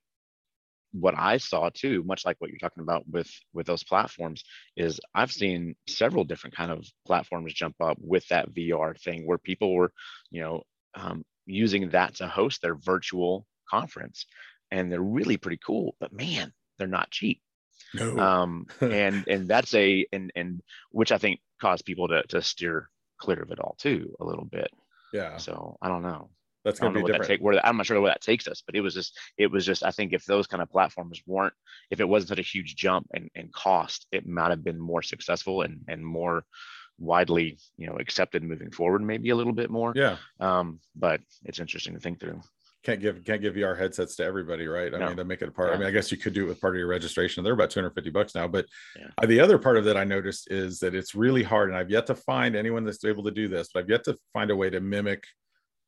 what 0.93 1.15
i 1.17 1.37
saw 1.37 1.69
too 1.73 2.03
much 2.03 2.25
like 2.25 2.37
what 2.39 2.49
you're 2.49 2.59
talking 2.59 2.83
about 2.83 3.03
with 3.09 3.29
with 3.53 3.65
those 3.65 3.83
platforms 3.83 4.43
is 4.77 4.99
i've 5.13 5.31
seen 5.31 5.75
several 5.87 6.23
different 6.23 6.55
kind 6.55 6.71
of 6.71 6.85
platforms 7.05 7.53
jump 7.53 7.75
up 7.81 7.97
with 7.99 8.25
that 8.27 8.49
vr 8.53 8.97
thing 9.01 9.25
where 9.25 9.37
people 9.37 9.73
were 9.73 9.91
you 10.31 10.41
know 10.41 10.61
um, 10.95 11.25
using 11.45 11.89
that 11.89 12.15
to 12.15 12.27
host 12.27 12.61
their 12.61 12.75
virtual 12.75 13.45
conference 13.69 14.25
and 14.71 14.91
they're 14.91 15.01
really 15.01 15.37
pretty 15.37 15.59
cool 15.65 15.95
but 15.99 16.13
man 16.13 16.53
they're 16.77 16.87
not 16.87 17.11
cheap 17.11 17.41
no. 17.93 18.17
um 18.17 18.65
and 18.81 19.27
and 19.27 19.47
that's 19.47 19.73
a 19.73 20.05
and 20.13 20.31
and 20.35 20.61
which 20.91 21.11
i 21.11 21.17
think 21.17 21.39
caused 21.59 21.85
people 21.85 22.07
to 22.07 22.23
to 22.23 22.41
steer 22.41 22.89
clear 23.17 23.41
of 23.41 23.51
it 23.51 23.59
all 23.59 23.75
too 23.79 24.15
a 24.19 24.25
little 24.25 24.45
bit. 24.45 24.71
Yeah. 25.13 25.37
So 25.37 25.77
I 25.81 25.87
don't 25.87 26.03
know. 26.03 26.29
That's 26.63 26.79
gonna 26.79 26.93
be 26.93 27.03
different. 27.03 27.27
Take, 27.27 27.39
where 27.39 27.65
I'm 27.65 27.77
not 27.77 27.85
sure 27.85 28.01
where 28.01 28.11
that 28.11 28.21
takes 28.21 28.47
us, 28.47 28.61
but 28.65 28.75
it 28.75 28.81
was 28.81 28.93
just 28.93 29.17
it 29.37 29.49
was 29.49 29.65
just 29.65 29.83
I 29.83 29.91
think 29.91 30.11
if 30.11 30.25
those 30.25 30.47
kind 30.47 30.61
of 30.61 30.69
platforms 30.69 31.21
weren't 31.25 31.53
if 31.91 32.01
it 32.01 32.09
wasn't 32.09 32.29
such 32.29 32.39
a 32.39 32.41
huge 32.41 32.75
jump 32.75 33.07
in, 33.13 33.29
in 33.35 33.49
cost, 33.53 34.05
it 34.11 34.27
might 34.27 34.49
have 34.49 34.63
been 34.63 34.79
more 34.79 35.01
successful 35.01 35.61
and 35.61 35.81
and 35.87 36.05
more 36.05 36.43
widely 36.99 37.57
you 37.77 37.87
know 37.87 37.95
accepted 37.97 38.43
moving 38.43 38.71
forward 38.71 39.03
maybe 39.03 39.29
a 39.29 39.35
little 39.35 39.53
bit 39.53 39.69
more. 39.69 39.93
Yeah. 39.95 40.17
Um, 40.39 40.79
but 40.95 41.21
it's 41.45 41.59
interesting 41.59 41.93
to 41.93 41.99
think 41.99 42.19
through 42.19 42.41
can't 42.87 43.01
give 43.01 43.21
can't 43.25 43.41
give 43.41 43.55
VR 43.55 43.77
headsets 43.77 44.15
to 44.15 44.23
everybody, 44.23 44.65
right? 44.65 44.93
I 44.93 44.97
no. 44.97 45.07
mean, 45.07 45.17
they 45.17 45.23
make 45.23 45.41
it 45.41 45.49
a 45.49 45.51
part. 45.51 45.69
Yeah. 45.69 45.75
I 45.75 45.77
mean, 45.77 45.87
I 45.89 45.91
guess 45.91 46.09
you 46.09 46.17
could 46.17 46.33
do 46.33 46.45
it 46.45 46.47
with 46.47 46.61
part 46.61 46.73
of 46.73 46.79
your 46.79 46.87
registration. 46.87 47.43
They're 47.43 47.51
about 47.51 47.69
250 47.69 48.09
bucks 48.11 48.33
now. 48.33 48.47
But 48.47 48.65
yeah. 48.97 49.07
Uh, 49.17 49.25
the 49.25 49.41
other 49.41 49.57
part 49.57 49.75
of 49.75 49.83
that 49.83 49.97
I 49.97 50.05
noticed 50.05 50.49
is 50.49 50.79
that 50.79 50.95
it's 50.95 51.13
really 51.13 51.43
hard, 51.43 51.69
and 51.69 51.77
I've 51.77 51.91
yet 51.91 52.07
to 52.07 52.15
find 52.15 52.55
anyone 52.55 52.85
that's 52.85 53.03
able 53.03 53.25
to 53.25 53.31
do 53.31 53.49
this. 53.49 53.69
But 53.73 53.83
I've 53.83 53.89
yet 53.89 54.05
to 54.05 54.17
find 54.31 54.51
a 54.51 54.55
way 54.55 54.69
to 54.69 54.79
mimic 54.79 55.25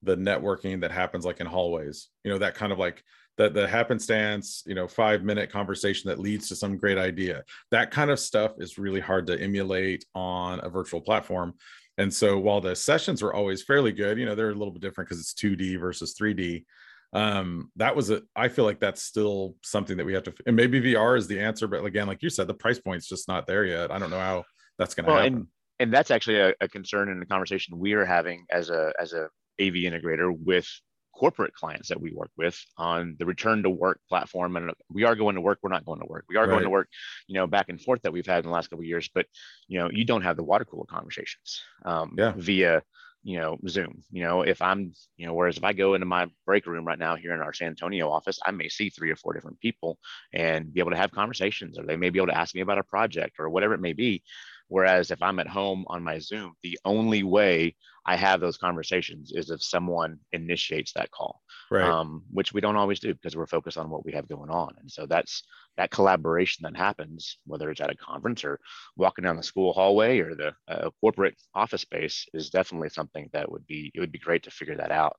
the 0.03 0.17
networking 0.17 0.81
that 0.81 0.91
happens 0.91 1.23
like 1.23 1.39
in 1.39 1.47
hallways. 1.47 2.09
You 2.25 2.31
know, 2.31 2.37
that 2.39 2.55
kind 2.55 2.73
of 2.73 2.79
like 2.79 3.01
the 3.37 3.49
the 3.49 3.65
happenstance, 3.65 4.63
you 4.65 4.75
know, 4.75 4.87
five 4.89 5.23
minute 5.23 5.49
conversation 5.49 6.09
that 6.09 6.19
leads 6.19 6.49
to 6.49 6.55
some 6.55 6.75
great 6.75 6.97
idea. 6.97 7.45
That 7.71 7.91
kind 7.91 8.11
of 8.11 8.19
stuff 8.19 8.55
is 8.57 8.77
really 8.77 8.99
hard 8.99 9.25
to 9.27 9.39
emulate 9.39 10.03
on 10.15 10.59
a 10.63 10.69
virtual 10.69 10.99
platform. 10.99 11.53
And 11.97 12.13
so 12.13 12.39
while 12.39 12.61
the 12.61 12.75
sessions 12.75 13.21
were 13.21 13.33
always 13.33 13.63
fairly 13.63 13.91
good, 13.91 14.17
you 14.17 14.25
know, 14.25 14.33
they're 14.33 14.51
a 14.51 14.55
little 14.55 14.71
bit 14.71 14.81
different 14.81 15.09
because 15.09 15.21
it's 15.21 15.33
2D 15.33 15.77
versus 15.79 16.15
3D 16.19 16.63
um 17.13 17.71
that 17.75 17.95
was 17.95 18.11
a 18.11 18.21
i 18.35 18.47
feel 18.47 18.65
like 18.65 18.79
that's 18.79 19.01
still 19.01 19.55
something 19.63 19.97
that 19.97 20.05
we 20.05 20.13
have 20.13 20.23
to 20.23 20.33
and 20.45 20.55
maybe 20.55 20.79
vr 20.79 21.17
is 21.17 21.27
the 21.27 21.39
answer 21.39 21.67
but 21.67 21.83
again 21.83 22.07
like 22.07 22.21
you 22.21 22.29
said 22.29 22.47
the 22.47 22.53
price 22.53 22.79
point's 22.79 23.07
just 23.07 23.27
not 23.27 23.47
there 23.47 23.65
yet 23.65 23.91
i 23.91 23.97
don't 23.97 24.11
know 24.11 24.19
how 24.19 24.43
that's 24.77 24.93
going 24.93 25.05
to 25.05 25.11
well, 25.11 25.21
happen 25.21 25.35
and, 25.35 25.47
and 25.79 25.93
that's 25.93 26.11
actually 26.11 26.39
a, 26.39 26.53
a 26.61 26.67
concern 26.67 27.09
in 27.09 27.19
the 27.19 27.25
conversation 27.25 27.79
we're 27.79 28.05
having 28.05 28.45
as 28.51 28.69
a 28.69 28.93
as 28.99 29.13
a 29.13 29.23
av 29.23 29.73
integrator 29.73 30.31
with 30.37 30.67
corporate 31.15 31.53
clients 31.53 31.89
that 31.89 31.99
we 31.99 32.13
work 32.13 32.29
with 32.37 32.57
on 32.77 33.15
the 33.19 33.25
return 33.25 33.61
to 33.63 33.69
work 33.69 33.99
platform 34.07 34.55
and 34.55 34.71
we 34.93 35.03
are 35.03 35.15
going 35.15 35.35
to 35.35 35.41
work 35.41 35.59
we're 35.61 35.69
not 35.69 35.83
going 35.83 35.99
to 35.99 36.05
work 36.07 36.23
we 36.29 36.37
are 36.37 36.45
right. 36.45 36.51
going 36.51 36.63
to 36.63 36.69
work 36.69 36.87
you 37.27 37.33
know 37.33 37.45
back 37.47 37.67
and 37.69 37.81
forth 37.81 38.01
that 38.03 38.13
we've 38.13 38.25
had 38.25 38.37
in 38.37 38.45
the 38.45 38.53
last 38.53 38.69
couple 38.69 38.83
of 38.83 38.87
years 38.87 39.09
but 39.13 39.25
you 39.67 39.79
know 39.79 39.89
you 39.91 40.05
don't 40.05 40.21
have 40.21 40.37
the 40.37 40.43
water 40.43 40.63
cooler 40.63 40.85
conversations 40.85 41.61
um, 41.83 42.13
yeah. 42.17 42.33
via 42.37 42.81
you 43.23 43.37
know 43.37 43.57
zoom 43.67 44.01
you 44.11 44.23
know 44.23 44.41
if 44.41 44.61
i'm 44.61 44.93
you 45.17 45.25
know 45.25 45.33
whereas 45.33 45.57
if 45.57 45.63
i 45.63 45.73
go 45.73 45.93
into 45.93 46.05
my 46.05 46.25
break 46.45 46.65
room 46.65 46.85
right 46.85 46.99
now 46.99 47.15
here 47.15 47.33
in 47.33 47.41
our 47.41 47.53
san 47.53 47.67
antonio 47.69 48.09
office 48.09 48.39
i 48.45 48.51
may 48.51 48.69
see 48.69 48.89
three 48.89 49.11
or 49.11 49.15
four 49.15 49.33
different 49.33 49.59
people 49.59 49.97
and 50.33 50.73
be 50.73 50.79
able 50.79 50.91
to 50.91 50.97
have 50.97 51.11
conversations 51.11 51.77
or 51.77 51.85
they 51.85 51.97
may 51.97 52.09
be 52.09 52.19
able 52.19 52.27
to 52.27 52.37
ask 52.37 52.55
me 52.55 52.61
about 52.61 52.77
a 52.77 52.83
project 52.83 53.35
or 53.39 53.49
whatever 53.49 53.73
it 53.73 53.81
may 53.81 53.93
be 53.93 54.23
whereas 54.69 55.11
if 55.11 55.21
i'm 55.21 55.39
at 55.39 55.47
home 55.47 55.83
on 55.87 56.01
my 56.03 56.17
zoom 56.17 56.53
the 56.63 56.79
only 56.85 57.23
way 57.23 57.75
I 58.09 58.15
have 58.15 58.39
those 58.39 58.57
conversations 58.57 59.31
is 59.35 59.51
if 59.51 59.61
someone 59.61 60.17
initiates 60.31 60.93
that 60.93 61.11
call, 61.11 61.41
right. 61.69 61.83
um, 61.83 62.23
which 62.31 62.51
we 62.51 62.59
don't 62.59 62.75
always 62.75 62.99
do 62.99 63.13
because 63.13 63.35
we're 63.35 63.45
focused 63.45 63.77
on 63.77 63.91
what 63.91 64.03
we 64.03 64.13
have 64.13 64.27
going 64.27 64.49
on. 64.49 64.73
And 64.79 64.89
so 64.89 65.05
that's 65.05 65.43
that 65.77 65.91
collaboration 65.91 66.63
that 66.63 66.75
happens, 66.75 67.37
whether 67.45 67.69
it's 67.69 67.81
at 67.81 67.91
a 67.91 67.95
conference 67.95 68.43
or 68.43 68.59
walking 68.95 69.23
down 69.23 69.35
the 69.35 69.43
school 69.43 69.73
hallway 69.73 70.17
or 70.21 70.33
the 70.33 70.53
uh, 70.67 70.89
corporate 71.01 71.35
office 71.53 71.81
space, 71.81 72.25
is 72.33 72.49
definitely 72.49 72.89
something 72.89 73.29
that 73.33 73.51
would 73.51 73.67
be 73.67 73.91
it 73.93 73.99
would 73.99 74.11
be 74.11 74.17
great 74.17 74.41
to 74.43 74.51
figure 74.51 74.77
that 74.77 74.91
out. 74.91 75.15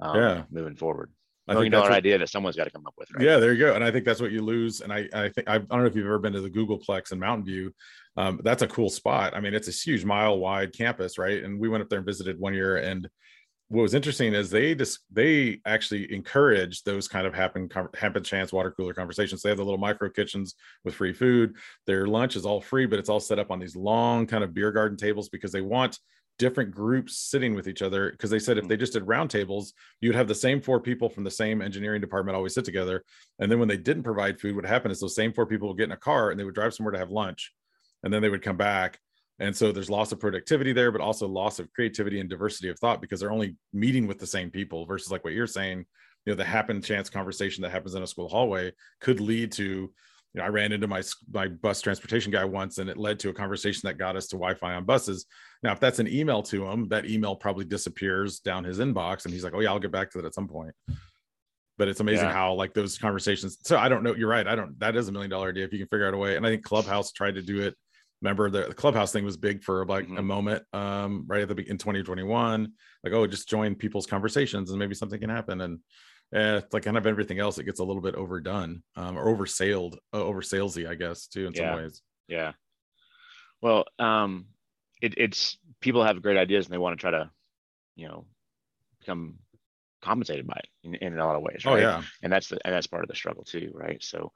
Um, 0.00 0.16
yeah. 0.16 0.42
moving 0.50 0.74
forward. 0.74 1.12
I 1.48 1.54
think 1.54 1.72
that's 1.72 1.82
what, 1.82 1.92
idea 1.92 2.18
that 2.18 2.28
someone's 2.28 2.56
got 2.56 2.64
to 2.64 2.70
come 2.70 2.86
up 2.86 2.94
with, 2.96 3.10
right? 3.12 3.24
Yeah, 3.24 3.38
there 3.38 3.52
you 3.52 3.58
go. 3.58 3.74
And 3.74 3.82
I 3.82 3.90
think 3.90 4.04
that's 4.04 4.20
what 4.20 4.30
you 4.30 4.42
lose. 4.42 4.80
And 4.80 4.92
I, 4.92 5.08
I 5.12 5.28
think 5.28 5.48
I, 5.48 5.58
don't 5.58 5.70
know 5.70 5.86
if 5.86 5.96
you've 5.96 6.06
ever 6.06 6.18
been 6.18 6.32
to 6.34 6.40
the 6.40 6.50
Googleplex 6.50 7.10
in 7.12 7.18
Mountain 7.18 7.46
View. 7.46 7.74
Um, 8.16 8.40
that's 8.44 8.62
a 8.62 8.68
cool 8.68 8.90
spot. 8.90 9.34
I 9.34 9.40
mean, 9.40 9.54
it's 9.54 9.68
a 9.68 9.72
huge 9.72 10.04
mile 10.04 10.38
wide 10.38 10.72
campus, 10.72 11.18
right? 11.18 11.42
And 11.42 11.58
we 11.58 11.68
went 11.68 11.82
up 11.82 11.88
there 11.88 11.98
and 11.98 12.06
visited 12.06 12.38
one 12.38 12.54
year. 12.54 12.76
And 12.76 13.08
what 13.68 13.82
was 13.82 13.94
interesting 13.94 14.34
is 14.34 14.50
they 14.50 14.74
just 14.74 15.00
they 15.10 15.60
actually 15.64 16.12
encourage 16.12 16.82
those 16.82 17.08
kind 17.08 17.26
of 17.26 17.32
happen 17.32 17.70
happen 17.94 18.22
chance 18.22 18.52
water 18.52 18.70
cooler 18.70 18.92
conversations. 18.92 19.40
They 19.40 19.48
have 19.48 19.56
the 19.56 19.64
little 19.64 19.78
micro 19.78 20.10
kitchens 20.10 20.54
with 20.84 20.94
free 20.94 21.14
food. 21.14 21.56
Their 21.86 22.06
lunch 22.06 22.36
is 22.36 22.44
all 22.44 22.60
free, 22.60 22.84
but 22.84 22.98
it's 22.98 23.08
all 23.08 23.20
set 23.20 23.38
up 23.38 23.50
on 23.50 23.58
these 23.58 23.74
long 23.74 24.26
kind 24.26 24.44
of 24.44 24.52
beer 24.52 24.72
garden 24.72 24.98
tables 24.98 25.30
because 25.30 25.52
they 25.52 25.62
want 25.62 25.98
different 26.38 26.70
groups 26.70 27.16
sitting 27.18 27.54
with 27.54 27.68
each 27.68 27.82
other 27.82 28.10
because 28.10 28.28
they 28.28 28.38
said 28.38 28.58
if 28.58 28.68
they 28.68 28.76
just 28.76 28.92
did 28.92 29.06
roundtables, 29.06 29.72
you'd 30.00 30.14
have 30.14 30.28
the 30.28 30.34
same 30.34 30.60
four 30.60 30.80
people 30.80 31.08
from 31.08 31.24
the 31.24 31.30
same 31.30 31.62
engineering 31.62 32.00
department 32.00 32.36
always 32.36 32.52
sit 32.54 32.64
together. 32.64 33.02
And 33.38 33.50
then 33.50 33.58
when 33.58 33.68
they 33.68 33.76
didn't 33.76 34.02
provide 34.02 34.40
food, 34.40 34.54
what 34.54 34.66
happened 34.66 34.92
is 34.92 35.00
those 35.00 35.14
same 35.14 35.32
four 35.32 35.46
people 35.46 35.68
would 35.68 35.78
get 35.78 35.84
in 35.84 35.92
a 35.92 35.96
car 35.96 36.30
and 36.30 36.38
they 36.38 36.44
would 36.44 36.54
drive 36.54 36.74
somewhere 36.74 36.92
to 36.92 36.98
have 36.98 37.10
lunch, 37.10 37.52
and 38.02 38.12
then 38.12 38.22
they 38.22 38.28
would 38.28 38.42
come 38.42 38.56
back. 38.56 38.98
And 39.38 39.56
so 39.56 39.72
there's 39.72 39.90
loss 39.90 40.12
of 40.12 40.20
productivity 40.20 40.72
there, 40.72 40.92
but 40.92 41.00
also 41.00 41.26
loss 41.26 41.58
of 41.58 41.72
creativity 41.72 42.20
and 42.20 42.30
diversity 42.30 42.68
of 42.68 42.78
thought 42.78 43.00
because 43.00 43.20
they're 43.20 43.32
only 43.32 43.56
meeting 43.72 44.06
with 44.06 44.18
the 44.18 44.26
same 44.26 44.50
people 44.50 44.86
versus 44.86 45.10
like 45.10 45.24
what 45.24 45.32
you're 45.32 45.46
saying, 45.46 45.84
you 46.26 46.32
know, 46.32 46.36
the 46.36 46.44
happen 46.44 46.80
chance 46.80 47.10
conversation 47.10 47.62
that 47.62 47.70
happens 47.72 47.94
in 47.94 48.02
a 48.02 48.06
school 48.06 48.28
hallway 48.28 48.72
could 49.00 49.20
lead 49.20 49.52
to 49.52 49.92
you 50.34 50.40
know, 50.40 50.46
I 50.46 50.48
ran 50.48 50.72
into 50.72 50.86
my 50.86 51.02
my 51.30 51.48
bus 51.48 51.82
transportation 51.82 52.32
guy 52.32 52.44
once, 52.46 52.78
and 52.78 52.88
it 52.88 52.96
led 52.96 53.18
to 53.20 53.28
a 53.28 53.34
conversation 53.34 53.82
that 53.86 53.98
got 53.98 54.16
us 54.16 54.28
to 54.28 54.36
Wi-Fi 54.36 54.72
on 54.74 54.86
buses. 54.86 55.26
Now, 55.62 55.72
if 55.72 55.80
that's 55.80 55.98
an 55.98 56.08
email 56.08 56.42
to 56.44 56.66
him, 56.66 56.88
that 56.88 57.04
email 57.04 57.36
probably 57.36 57.66
disappears 57.66 58.40
down 58.40 58.64
his 58.64 58.78
inbox, 58.78 59.26
and 59.26 59.34
he's 59.34 59.44
like, 59.44 59.52
"Oh 59.54 59.60
yeah, 59.60 59.68
I'll 59.68 59.78
get 59.78 59.92
back 59.92 60.10
to 60.12 60.18
that 60.18 60.26
at 60.26 60.34
some 60.34 60.48
point." 60.48 60.74
but 61.78 61.88
it's 61.88 62.00
amazing 62.00 62.26
Yeah. 62.26 62.32
how 62.32 62.54
like 62.54 62.74
those 62.74 62.98
conversations. 62.98 63.58
So 63.64 63.76
I 63.78 63.88
don't 63.88 64.02
know. 64.02 64.14
You're 64.14 64.28
right. 64.28 64.46
I 64.46 64.54
don't. 64.54 64.78
That 64.78 64.96
is 64.96 65.08
a 65.08 65.12
million 65.12 65.30
dollar 65.30 65.48
idea 65.48 65.64
if 65.64 65.72
you 65.72 65.78
can 65.78 65.88
figure 65.88 66.06
out 66.06 66.14
a 66.14 66.16
way. 66.16 66.36
And 66.36 66.46
I 66.46 66.50
think 66.50 66.64
Clubhouse 66.64 67.12
tried 67.12 67.34
to 67.34 67.42
do 67.42 67.60
it. 67.60 67.74
Remember 68.22 68.50
the, 68.50 68.68
the 68.68 68.74
Clubhouse 68.74 69.12
thing 69.12 69.24
was 69.24 69.36
big 69.36 69.62
for 69.64 69.84
like 69.84 70.04
a 70.04 70.08
Mhm. 70.08 70.24
moment, 70.24 70.64
um, 70.72 71.24
right 71.26 71.42
at 71.42 71.48
the 71.48 71.68
in 71.68 71.76
2021. 71.76 72.72
Like, 73.02 73.12
oh, 73.12 73.26
just 73.26 73.48
join 73.48 73.74
people's 73.74 74.06
conversations 74.06 74.70
and 74.70 74.78
maybe 74.78 74.94
something 74.94 75.20
can 75.20 75.28
happen. 75.28 75.60
And 75.60 75.80
eh, 76.32 76.58
it's 76.58 76.72
like 76.72 76.84
kind 76.84 76.96
of 76.96 77.06
everything 77.06 77.40
else, 77.40 77.58
it 77.58 77.64
gets 77.64 77.80
a 77.80 77.84
little 77.84 78.00
bit 78.00 78.14
overdone 78.14 78.84
um, 78.94 79.18
or 79.18 79.26
oversailed, 79.26 79.96
uh, 80.14 80.22
over 80.22 80.40
salesy, 80.40 80.88
I 80.88 80.94
guess, 80.94 81.26
too, 81.26 81.46
in 81.46 81.54
Yeah. 81.54 81.74
some 81.74 81.82
ways. 81.82 82.00
Yeah. 82.28 82.52
Well, 83.60 83.84
um, 83.98 84.46
it, 85.00 85.14
it's 85.16 85.58
people 85.80 86.04
have 86.04 86.22
great 86.22 86.36
ideas 86.38 86.66
and 86.66 86.72
they 86.72 86.78
want 86.78 86.96
to 86.96 87.00
try 87.00 87.10
to, 87.10 87.30
you 87.96 88.06
know, 88.06 88.26
become 89.00 89.38
compensated 90.00 90.46
by 90.46 90.60
it 90.62 90.68
in, 90.84 90.94
in 90.94 91.18
a 91.18 91.26
lot 91.26 91.36
of 91.36 91.42
ways. 91.42 91.62
Oh 91.66 91.74
right? 91.74 91.82
yeah, 91.82 92.02
and 92.22 92.32
that's 92.32 92.48
the 92.48 92.58
and 92.64 92.72
that's 92.74 92.86
part 92.86 93.02
of 93.02 93.08
the 93.08 93.16
struggle 93.16 93.44
too, 93.44 93.70
right? 93.74 94.02
So 94.02 94.32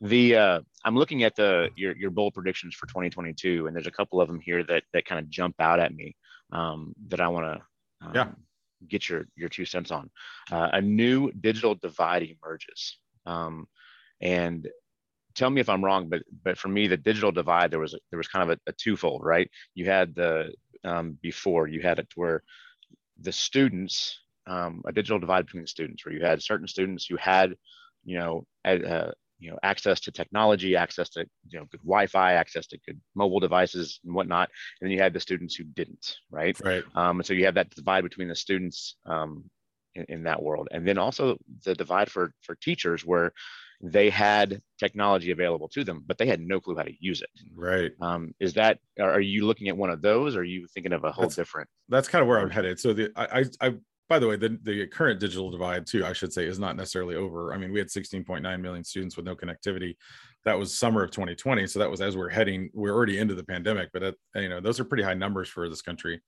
the 0.00 0.36
uh, 0.36 0.60
I'm 0.84 0.96
looking 0.96 1.24
at 1.24 1.34
the 1.36 1.70
your 1.76 1.96
your 1.96 2.10
bold 2.10 2.34
predictions 2.34 2.74
for 2.74 2.86
2022, 2.86 3.66
and 3.66 3.74
there's 3.74 3.86
a 3.86 3.92
couple 3.92 4.20
of 4.20 4.28
them 4.28 4.40
here 4.40 4.62
that 4.64 4.84
that 4.92 5.06
kind 5.06 5.18
of 5.18 5.28
jump 5.28 5.56
out 5.58 5.80
at 5.80 5.94
me 5.94 6.14
um, 6.52 6.94
that 7.08 7.20
I 7.20 7.28
want 7.28 7.46
to 7.46 8.06
um, 8.06 8.14
Yeah. 8.14 8.28
get 8.88 9.08
your 9.08 9.26
your 9.36 9.48
two 9.48 9.64
cents 9.64 9.90
on. 9.90 10.10
Uh, 10.50 10.68
a 10.72 10.80
new 10.80 11.32
digital 11.32 11.74
divide 11.74 12.22
emerges, 12.22 12.98
um, 13.26 13.66
and 14.20 14.68
tell 15.34 15.50
me 15.50 15.60
if 15.60 15.68
I'm 15.68 15.84
wrong, 15.84 16.08
but 16.08 16.22
but 16.44 16.58
for 16.58 16.68
me 16.68 16.86
the 16.86 16.96
digital 16.96 17.32
divide 17.32 17.70
there 17.70 17.80
was 17.80 17.94
a, 17.94 17.98
there 18.10 18.18
was 18.18 18.28
kind 18.28 18.50
of 18.50 18.58
a, 18.58 18.70
a 18.70 18.72
twofold, 18.74 19.22
right? 19.24 19.50
You 19.74 19.86
had 19.86 20.14
the 20.14 20.52
um, 20.84 21.18
before 21.20 21.66
you 21.66 21.80
had 21.80 21.98
it 21.98 22.08
where 22.14 22.42
the 23.20 23.32
students 23.32 24.20
um, 24.46 24.82
a 24.86 24.92
digital 24.92 25.18
divide 25.18 25.44
between 25.44 25.62
the 25.62 25.68
students 25.68 26.04
where 26.04 26.14
you 26.14 26.24
had 26.24 26.42
certain 26.42 26.68
students 26.68 27.04
who 27.06 27.16
had 27.16 27.54
you 28.04 28.16
know 28.18 28.46
a- 28.64 28.84
uh, 28.84 29.12
you 29.38 29.50
know 29.50 29.58
access 29.62 30.00
to 30.00 30.10
technology 30.10 30.74
access 30.76 31.08
to 31.10 31.20
you 31.48 31.58
know 31.58 31.64
good 31.70 31.80
wi-fi 31.82 32.32
access 32.32 32.66
to 32.66 32.78
good 32.86 33.00
mobile 33.14 33.40
devices 33.40 34.00
and 34.04 34.14
whatnot 34.14 34.48
and 34.80 34.86
then 34.88 34.92
you 34.92 35.00
had 35.00 35.12
the 35.12 35.20
students 35.20 35.54
who 35.54 35.64
didn't 35.64 36.16
right 36.30 36.58
right. 36.64 36.84
um, 36.94 37.18
and 37.18 37.26
so 37.26 37.32
you 37.34 37.44
have 37.44 37.54
that 37.54 37.70
divide 37.70 38.02
between 38.04 38.28
the 38.28 38.34
students 38.34 38.96
um, 39.06 39.44
in, 39.94 40.04
in 40.08 40.22
that 40.24 40.42
world 40.42 40.68
and 40.72 40.86
then 40.86 40.98
also 40.98 41.36
the 41.64 41.74
divide 41.74 42.10
for 42.10 42.32
for 42.42 42.54
teachers 42.56 43.04
where 43.04 43.32
they 43.80 44.10
had 44.10 44.60
technology 44.78 45.30
available 45.30 45.68
to 45.68 45.84
them 45.84 46.02
but 46.04 46.18
they 46.18 46.26
had 46.26 46.40
no 46.40 46.58
clue 46.60 46.76
how 46.76 46.82
to 46.82 46.92
use 46.98 47.22
it 47.22 47.30
Right. 47.54 47.92
um, 48.00 48.34
is 48.40 48.54
that 48.54 48.78
are 49.00 49.20
you 49.20 49.46
looking 49.46 49.68
at 49.68 49.76
one 49.76 49.90
of 49.90 50.02
those 50.02 50.34
or 50.34 50.40
are 50.40 50.44
you 50.44 50.66
thinking 50.74 50.92
of 50.92 51.04
a 51.04 51.12
whole 51.12 51.22
That's- 51.22 51.36
different 51.36 51.68
That's 51.88 52.08
kind 52.08 52.22
of 52.22 52.28
where 52.28 52.40
I'm 52.40 52.50
headed. 52.50 52.80
So 52.80 52.92
the 52.92 53.12
I 53.14 53.40
I, 53.40 53.44
I 53.68 53.74
by 54.08 54.18
the 54.18 54.26
way, 54.26 54.36
the, 54.36 54.58
the 54.62 54.86
current 54.86 55.20
digital 55.20 55.50
divide 55.50 55.86
too, 55.86 56.04
I 56.04 56.12
should 56.12 56.32
say, 56.32 56.46
is 56.46 56.58
not 56.58 56.76
necessarily 56.76 57.14
over. 57.14 57.52
I 57.52 57.58
mean, 57.58 57.72
we 57.72 57.78
had 57.78 57.88
16.9 57.88 58.60
million 58.60 58.84
students 58.84 59.16
with 59.16 59.26
no 59.26 59.36
connectivity. 59.36 59.96
That 60.44 60.58
was 60.58 60.78
summer 60.78 61.02
of 61.02 61.10
2020. 61.10 61.66
So 61.66 61.78
that 61.78 61.90
was 61.90 62.00
as 62.00 62.16
we're 62.16 62.30
heading, 62.30 62.70
we're 62.72 62.94
already 62.94 63.18
into 63.18 63.34
the 63.34 63.44
pandemic, 63.44 63.90
but 63.92 64.02
at, 64.02 64.14
you 64.34 64.48
know, 64.48 64.60
those 64.60 64.80
are 64.80 64.84
pretty 64.84 65.02
high 65.02 65.14
numbers 65.14 65.48
for 65.48 65.68
this 65.68 65.82
country. 65.82 66.22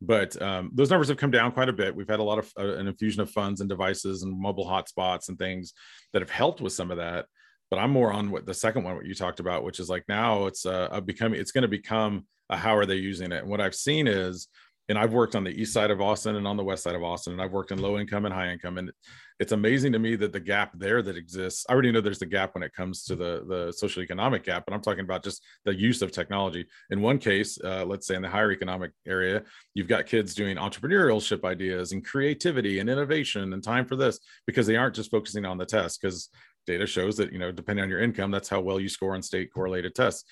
But 0.00 0.40
um, 0.40 0.70
those 0.74 0.90
numbers 0.90 1.08
have 1.08 1.16
come 1.16 1.30
down 1.30 1.52
quite 1.52 1.68
a 1.68 1.72
bit. 1.72 1.94
We've 1.94 2.08
had 2.08 2.20
a 2.20 2.24
lot 2.24 2.38
of 2.38 2.52
uh, 2.58 2.76
an 2.76 2.86
infusion 2.86 3.22
of 3.22 3.30
funds 3.30 3.60
and 3.60 3.68
devices 3.68 4.22
and 4.22 4.38
mobile 4.38 4.66
hotspots 4.66 5.28
and 5.28 5.38
things 5.38 5.72
that 6.12 6.22
have 6.22 6.30
helped 6.30 6.60
with 6.60 6.72
some 6.72 6.90
of 6.90 6.98
that. 6.98 7.26
But 7.70 7.78
I'm 7.78 7.90
more 7.90 8.12
on 8.12 8.30
what 8.30 8.46
the 8.46 8.54
second 8.54 8.84
one, 8.84 8.94
what 8.96 9.06
you 9.06 9.14
talked 9.14 9.40
about, 9.40 9.64
which 9.64 9.80
is 9.80 9.88
like 9.88 10.04
now 10.08 10.46
it's 10.46 10.66
uh, 10.66 11.00
becoming, 11.00 11.40
it's 11.40 11.52
going 11.52 11.62
to 11.62 11.68
become 11.68 12.26
a 12.50 12.56
how 12.56 12.76
are 12.76 12.86
they 12.86 12.96
using 12.96 13.32
it? 13.32 13.42
And 13.42 13.48
what 13.48 13.60
I've 13.60 13.74
seen 13.74 14.06
is 14.06 14.48
and 14.88 14.98
I've 14.98 15.12
worked 15.12 15.34
on 15.34 15.44
the 15.44 15.50
east 15.50 15.72
side 15.72 15.90
of 15.90 16.00
Austin 16.00 16.36
and 16.36 16.46
on 16.46 16.56
the 16.56 16.64
west 16.64 16.82
side 16.82 16.94
of 16.94 17.02
Austin, 17.02 17.32
and 17.32 17.40
I've 17.42 17.52
worked 17.52 17.72
in 17.72 17.80
low 17.80 17.98
income 17.98 18.26
and 18.26 18.34
high 18.34 18.50
income, 18.50 18.78
and 18.78 18.92
it's 19.40 19.52
amazing 19.52 19.92
to 19.92 19.98
me 19.98 20.14
that 20.16 20.32
the 20.32 20.40
gap 20.40 20.72
there 20.74 21.02
that 21.02 21.16
exists. 21.16 21.64
I 21.68 21.72
already 21.72 21.90
know 21.90 22.00
there's 22.00 22.18
the 22.18 22.26
gap 22.26 22.54
when 22.54 22.62
it 22.62 22.72
comes 22.74 23.04
to 23.04 23.16
the 23.16 23.44
the 23.48 23.72
social 23.72 24.02
economic 24.02 24.44
gap, 24.44 24.64
but 24.66 24.74
I'm 24.74 24.82
talking 24.82 25.04
about 25.04 25.24
just 25.24 25.42
the 25.64 25.74
use 25.74 26.02
of 26.02 26.12
technology. 26.12 26.66
In 26.90 27.00
one 27.00 27.18
case, 27.18 27.58
uh, 27.64 27.84
let's 27.86 28.06
say 28.06 28.14
in 28.14 28.22
the 28.22 28.28
higher 28.28 28.52
economic 28.52 28.92
area, 29.06 29.42
you've 29.74 29.88
got 29.88 30.06
kids 30.06 30.34
doing 30.34 30.56
entrepreneurship 30.56 31.44
ideas 31.44 31.92
and 31.92 32.04
creativity 32.04 32.78
and 32.78 32.90
innovation 32.90 33.52
and 33.52 33.62
time 33.62 33.86
for 33.86 33.96
this 33.96 34.20
because 34.46 34.66
they 34.66 34.76
aren't 34.76 34.94
just 34.94 35.10
focusing 35.10 35.44
on 35.44 35.58
the 35.58 35.66
test 35.66 36.00
because 36.00 36.28
data 36.66 36.86
shows 36.86 37.16
that 37.16 37.32
you 37.32 37.38
know 37.38 37.52
depending 37.52 37.82
on 37.82 37.90
your 37.90 38.00
income 38.00 38.30
that's 38.30 38.48
how 38.48 38.60
well 38.60 38.80
you 38.80 38.88
score 38.88 39.14
on 39.14 39.22
state 39.22 39.52
correlated 39.52 39.94
tests 39.94 40.24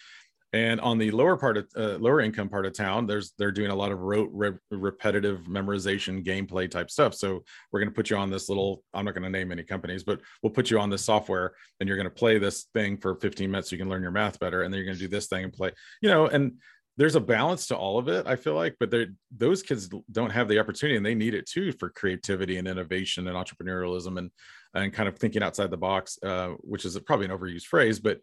and 0.53 0.81
on 0.81 0.99
the 0.99 1.11
lower 1.11 1.37
part 1.37 1.57
of 1.57 1.67
uh, 1.77 1.97
lower 1.99 2.21
income 2.21 2.49
part 2.49 2.67
of 2.67 2.75
town, 2.75 3.07
there's 3.07 3.33
they're 3.39 3.51
doing 3.51 3.71
a 3.71 3.75
lot 3.75 3.91
of 3.91 4.01
rote, 4.01 4.29
re- 4.33 4.53
repetitive 4.71 5.41
memorization, 5.49 6.25
gameplay 6.25 6.71
type 6.71 6.91
stuff. 6.91 7.15
So 7.15 7.43
we're 7.71 7.81
going 7.81 7.89
to 7.89 7.95
put 7.95 8.11
you 8.11 8.17
on 8.17 8.31
this 8.31 8.51
little. 8.51 8.85
I'm 8.93 9.07
not 9.07 9.15
going 9.15 9.25
to 9.25 9.31
name 9.31 9.51
any 9.51 9.63
companies, 9.63 10.05
but 10.05 10.21
we'll 10.43 10.53
put 10.53 10.71
you 10.71 10.79
on 10.79 10.91
this 10.91 11.05
software, 11.05 11.55
and 11.81 11.89
you're 11.89 11.97
going 11.97 12.09
to 12.09 12.15
play 12.15 12.39
this 12.39 12.65
thing 12.75 12.99
for 12.99 13.15
15 13.15 13.51
minutes 13.51 13.71
so 13.71 13.77
you 13.77 13.81
can 13.81 13.89
learn 13.89 14.03
your 14.03 14.11
math 14.11 14.39
better, 14.41 14.63
and 14.63 14.73
then 14.73 14.79
you're 14.79 14.87
going 14.87 14.99
to 14.99 15.03
do 15.03 15.09
this 15.09 15.27
thing 15.27 15.45
and 15.45 15.53
play. 15.55 15.71
You 16.03 16.11
know, 16.11 16.27
and 16.27 16.59
there's 16.99 17.15
a 17.15 17.21
balance 17.21 17.67
to 17.69 17.77
all 17.77 17.99
of 17.99 18.09
it. 18.09 18.27
I 18.27 18.37
feel 18.37 18.55
like, 18.55 18.77
but 18.79 18.93
those 19.35 19.63
kids 19.63 19.89
don't 20.11 20.31
have 20.31 20.49
the 20.49 20.59
opportunity, 20.59 20.99
and 20.99 21.07
they 21.07 21.15
need 21.15 21.35
it 21.35 21.47
too 21.47 21.73
for 21.73 21.89
creativity 21.89 22.59
and 22.59 22.69
innovation 22.69 23.27
and 23.27 23.37
entrepreneurialism 23.37 24.19
and 24.19 24.31
and 24.75 24.93
kind 24.93 25.09
of 25.09 25.19
thinking 25.19 25.43
outside 25.43 25.71
the 25.71 25.77
box, 25.77 26.19
uh, 26.23 26.49
which 26.61 26.85
is 26.85 26.99
probably 27.01 27.27
an 27.27 27.33
overused 27.33 27.65
phrase, 27.65 28.01
but 28.01 28.19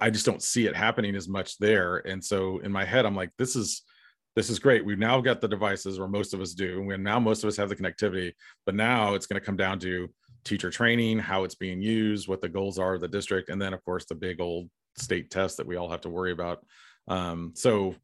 I 0.00 0.10
just 0.10 0.26
don't 0.26 0.42
see 0.42 0.66
it 0.66 0.76
happening 0.76 1.14
as 1.14 1.28
much 1.28 1.58
there. 1.58 1.98
And 1.98 2.24
so 2.24 2.58
in 2.58 2.72
my 2.72 2.84
head, 2.84 3.04
I'm 3.04 3.16
like, 3.16 3.30
this 3.38 3.56
is 3.56 3.82
this 4.36 4.50
is 4.50 4.58
great. 4.58 4.84
We've 4.84 4.98
now 4.98 5.20
got 5.20 5.40
the 5.40 5.48
devices, 5.48 5.98
or 5.98 6.08
most 6.08 6.34
of 6.34 6.40
us 6.40 6.54
do. 6.54 6.90
And 6.90 7.04
now 7.04 7.20
most 7.20 7.44
of 7.44 7.48
us 7.48 7.56
have 7.56 7.68
the 7.68 7.76
connectivity, 7.76 8.32
but 8.66 8.74
now 8.74 9.14
it's 9.14 9.26
going 9.26 9.40
to 9.40 9.46
come 9.46 9.56
down 9.56 9.78
to 9.80 10.08
teacher 10.44 10.70
training, 10.70 11.18
how 11.20 11.44
it's 11.44 11.54
being 11.54 11.80
used, 11.80 12.26
what 12.26 12.40
the 12.40 12.48
goals 12.48 12.78
are 12.78 12.94
of 12.94 13.00
the 13.00 13.08
district, 13.08 13.48
and 13.48 13.60
then 13.60 13.72
of 13.72 13.84
course 13.84 14.04
the 14.06 14.14
big 14.14 14.40
old 14.40 14.68
state 14.98 15.30
test 15.30 15.56
that 15.56 15.66
we 15.66 15.76
all 15.76 15.90
have 15.90 16.00
to 16.02 16.10
worry 16.10 16.32
about. 16.32 16.64
Um, 17.08 17.52
so 17.54 17.94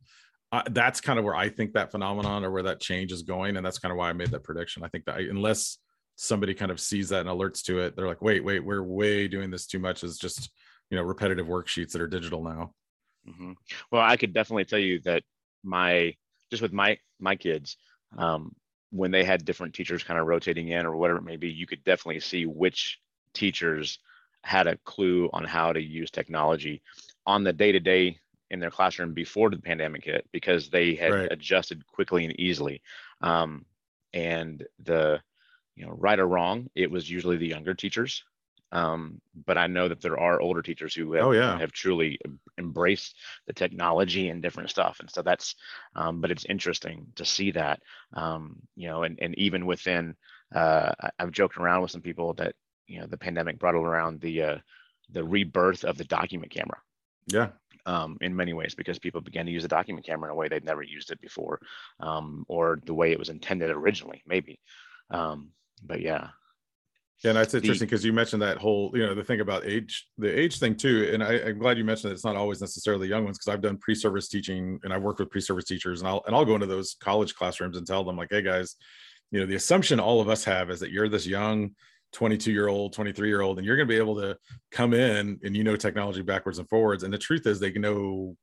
uh, 0.52 0.62
that's 0.70 1.00
kind 1.00 1.18
of 1.18 1.24
where 1.24 1.34
I 1.34 1.48
think 1.48 1.72
that 1.72 1.90
phenomenon 1.90 2.44
or 2.44 2.50
where 2.50 2.62
that 2.64 2.80
change 2.80 3.12
is 3.12 3.22
going, 3.22 3.56
and 3.56 3.64
that's 3.64 3.78
kind 3.78 3.92
of 3.92 3.98
why 3.98 4.08
I 4.08 4.12
made 4.12 4.30
that 4.30 4.42
prediction. 4.42 4.84
I 4.84 4.88
think 4.88 5.04
that 5.06 5.16
I, 5.16 5.20
unless 5.20 5.78
somebody 6.16 6.54
kind 6.54 6.70
of 6.70 6.80
sees 6.80 7.08
that 7.10 7.26
and 7.26 7.28
alerts 7.28 7.62
to 7.64 7.80
it, 7.80 7.96
they're 7.96 8.08
like, 8.08 8.22
wait, 8.22 8.44
wait, 8.44 8.64
we're 8.64 8.82
way 8.82 9.28
doing 9.28 9.50
this 9.50 9.66
too 9.66 9.78
much. 9.78 10.02
Is 10.02 10.18
just 10.18 10.50
you 10.90 10.96
know 10.96 11.02
repetitive 11.02 11.46
worksheets 11.46 11.92
that 11.92 12.00
are 12.02 12.08
digital 12.08 12.42
now 12.42 12.74
hmm 13.24 13.52
Well, 13.90 14.02
I 14.02 14.16
could 14.16 14.32
definitely 14.32 14.64
tell 14.64 14.78
you 14.78 15.00
that 15.00 15.24
my 15.62 16.16
just 16.50 16.62
with 16.62 16.72
my 16.72 16.98
my 17.18 17.36
kids, 17.36 17.76
um, 18.16 18.54
when 18.90 19.10
they 19.10 19.24
had 19.24 19.44
different 19.44 19.74
teachers 19.74 20.02
kind 20.02 20.18
of 20.18 20.26
rotating 20.26 20.68
in 20.68 20.86
or 20.86 20.96
whatever 20.96 21.18
it 21.18 21.24
may 21.24 21.36
be, 21.36 21.50
you 21.50 21.66
could 21.66 21.84
definitely 21.84 22.20
see 22.20 22.46
which 22.46 23.00
teachers 23.34 23.98
had 24.42 24.66
a 24.66 24.78
clue 24.78 25.28
on 25.32 25.44
how 25.44 25.72
to 25.72 25.80
use 25.82 26.10
technology 26.10 26.82
on 27.26 27.44
the 27.44 27.52
day 27.52 27.70
to 27.72 27.80
day 27.80 28.18
in 28.50 28.58
their 28.58 28.70
classroom 28.70 29.12
before 29.12 29.50
the 29.50 29.58
pandemic 29.58 30.02
hit 30.04 30.26
because 30.32 30.70
they 30.70 30.94
had 30.94 31.14
Right. 31.14 31.30
adjusted 31.30 31.86
quickly 31.86 32.24
and 32.24 32.40
easily. 32.40 32.82
Um, 33.20 33.66
and 34.14 34.66
the, 34.80 35.22
you 35.76 35.86
know, 35.86 35.92
right 35.92 36.18
or 36.20 36.26
wrong, 36.28 36.70
it 36.74 36.90
was 36.90 37.10
usually 37.10 37.36
the 37.38 37.48
younger 37.48 37.74
teachers. 37.74 38.24
Um, 38.72 39.20
but 39.34 39.58
I 39.58 39.66
know 39.66 39.88
that 39.88 40.00
there 40.00 40.18
are 40.18 40.40
older 40.40 40.62
teachers 40.62 40.94
who 40.94 41.12
have, 41.14 41.26
Oh, 41.26 41.32
yeah. 41.32 41.58
have 41.58 41.72
truly 41.72 42.18
embraced 42.58 43.16
the 43.46 43.52
technology 43.52 44.28
and 44.28 44.42
different 44.42 44.70
stuff. 44.70 45.00
And 45.00 45.10
so 45.10 45.22
that's, 45.22 45.56
um, 45.96 46.20
but 46.20 46.30
it's 46.30 46.44
interesting 46.44 47.06
to 47.16 47.24
see 47.24 47.50
that, 47.52 47.80
um, 48.14 48.60
you 48.76 48.88
know, 48.88 49.02
and, 49.02 49.18
and 49.20 49.36
even 49.38 49.66
within, 49.66 50.14
uh, 50.54 50.92
I- 51.00 51.10
I've 51.18 51.32
joked 51.32 51.56
around 51.56 51.82
with 51.82 51.90
some 51.90 52.02
people 52.02 52.34
that, 52.34 52.54
you 52.86 53.00
know, 53.00 53.06
the 53.06 53.18
pandemic 53.18 53.58
brought 53.58 53.74
around 53.74 54.20
the, 54.20 54.42
uh, 54.42 54.58
the 55.10 55.24
rebirth 55.24 55.84
of 55.84 55.98
the 55.98 56.04
document 56.04 56.52
camera 56.52 56.78
yeah 57.26 57.48
um, 57.86 58.18
in 58.20 58.36
many 58.36 58.52
ways 58.52 58.74
because 58.74 58.98
people 58.98 59.20
began 59.20 59.46
to 59.46 59.52
use 59.52 59.62
the 59.62 59.68
document 59.68 60.04
camera 60.06 60.28
in 60.28 60.32
a 60.32 60.34
way 60.34 60.48
they'd 60.48 60.64
never 60.64 60.82
used 60.82 61.10
it 61.10 61.20
before 61.20 61.60
um, 61.98 62.44
or 62.48 62.78
the 62.84 62.94
way 62.94 63.10
it 63.12 63.18
was 63.18 63.28
intended 63.28 63.70
originally 63.70 64.22
maybe 64.26 64.60
um, 65.10 65.50
but 65.82 66.00
yeah 66.00 66.28
yeah 67.22 67.30
and 67.30 67.38
that's 67.38 67.54
interesting 67.54 67.86
because 67.86 68.04
you 68.04 68.12
mentioned 68.12 68.40
that 68.40 68.58
whole 68.58 68.90
you 68.94 69.04
know 69.04 69.14
the 69.14 69.24
thing 69.24 69.40
about 69.40 69.64
age 69.66 70.06
the 70.18 70.28
age 70.28 70.58
thing 70.58 70.74
too 70.74 71.10
and 71.12 71.22
I, 71.22 71.34
i'm 71.48 71.58
glad 71.58 71.78
you 71.78 71.84
mentioned 71.84 72.10
that 72.10 72.14
it's 72.14 72.24
not 72.24 72.36
always 72.36 72.60
necessarily 72.60 73.08
young 73.08 73.24
ones 73.24 73.38
because 73.38 73.52
i've 73.52 73.60
done 73.60 73.76
pre-service 73.78 74.28
teaching 74.28 74.78
and 74.82 74.92
i 74.92 74.98
work 74.98 75.18
with 75.18 75.30
pre-service 75.30 75.64
teachers 75.64 76.00
and 76.00 76.08
i'll 76.08 76.22
and 76.26 76.34
i'll 76.34 76.44
go 76.44 76.54
into 76.54 76.66
those 76.66 76.96
college 77.00 77.34
classrooms 77.34 77.76
and 77.76 77.86
tell 77.86 78.04
them 78.04 78.16
like 78.16 78.28
hey 78.30 78.42
guys 78.42 78.76
you 79.30 79.40
know 79.40 79.46
the 79.46 79.54
assumption 79.54 80.00
all 80.00 80.20
of 80.20 80.28
us 80.28 80.44
have 80.44 80.70
is 80.70 80.80
that 80.80 80.90
you're 80.90 81.08
this 81.08 81.26
young 81.26 81.70
22 82.12 82.50
year 82.50 82.68
old 82.68 82.92
23 82.92 83.28
year 83.28 83.40
old 83.40 83.58
and 83.58 83.66
you're 83.66 83.76
going 83.76 83.86
to 83.86 83.92
be 83.92 83.98
able 83.98 84.16
to 84.16 84.36
come 84.72 84.94
in 84.94 85.38
and 85.44 85.56
you 85.56 85.62
know 85.62 85.76
technology 85.76 86.22
backwards 86.22 86.58
and 86.58 86.68
forwards 86.68 87.04
and 87.04 87.12
the 87.12 87.18
truth 87.18 87.46
is 87.46 87.60
they 87.60 87.70
know 87.72 88.36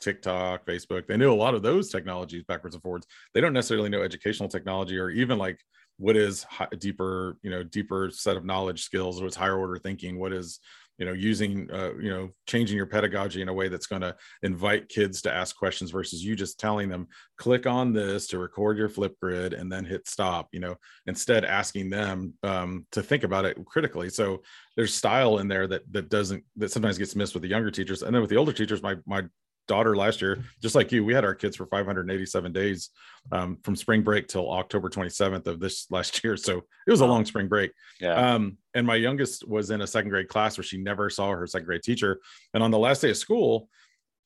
tiktok 0.00 0.66
facebook 0.66 1.06
they 1.06 1.16
know 1.16 1.32
a 1.32 1.34
lot 1.34 1.54
of 1.54 1.62
those 1.62 1.90
technologies 1.90 2.42
backwards 2.48 2.74
and 2.74 2.82
forwards. 2.82 3.06
They 3.34 3.40
don't 3.40 3.52
necessarily 3.52 3.88
know 3.88 4.02
educational 4.02 4.48
technology 4.48 4.98
or 4.98 5.10
even 5.10 5.38
like 5.38 5.60
what 5.98 6.16
is 6.16 6.42
high, 6.44 6.68
deeper 6.78 7.36
you 7.42 7.50
know 7.50 7.62
deeper 7.62 8.10
set 8.10 8.36
of 8.36 8.44
knowledge 8.44 8.82
skills 8.82 9.22
what's 9.22 9.36
higher 9.36 9.58
order 9.58 9.78
thinking? 9.78 10.18
What 10.18 10.32
is 10.32 10.58
you 10.98 11.06
know 11.06 11.12
using 11.12 11.70
uh, 11.72 11.94
you 12.00 12.10
know 12.10 12.30
changing 12.46 12.76
your 12.76 12.86
pedagogy 12.86 13.42
in 13.42 13.48
a 13.48 13.52
way 13.52 13.68
that's 13.68 13.86
going 13.86 14.02
to 14.02 14.14
invite 14.42 14.88
kids 14.88 15.22
to 15.22 15.32
ask 15.32 15.56
questions 15.56 15.90
versus 15.90 16.22
you 16.24 16.36
just 16.36 16.60
telling 16.60 16.88
them 16.88 17.08
click 17.38 17.66
on 17.66 17.92
this 17.92 18.26
to 18.28 18.38
record 18.38 18.78
your 18.78 18.88
Flipgrid 18.88 19.58
and 19.58 19.70
then 19.70 19.84
hit 19.84 20.08
stop 20.08 20.48
you 20.52 20.60
know 20.60 20.76
instead 21.06 21.44
asking 21.44 21.90
them 21.90 22.34
um, 22.42 22.86
to 22.92 23.02
think 23.02 23.24
about 23.24 23.44
it 23.44 23.56
critically. 23.64 24.10
So 24.10 24.42
there's 24.76 24.94
style 24.94 25.38
in 25.38 25.48
there 25.48 25.66
that 25.66 25.82
that 25.92 26.08
doesn't 26.08 26.44
that 26.56 26.70
sometimes 26.70 26.98
gets 26.98 27.16
missed 27.16 27.34
with 27.34 27.42
the 27.42 27.48
younger 27.48 27.70
teachers. 27.70 28.02
And 28.02 28.14
then 28.14 28.20
with 28.20 28.30
the 28.30 28.36
older 28.36 28.52
teachers 28.52 28.82
my 28.82 28.96
my 29.06 29.24
daughter 29.68 29.96
last 29.96 30.20
year, 30.20 30.44
just 30.60 30.74
like 30.74 30.92
you, 30.92 31.04
we 31.04 31.14
had 31.14 31.24
our 31.24 31.34
kids 31.34 31.56
for 31.56 31.66
587 31.66 32.52
days 32.52 32.90
um, 33.30 33.58
from 33.62 33.76
spring 33.76 34.02
break 34.02 34.28
till 34.28 34.50
October 34.50 34.88
27th 34.88 35.46
of 35.46 35.60
this 35.60 35.90
last 35.90 36.22
year. 36.24 36.36
So 36.36 36.58
it 36.86 36.90
was 36.90 37.00
a 37.00 37.06
long 37.06 37.24
spring 37.24 37.48
break. 37.48 37.72
Yeah. 38.00 38.14
Um, 38.14 38.58
and 38.74 38.86
my 38.86 38.96
youngest 38.96 39.46
was 39.46 39.70
in 39.70 39.80
a 39.80 39.86
second 39.86 40.10
grade 40.10 40.28
class 40.28 40.56
where 40.56 40.64
she 40.64 40.78
never 40.78 41.10
saw 41.10 41.30
her 41.30 41.46
second 41.46 41.66
grade 41.66 41.82
teacher. 41.82 42.20
And 42.54 42.62
on 42.62 42.70
the 42.70 42.78
last 42.78 43.02
day 43.02 43.10
of 43.10 43.16
school, 43.16 43.68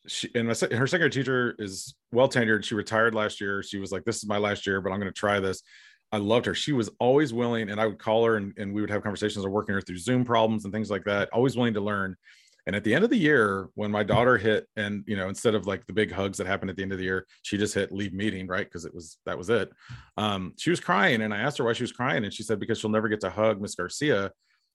she 0.07 0.31
and 0.35 0.47
my, 0.47 0.55
her 0.55 0.87
second 0.87 1.01
grade 1.01 1.13
teacher 1.13 1.55
is 1.59 1.95
well 2.13 2.29
tenured. 2.29 2.65
She 2.65 2.75
retired 2.75 3.15
last 3.15 3.41
year. 3.41 3.63
She 3.63 3.79
was 3.79 3.91
like, 3.91 4.05
"This 4.05 4.19
is 4.19 4.29
my 4.29 4.39
last 4.39 4.65
year, 4.65 4.81
but 4.81 4.93
I'm 4.93 5.01
going 5.01 5.13
to 5.13 5.19
try 5.19 5.41
this." 5.41 5.63
I 6.13 6.19
loved 6.19 6.47
her. 6.47 6.55
She 6.55 6.73
was 6.73 6.89
always 7.01 7.35
willing, 7.35 7.71
and 7.71 7.81
I 7.81 7.87
would 7.87 7.99
call 7.99 8.25
her 8.25 8.37
and, 8.37 8.53
and 8.57 8.73
we 8.73 8.81
would 8.81 8.91
have 8.91 9.03
conversations 9.03 9.45
of 9.45 9.51
working 9.51 9.75
her 9.75 9.81
through 9.81 9.99
Zoom 9.99 10.25
problems 10.25 10.65
and 10.65 10.73
things 10.73 10.91
like 10.91 11.05
that. 11.05 11.29
Always 11.33 11.57
willing 11.57 11.75
to 11.75 11.81
learn. 11.81 12.17
And 12.67 12.75
at 12.75 12.83
the 12.83 12.95
end 12.95 13.05
of 13.05 13.11
the 13.11 13.17
year, 13.17 13.69
when 13.75 13.93
my 13.93 14.03
daughter 14.03 14.37
hit, 14.37 14.67
and 14.77 15.05
you 15.07 15.17
know, 15.17 15.29
instead 15.29 15.55
of 15.55 15.67
like 15.67 15.87
the 15.87 15.93
big 15.93 16.11
hugs 16.11 16.39
that 16.39 16.49
happened 16.49 16.71
at 16.71 16.77
the 16.77 16.83
end 16.83 16.93
of 16.93 16.99
the 16.99 17.05
year, 17.05 17.27
she 17.43 17.57
just 17.57 17.75
hit 17.75 17.93
leave 17.93 18.13
meeting, 18.13 18.49
right? 18.49 18.67
Because 18.67 18.85
it 18.85 18.95
was 18.95 19.19
that 19.25 19.39
was 19.39 19.51
it. 19.51 19.71
Um, 20.17 20.53
she 20.59 20.71
was 20.71 20.81
crying, 20.81 21.23
and 21.23 21.33
I 21.33 21.39
asked 21.39 21.59
her 21.59 21.65
why 21.65 21.75
she 21.75 21.85
was 21.85 21.93
crying, 21.93 22.25
and 22.25 22.35
she 22.35 22.43
said 22.43 22.59
because 22.59 22.79
she'll 22.79 22.91
never 22.91 23.09
get 23.09 23.21
to 23.21 23.31
hug 23.31 23.61
Miss 23.61 23.77
Garcia. 23.77 24.33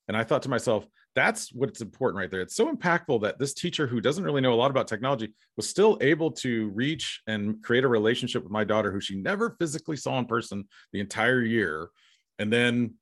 And 0.08 0.18
I 0.18 0.24
thought 0.24 0.42
to 0.44 0.50
myself, 0.50 0.86
that's 1.16 1.54
what's 1.54 1.82
important 1.82 2.20
right 2.20 2.32
there. 2.32 2.42
It's 2.42 2.56
so 2.56 2.74
impactful 2.74 3.22
that 3.22 3.40
this 3.40 3.54
teacher 3.54 3.88
who 3.88 4.02
doesn't 4.02 4.24
really 4.24 4.42
know 4.42 4.54
a 4.54 4.56
lot 4.56 4.72
about 4.72 4.88
technology 4.88 5.34
was 5.56 5.70
still 5.70 5.98
able 6.02 6.32
to 6.32 6.70
reach 6.70 7.22
and 7.28 7.62
create 7.62 7.84
a 7.84 7.88
relationship 7.88 8.44
with 8.44 8.52
my 8.52 8.64
daughter 8.64 8.92
who 8.92 9.00
she 9.00 9.16
never 9.16 9.56
physically 9.60 9.98
saw 9.98 10.18
in 10.20 10.26
person 10.26 10.68
the 10.92 11.00
entire 11.00 11.42
year. 11.42 11.90
And 12.40 12.52
then 12.52 12.96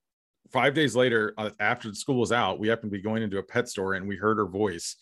five 0.52 0.74
days 0.74 0.96
later, 0.96 1.34
uh, 1.38 1.50
after 1.60 1.90
the 1.90 1.96
school 1.96 2.20
was 2.20 2.32
out, 2.32 2.60
we 2.60 2.68
happened 2.68 2.92
to 2.92 2.98
be 2.98 3.02
going 3.02 3.24
into 3.24 3.38
a 3.38 3.44
pet 3.44 3.70
store 3.70 3.94
and 3.94 4.08
we 4.08 4.16
heard 4.16 4.38
her 4.38 4.46
voice. 4.46 4.96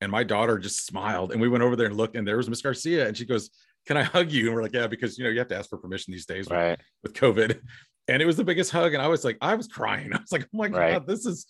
And 0.00 0.10
my 0.10 0.24
daughter 0.24 0.58
just 0.58 0.84
smiled. 0.86 1.30
And 1.32 1.40
we 1.40 1.48
went 1.48 1.62
over 1.62 1.76
there 1.76 1.86
and 1.86 1.96
looked, 1.96 2.16
and 2.16 2.26
there 2.26 2.36
was 2.36 2.48
Miss 2.48 2.60
Garcia. 2.60 3.06
And 3.06 3.16
she 3.16 3.24
goes, 3.24 3.50
Can 3.86 3.96
I 3.96 4.02
hug 4.02 4.32
you? 4.32 4.46
And 4.46 4.54
we're 4.54 4.62
like, 4.62 4.72
Yeah, 4.74 4.88
because 4.88 5.16
you 5.16 5.24
know, 5.24 5.30
you 5.30 5.38
have 5.38 5.48
to 5.48 5.56
ask 5.56 5.70
for 5.70 5.78
permission 5.78 6.12
these 6.12 6.26
days 6.26 6.48
right. 6.50 6.78
with, 7.02 7.12
with 7.12 7.36
COVID. 7.36 7.60
And 8.08 8.20
it 8.20 8.26
was 8.26 8.36
the 8.36 8.42
biggest 8.42 8.72
hug. 8.72 8.94
And 8.94 9.02
I 9.02 9.06
was 9.06 9.24
like, 9.24 9.38
I 9.40 9.54
was 9.54 9.68
crying. 9.68 10.12
I 10.14 10.18
was 10.18 10.32
like, 10.32 10.42
Oh 10.42 10.58
my 10.58 10.66
Right. 10.66 10.94
God, 10.94 11.06
this 11.06 11.24
is 11.24 11.46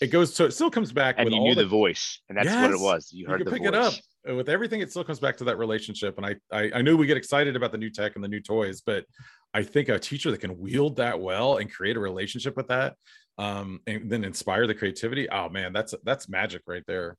it 0.00 0.08
goes 0.08 0.32
so 0.32 0.44
it 0.44 0.52
still 0.52 0.70
comes 0.70 0.92
back 0.92 1.16
And 1.18 1.24
with 1.24 1.34
you 1.34 1.40
all 1.40 1.48
knew 1.48 1.54
the, 1.56 1.62
the 1.62 1.68
voice, 1.68 2.20
and 2.28 2.38
that's 2.38 2.48
what 2.54 2.70
it 2.70 2.78
was. 2.78 3.10
You 3.12 3.22
you 3.22 3.28
heard 3.28 3.38
can 3.38 3.46
the 3.46 3.50
pick 3.50 3.62
voice. 3.62 3.68
it 3.68 3.74
up 4.30 4.36
with 4.36 4.48
everything 4.48 4.80
it 4.80 4.90
still 4.90 5.02
comes 5.02 5.18
back 5.18 5.36
to 5.38 5.44
that 5.44 5.58
relationship 5.58 6.18
and 6.18 6.26
I, 6.26 6.36
I 6.52 6.70
i 6.76 6.82
knew 6.82 6.96
we 6.96 7.06
get 7.06 7.16
excited 7.16 7.56
about 7.56 7.72
the 7.72 7.78
new 7.78 7.90
tech 7.90 8.14
and 8.14 8.22
the 8.22 8.28
new 8.28 8.40
toys 8.40 8.80
but 8.84 9.06
i 9.54 9.62
think 9.62 9.88
a 9.88 9.98
teacher 9.98 10.30
that 10.30 10.40
can 10.40 10.58
wield 10.58 10.96
that 10.96 11.20
well 11.20 11.56
and 11.56 11.72
create 11.72 11.96
a 11.96 12.00
relationship 12.00 12.56
with 12.56 12.68
that 12.68 12.94
um 13.38 13.80
and 13.86 14.10
then 14.10 14.24
inspire 14.24 14.66
the 14.66 14.74
creativity 14.74 15.28
oh 15.30 15.48
man 15.48 15.72
that's 15.72 15.94
that's 16.04 16.28
magic 16.28 16.62
right 16.66 16.84
there. 16.86 17.16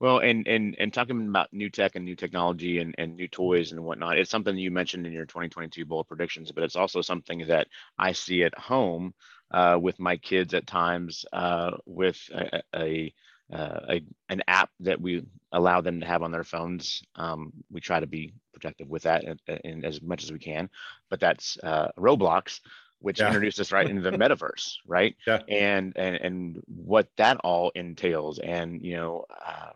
Well, 0.00 0.18
and 0.18 0.46
and 0.46 0.76
and 0.78 0.94
talking 0.94 1.28
about 1.28 1.52
new 1.52 1.70
tech 1.70 1.96
and 1.96 2.04
new 2.04 2.14
technology 2.14 2.78
and, 2.78 2.94
and 2.98 3.16
new 3.16 3.26
toys 3.26 3.72
and 3.72 3.82
whatnot, 3.82 4.16
it's 4.16 4.30
something 4.30 4.56
you 4.56 4.70
mentioned 4.70 5.06
in 5.06 5.12
your 5.12 5.26
2022 5.26 5.84
bold 5.84 6.06
predictions, 6.06 6.52
but 6.52 6.62
it's 6.62 6.76
also 6.76 7.02
something 7.02 7.46
that 7.48 7.66
I 7.98 8.12
see 8.12 8.44
at 8.44 8.56
home 8.56 9.12
uh, 9.50 9.76
with 9.80 9.98
my 9.98 10.16
kids 10.16 10.54
at 10.54 10.68
times 10.68 11.24
uh, 11.32 11.72
with 11.84 12.18
a, 12.32 12.62
a, 12.76 13.14
uh, 13.52 13.80
a 13.88 14.04
an 14.28 14.42
app 14.46 14.70
that 14.80 15.00
we 15.00 15.24
allow 15.52 15.80
them 15.80 16.00
to 16.00 16.06
have 16.06 16.22
on 16.22 16.30
their 16.30 16.44
phones. 16.44 17.02
Um, 17.14 17.52
we 17.70 17.80
try 17.80 18.00
to 18.00 18.06
be 18.06 18.34
protective 18.52 18.88
with 18.88 19.04
that 19.04 19.24
as 19.48 20.02
much 20.02 20.24
as 20.24 20.32
we 20.32 20.38
can, 20.38 20.68
but 21.10 21.20
that's 21.20 21.58
uh, 21.62 21.88
Roblox, 21.98 22.60
which 23.00 23.20
Yeah. 23.20 23.26
introduced 23.28 23.60
us 23.60 23.72
right 23.72 23.88
into 23.88 24.02
the 24.02 24.10
metaverse, 24.22 24.76
right? 24.86 25.16
Yeah. 25.26 25.40
And 25.48 25.96
and 25.96 26.16
and 26.16 26.62
what 26.66 27.08
that 27.16 27.38
all 27.44 27.70
entails, 27.74 28.38
and 28.38 28.82
you 28.82 28.96
know. 28.96 29.24
Uh, 29.30 29.70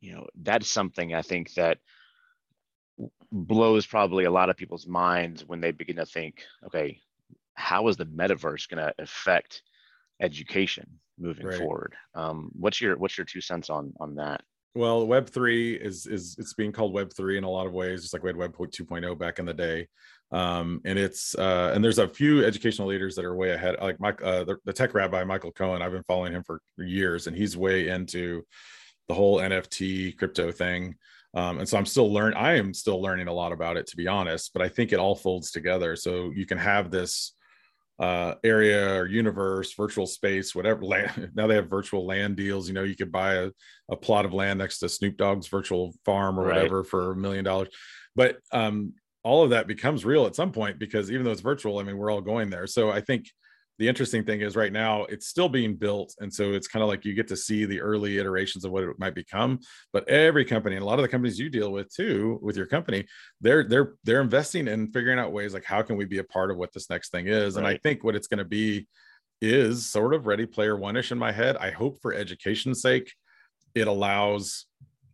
you 0.00 0.14
know 0.14 0.26
that's 0.42 0.68
something 0.68 1.14
i 1.14 1.22
think 1.22 1.54
that 1.54 1.78
blows 3.32 3.86
probably 3.86 4.24
a 4.24 4.30
lot 4.30 4.50
of 4.50 4.56
people's 4.56 4.86
minds 4.86 5.46
when 5.46 5.60
they 5.60 5.70
begin 5.70 5.96
to 5.96 6.04
think 6.04 6.42
okay 6.66 7.00
how 7.54 7.88
is 7.88 7.96
the 7.96 8.04
metaverse 8.04 8.68
going 8.68 8.84
to 8.84 8.94
affect 8.98 9.62
education 10.24 10.88
moving 11.18 11.46
Right. 11.46 11.58
forward. 11.58 11.94
Um, 12.14 12.50
what's 12.58 12.80
your 12.80 12.96
what's 12.96 13.16
your 13.16 13.24
two 13.24 13.40
cents 13.40 13.70
on 13.70 13.92
on 14.00 14.16
that? 14.16 14.42
Well 14.74 15.06
web 15.06 15.28
3 15.28 15.74
is 15.74 16.06
is 16.06 16.34
it's 16.38 16.54
being 16.54 16.72
called 16.72 16.92
web 16.92 17.12
3 17.12 17.38
in 17.38 17.44
a 17.44 17.50
lot 17.50 17.66
of 17.68 17.72
ways 17.72 18.02
just 18.02 18.12
like 18.12 18.24
we 18.24 18.28
had 18.28 18.36
web 18.36 18.56
2.0 18.56 19.16
back 19.18 19.38
in 19.38 19.46
the 19.46 19.54
day. 19.54 19.86
Um, 20.32 20.80
and 20.84 20.98
it's 20.98 21.36
uh, 21.36 21.70
and 21.74 21.84
there's 21.84 22.00
a 22.00 22.08
few 22.08 22.44
educational 22.44 22.88
leaders 22.88 23.14
that 23.14 23.24
are 23.24 23.36
way 23.36 23.50
ahead 23.50 23.76
like 23.80 24.00
mike 24.00 24.20
uh, 24.24 24.42
the, 24.42 24.56
the 24.64 24.72
tech 24.72 24.92
rabbi 24.94 25.22
michael 25.22 25.52
cohen 25.52 25.80
i've 25.80 25.92
been 25.92 26.02
following 26.08 26.32
him 26.32 26.42
for 26.42 26.60
years 26.78 27.28
and 27.28 27.36
he's 27.36 27.56
way 27.56 27.88
into 27.88 28.42
the 29.06 29.14
whole 29.14 29.38
nft 29.38 30.16
crypto 30.18 30.50
thing. 30.50 30.96
Um, 31.34 31.58
and 31.58 31.68
so 31.68 31.76
i'm 31.78 31.86
still 31.86 32.12
learning 32.12 32.36
i 32.38 32.56
am 32.56 32.74
still 32.74 33.00
learning 33.00 33.28
a 33.28 33.32
lot 33.32 33.52
about 33.52 33.76
it 33.76 33.86
to 33.88 33.96
be 33.96 34.08
honest 34.08 34.52
but 34.54 34.62
i 34.62 34.68
think 34.68 34.92
it 34.92 34.98
all 34.98 35.14
folds 35.14 35.52
together. 35.52 35.94
So 35.94 36.32
you 36.34 36.46
can 36.46 36.58
have 36.58 36.90
this 36.90 37.34
uh, 37.98 38.34
area 38.42 38.94
or 38.94 39.06
universe, 39.06 39.72
virtual 39.74 40.06
space, 40.06 40.54
whatever. 40.54 40.84
Land, 40.84 41.30
now 41.34 41.46
they 41.46 41.54
have 41.54 41.68
virtual 41.68 42.06
land 42.06 42.36
deals. 42.36 42.68
You 42.68 42.74
know, 42.74 42.82
you 42.82 42.96
could 42.96 43.12
buy 43.12 43.34
a, 43.34 43.50
a 43.88 43.96
plot 43.96 44.24
of 44.24 44.32
land 44.34 44.58
next 44.58 44.78
to 44.80 44.88
Snoop 44.88 45.16
Dogg's 45.16 45.48
virtual 45.48 45.94
farm 46.04 46.38
or 46.38 46.44
Right. 46.44 46.56
whatever 46.56 46.84
for 46.84 47.12
a 47.12 47.16
million 47.16 47.44
dollars. 47.44 47.68
But 48.16 48.38
um, 48.52 48.94
all 49.22 49.42
of 49.44 49.50
that 49.50 49.66
becomes 49.66 50.04
real 50.04 50.26
at 50.26 50.36
some 50.36 50.52
point 50.52 50.78
because 50.78 51.10
even 51.10 51.24
though 51.24 51.32
it's 51.32 51.40
virtual, 51.40 51.78
I 51.78 51.82
mean, 51.82 51.96
we're 51.96 52.10
all 52.10 52.20
going 52.20 52.50
there. 52.50 52.66
So 52.66 52.90
I 52.90 53.00
think 53.00 53.30
the 53.78 53.88
interesting 53.88 54.24
thing 54.24 54.40
is 54.40 54.56
right 54.56 54.72
now 54.72 55.04
it's 55.04 55.26
still 55.26 55.48
being 55.48 55.74
built. 55.74 56.14
And 56.20 56.32
so 56.32 56.52
it's 56.52 56.68
kind 56.68 56.82
of 56.82 56.88
like 56.88 57.04
you 57.04 57.14
get 57.14 57.28
to 57.28 57.36
see 57.36 57.64
the 57.64 57.80
early 57.80 58.18
iterations 58.18 58.64
of 58.64 58.72
what 58.72 58.84
it 58.84 58.98
might 58.98 59.14
become. 59.14 59.58
But 59.92 60.08
every 60.08 60.44
company 60.44 60.76
and 60.76 60.82
a 60.82 60.86
lot 60.86 60.98
of 60.98 61.02
the 61.02 61.08
companies 61.08 61.38
you 61.38 61.50
deal 61.50 61.72
with 61.72 61.92
too, 61.92 62.38
with 62.42 62.56
your 62.56 62.66
company, 62.66 63.06
they're 63.40 63.64
they're 63.64 63.94
they're 64.04 64.20
investing 64.20 64.68
in 64.68 64.92
figuring 64.92 65.18
out 65.18 65.32
ways 65.32 65.54
like 65.54 65.64
how 65.64 65.82
can 65.82 65.96
we 65.96 66.04
be 66.04 66.18
a 66.18 66.24
part 66.24 66.50
of 66.50 66.56
what 66.56 66.72
this 66.72 66.88
next 66.90 67.10
thing 67.10 67.26
is. 67.26 67.56
And 67.56 67.66
I 67.66 67.78
think 67.78 68.04
what 68.04 68.16
it's 68.16 68.28
going 68.28 68.38
to 68.38 68.44
be 68.44 68.86
is 69.40 69.90
sort 69.90 70.14
of 70.14 70.26
ready 70.26 70.46
player 70.46 70.76
one-ish 70.76 71.12
in 71.12 71.18
my 71.18 71.32
head. 71.32 71.56
I 71.56 71.70
hope 71.70 72.00
for 72.00 72.14
education's 72.14 72.80
sake, 72.80 73.12
it 73.74 73.88
allows 73.88 74.66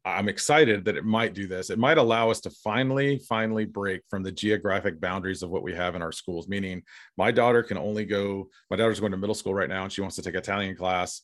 I'm 0.05 0.29
excited 0.29 0.85
that 0.87 0.97
it 0.97 1.05
might 1.05 1.35
do 1.35 1.47
this. 1.47 1.69
It 1.69 1.79
might 1.79 1.99
allow 1.99 2.31
us 2.31 2.41
to 2.43 2.51
finally, 2.51 3.19
finally 3.29 3.67
break 3.67 4.01
from 4.09 4.23
the 4.23 4.33
geographic 4.33 4.99
boundaries 4.99 5.43
of 5.43 5.51
what 5.51 5.63
we 5.63 5.75
have 5.75 5.95
in 5.95 6.01
our 6.01 6.13
schools. 6.13 6.49
Meaning, 6.49 6.83
my 7.19 7.31
daughter 7.31 7.63
can 7.63 7.77
only 7.77 8.07
go. 8.07 8.49
My 8.71 8.77
daughter's 8.77 9.01
going 9.01 9.13
to 9.13 9.19
middle 9.19 9.35
school 9.35 9.55
right 9.55 9.69
now, 9.69 9.83
and 9.83 9.93
she 9.93 10.01
wants 10.01 10.17
to 10.17 10.23
take 10.23 10.35
Italian 10.35 10.75
class, 10.75 11.23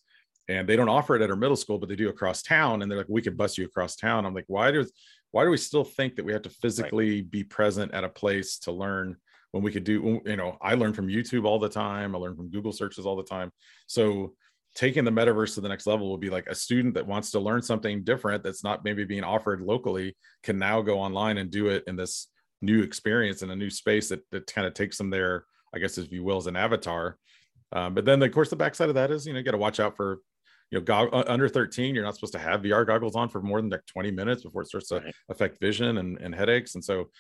and 0.49 0.69
they 0.69 0.77
don't 0.77 0.91
offer 0.91 1.17
it 1.17 1.23
at 1.23 1.31
her 1.31 1.37
middle 1.37 1.57
school, 1.57 1.79
but 1.79 1.89
they 1.89 1.97
do 1.97 2.11
across 2.11 2.43
town. 2.43 2.83
And 2.83 2.91
they're 2.91 2.99
like, 2.99 3.09
"We 3.09 3.23
could 3.23 3.37
bus 3.37 3.57
you 3.57 3.65
across 3.65 3.97
town." 3.97 4.27
I'm 4.27 4.35
like, 4.35 4.45
"Why 4.49 4.71
does? 4.71 4.93
Why 5.31 5.45
do 5.45 5.51
we 5.51 5.57
still 5.57 5.85
think 5.85 6.17
that 6.17 6.25
we 6.25 6.33
have 6.33 6.43
to 6.43 6.51
physically 6.51 7.23
be 7.23 7.45
present 7.45 7.93
at 7.93 8.05
a 8.05 8.09
place 8.09 8.59
to 8.61 8.73
learn 8.73 9.17
when 9.53 9.63
we 9.63 9.73
could 9.73 9.85
do? 9.85 10.21
You 10.27 10.37
know, 10.37 10.59
I 10.61 10.75
learn 10.75 10.93
from 10.93 11.09
YouTube 11.09 11.47
all 11.47 11.59
the 11.59 11.69
time. 11.69 12.15
I 12.15 12.19
learn 12.19 12.37
from 12.37 12.51
Google 12.51 12.73
searches 12.73 13.07
all 13.07 13.17
the 13.17 13.23
time. 13.23 13.51
So 13.87 14.35
taking 14.77 15.05
the 15.05 15.11
metaverse 15.11 15.55
to 15.55 15.61
the 15.61 15.69
next 15.69 15.87
level 15.87 16.09
will 16.09 16.19
be 16.19 16.31
like 16.31 16.47
a 16.47 16.55
student 16.55 16.95
that 16.95 17.07
wants 17.07 17.31
to 17.33 17.41
learn 17.41 17.63
something 17.63 18.05
different 18.05 18.45
that's 18.45 18.63
not 18.63 18.85
maybe 18.85 19.05
being 19.05 19.25
offered 19.25 19.61
locally 19.63 20.15
can 20.45 20.59
now 20.59 20.81
go 20.83 21.01
online 21.01 21.39
and 21.39 21.51
do 21.51 21.69
it 21.69 21.83
in 21.89 21.97
this 21.97 22.29
new 22.63 22.83
experience 22.83 23.43
in 23.43 23.51
a 23.51 23.57
new 23.57 23.71
space 23.71 24.11
that, 24.11 24.21
that 24.31 24.47
kind 24.47 24.67
of 24.67 24.75
takes 24.75 24.97
them 24.99 25.11
there 25.11 25.45
i 25.75 25.79
guess 25.79 25.99
if 25.99 26.13
you 26.13 26.23
will 26.23 26.37
as 26.37 26.47
an 26.47 26.57
avatar. 26.57 27.19
Um, 27.73 27.95
but 27.95 28.05
then 28.05 28.23
of 28.23 28.31
course 28.33 28.51
the 28.51 28.57
backside 28.57 28.89
of 28.91 28.95
that 28.95 29.11
is 29.11 29.27
you 29.27 29.33
know 29.33 29.39
you 29.41 29.45
got 29.45 29.53
to 29.53 29.59
watch 29.59 29.81
out 29.81 29.97
for 29.97 30.21
you 30.71 30.79
know 30.79 30.85
go- 30.85 31.09
uh, 31.09 31.25
under 31.27 31.49
13 31.49 31.95
you're 31.95 32.05
not 32.05 32.15
supposed 32.15 32.33
to 32.35 32.39
have 32.39 32.63
vr 32.63 32.87
goggles 32.87 33.17
on 33.17 33.29
for 33.29 33.41
more 33.43 33.61
than 33.61 33.71
like 33.71 33.85
20 33.87 34.11
minutes 34.13 34.43
before 34.45 34.63
it 34.63 34.69
starts 34.69 34.89
to 34.89 34.97
Right. 35.01 35.15
affect 35.31 35.61
vision 35.61 35.99
and, 35.99 36.19
and 36.21 36.35
headaches. 36.35 36.75
And 36.77 36.85
so 36.85 37.11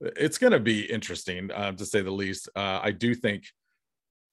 it's 0.00 0.38
going 0.38 0.52
to 0.52 0.60
be 0.60 0.82
interesting 0.84 1.50
um, 1.52 1.74
to 1.76 1.84
say 1.84 2.00
the 2.02 2.10
least. 2.10 2.48
Uh, 2.54 2.78
i 2.82 2.90
do 2.92 3.14
think 3.14 3.44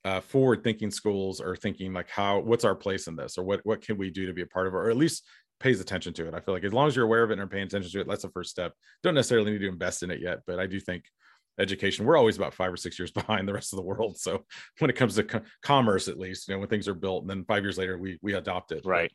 uh, 0.05 0.21
forward 0.21 0.63
thinking 0.63 0.91
schools 0.91 1.41
are 1.41 1.55
thinking 1.55 1.91
like 1.91 2.09
how 2.09 2.39
what's 2.39 2.63
our 2.63 2.75
place 2.75 3.07
in 3.07 3.15
this? 3.15 3.37
Or 3.37 3.43
what 3.43 3.59
what 3.65 3.81
can 3.81 3.97
we 3.97 4.11
do 4.11 4.27
to 4.27 4.33
be 4.33 4.43
a 4.43 4.47
part 4.47 4.67
of 4.67 4.73
it? 4.73 4.77
Or 4.77 4.89
at 4.89 4.95
least 4.95 5.25
pays 5.59 5.79
attention 5.79 6.13
to 6.13 6.27
it 6.27 6.33
i 6.33 6.39
feel 6.39 6.53
like. 6.53 6.63
As 6.63 6.73
long 6.73 6.87
as 6.87 6.95
you're 6.95 7.05
aware 7.05 7.23
of 7.23 7.31
it 7.31 7.33
and 7.33 7.41
are 7.41 7.47
paying 7.47 7.63
attention 7.65 7.89
to 7.91 8.01
it 8.01 8.07
that's 8.07 8.21
the 8.21 8.29
first 8.29 8.51
step. 8.51 8.73
Don't 9.03 9.15
necessarily 9.15 9.51
need 9.51 9.59
to 9.59 9.67
invest 9.67 10.03
in 10.03 10.11
it 10.11 10.21
yet 10.21 10.39
but 10.45 10.59
i 10.59 10.67
do 10.67 10.79
think 10.79 11.05
education 11.57 12.05
we're 12.05 12.17
always 12.17 12.35
about 12.35 12.53
five 12.53 12.71
or 12.71 12.77
six 12.77 12.99
years 12.99 13.11
behind 13.21 13.47
the 13.47 13.53
rest 13.53 13.73
of 13.73 13.77
the 13.77 13.83
world. 13.83 14.17
So 14.17 14.43
when 14.79 14.89
it 14.89 14.95
comes 14.95 15.15
to 15.15 15.23
co- 15.23 15.41
commerce 15.63 16.07
at 16.07 16.19
least 16.19 16.47
you 16.47 16.53
know 16.53 16.59
when 16.59 16.69
things 16.69 16.87
are 16.87 16.93
built 16.93 17.23
and 17.23 17.29
then 17.29 17.45
five 17.45 17.63
years 17.63 17.77
later 17.77 17.97
we 17.97 18.19
we 18.21 18.33
adopt 18.33 18.71
it. 18.73 18.85
Right 18.85 19.11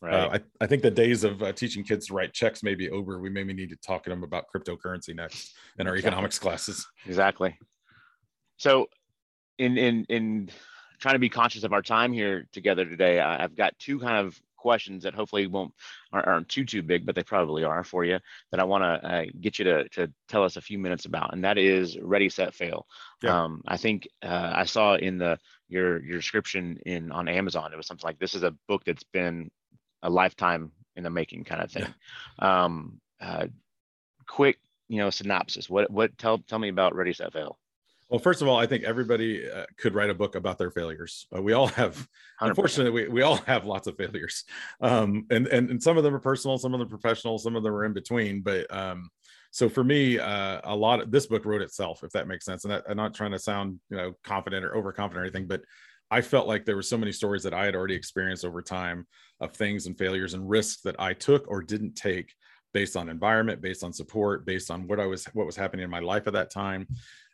right 0.00 0.14
uh, 0.14 0.28
I, 0.34 0.64
I 0.64 0.66
think 0.68 0.82
the 0.82 0.90
days 0.90 1.24
of 1.24 1.42
uh, 1.42 1.52
teaching 1.52 1.82
kids 1.82 2.06
to 2.08 2.14
write 2.14 2.32
checks 2.32 2.62
may 2.62 2.74
be 2.76 2.90
over. 2.90 3.18
We 3.18 3.30
maybe 3.30 3.54
need 3.54 3.70
to 3.70 3.76
talk 3.76 4.04
to 4.04 4.10
them 4.10 4.22
about 4.22 4.44
cryptocurrency 4.54 5.16
next 5.16 5.56
in 5.78 5.88
our 5.88 5.94
Exactly. 5.94 6.08
economics 6.08 6.38
classes. 6.38 6.86
Exactly. 7.06 7.58
So 8.58 8.88
in 9.58 9.78
in 9.78 10.04
in 10.08 10.50
trying 10.98 11.14
to 11.14 11.20
be 11.20 11.28
conscious 11.28 11.64
of 11.64 11.72
our 11.72 11.82
time 11.82 12.12
here 12.12 12.46
together 12.52 12.84
today, 12.84 13.20
I, 13.20 13.42
have 13.42 13.56
got 13.56 13.78
two 13.78 14.00
kind 14.00 14.26
of 14.26 14.40
questions 14.56 15.04
that 15.04 15.14
hopefully 15.14 15.46
won't 15.46 15.72
aren't, 16.12 16.26
aren't 16.26 16.48
too 16.48 16.64
too 16.64 16.82
big, 16.82 17.06
but 17.06 17.14
they 17.14 17.22
probably 17.22 17.64
are 17.64 17.84
for 17.84 18.04
you 18.04 18.18
that 18.50 18.60
I 18.60 18.64
want 18.64 18.82
to 18.82 19.08
uh, 19.08 19.24
get 19.40 19.58
you 19.58 19.64
to 19.66 19.88
to 19.90 20.12
tell 20.28 20.44
us 20.44 20.56
a 20.56 20.60
few 20.60 20.78
minutes 20.78 21.06
about, 21.06 21.32
and 21.32 21.44
that 21.44 21.58
is 21.58 21.98
ready, 21.98 22.28
set, 22.28 22.54
fail. 22.54 22.86
Yeah. 23.22 23.44
Um, 23.44 23.62
I 23.66 23.76
think 23.76 24.08
uh, 24.22 24.52
I 24.54 24.64
saw 24.64 24.96
in 24.96 25.18
the 25.18 25.38
your 25.68 26.04
your 26.04 26.18
description 26.18 26.78
in 26.84 27.12
on 27.12 27.28
Amazon, 27.28 27.72
it 27.72 27.76
was 27.76 27.86
something 27.86 28.06
like 28.06 28.18
this 28.18 28.34
is 28.34 28.42
a 28.42 28.54
book 28.66 28.84
that's 28.84 29.04
been 29.04 29.50
a 30.02 30.10
lifetime 30.10 30.72
in 30.96 31.04
the 31.04 31.10
making 31.10 31.44
kind 31.44 31.62
of 31.62 31.70
thing. 31.70 31.86
Yeah. 32.40 32.64
Um, 32.64 33.00
uh, 33.20 33.46
quick, 34.26 34.58
you 34.88 34.98
know, 34.98 35.10
synopsis. 35.10 35.70
What 35.70 35.90
what 35.90 36.18
tell 36.18 36.38
tell 36.38 36.58
me 36.58 36.68
about 36.68 36.94
Ready 36.94 37.12
Set 37.12 37.32
Fail. 37.32 37.58
Well, 38.08 38.18
first 38.18 38.40
of 38.40 38.48
all, 38.48 38.56
I 38.56 38.66
think 38.66 38.84
everybody 38.84 39.50
uh, 39.50 39.66
could 39.76 39.94
write 39.94 40.08
a 40.08 40.14
book 40.14 40.34
about 40.34 40.56
their 40.56 40.70
failures. 40.70 41.26
Uh, 41.34 41.42
we 41.42 41.52
all 41.52 41.66
have, 41.66 41.94
100%. 42.40 42.48
unfortunately, 42.48 42.90
we, 42.90 43.08
we 43.08 43.22
all 43.22 43.36
have 43.46 43.66
lots 43.66 43.86
of 43.86 43.96
failures. 43.96 44.44
Um, 44.80 45.26
and, 45.30 45.46
and, 45.48 45.68
and 45.70 45.82
some 45.82 45.98
of 45.98 46.04
them 46.04 46.14
are 46.14 46.20
personal, 46.20 46.56
some 46.56 46.72
of 46.72 46.80
them 46.80 46.86
are 46.86 46.98
professional, 46.98 47.38
some 47.38 47.54
of 47.54 47.62
them 47.62 47.74
are 47.74 47.84
in 47.84 47.92
between. 47.92 48.40
But 48.40 48.72
um, 48.74 49.10
so 49.50 49.68
for 49.68 49.84
me, 49.84 50.18
uh, 50.18 50.60
a 50.64 50.74
lot 50.74 51.00
of 51.00 51.10
this 51.10 51.26
book 51.26 51.44
wrote 51.44 51.60
itself, 51.60 52.02
if 52.02 52.10
that 52.12 52.28
makes 52.28 52.46
sense. 52.46 52.64
And 52.64 52.72
that, 52.72 52.84
I'm 52.88 52.96
not 52.96 53.14
trying 53.14 53.32
to 53.32 53.38
sound, 53.38 53.78
you 53.90 53.98
know, 53.98 54.14
confident 54.24 54.64
or 54.64 54.74
overconfident 54.74 55.20
or 55.20 55.24
anything, 55.24 55.46
but 55.46 55.60
I 56.10 56.22
felt 56.22 56.48
like 56.48 56.64
there 56.64 56.76
were 56.76 56.82
so 56.82 56.96
many 56.96 57.12
stories 57.12 57.42
that 57.42 57.52
I 57.52 57.66
had 57.66 57.74
already 57.74 57.94
experienced 57.94 58.46
over 58.46 58.62
time 58.62 59.06
of 59.40 59.52
things 59.52 59.86
and 59.86 59.98
failures 59.98 60.32
and 60.32 60.48
risks 60.48 60.80
that 60.82 60.98
I 60.98 61.12
took 61.12 61.46
or 61.48 61.62
didn't 61.62 61.94
take 61.94 62.32
based 62.72 62.96
on 62.96 63.10
environment, 63.10 63.60
based 63.60 63.84
on 63.84 63.92
support, 63.92 64.46
based 64.46 64.70
on 64.70 64.86
what 64.86 65.00
I 65.00 65.06
was, 65.06 65.26
what 65.26 65.44
was 65.44 65.56
happening 65.56 65.84
in 65.84 65.90
my 65.90 66.00
life 66.00 66.26
at 66.26 66.32
that 66.32 66.50
time 66.50 66.86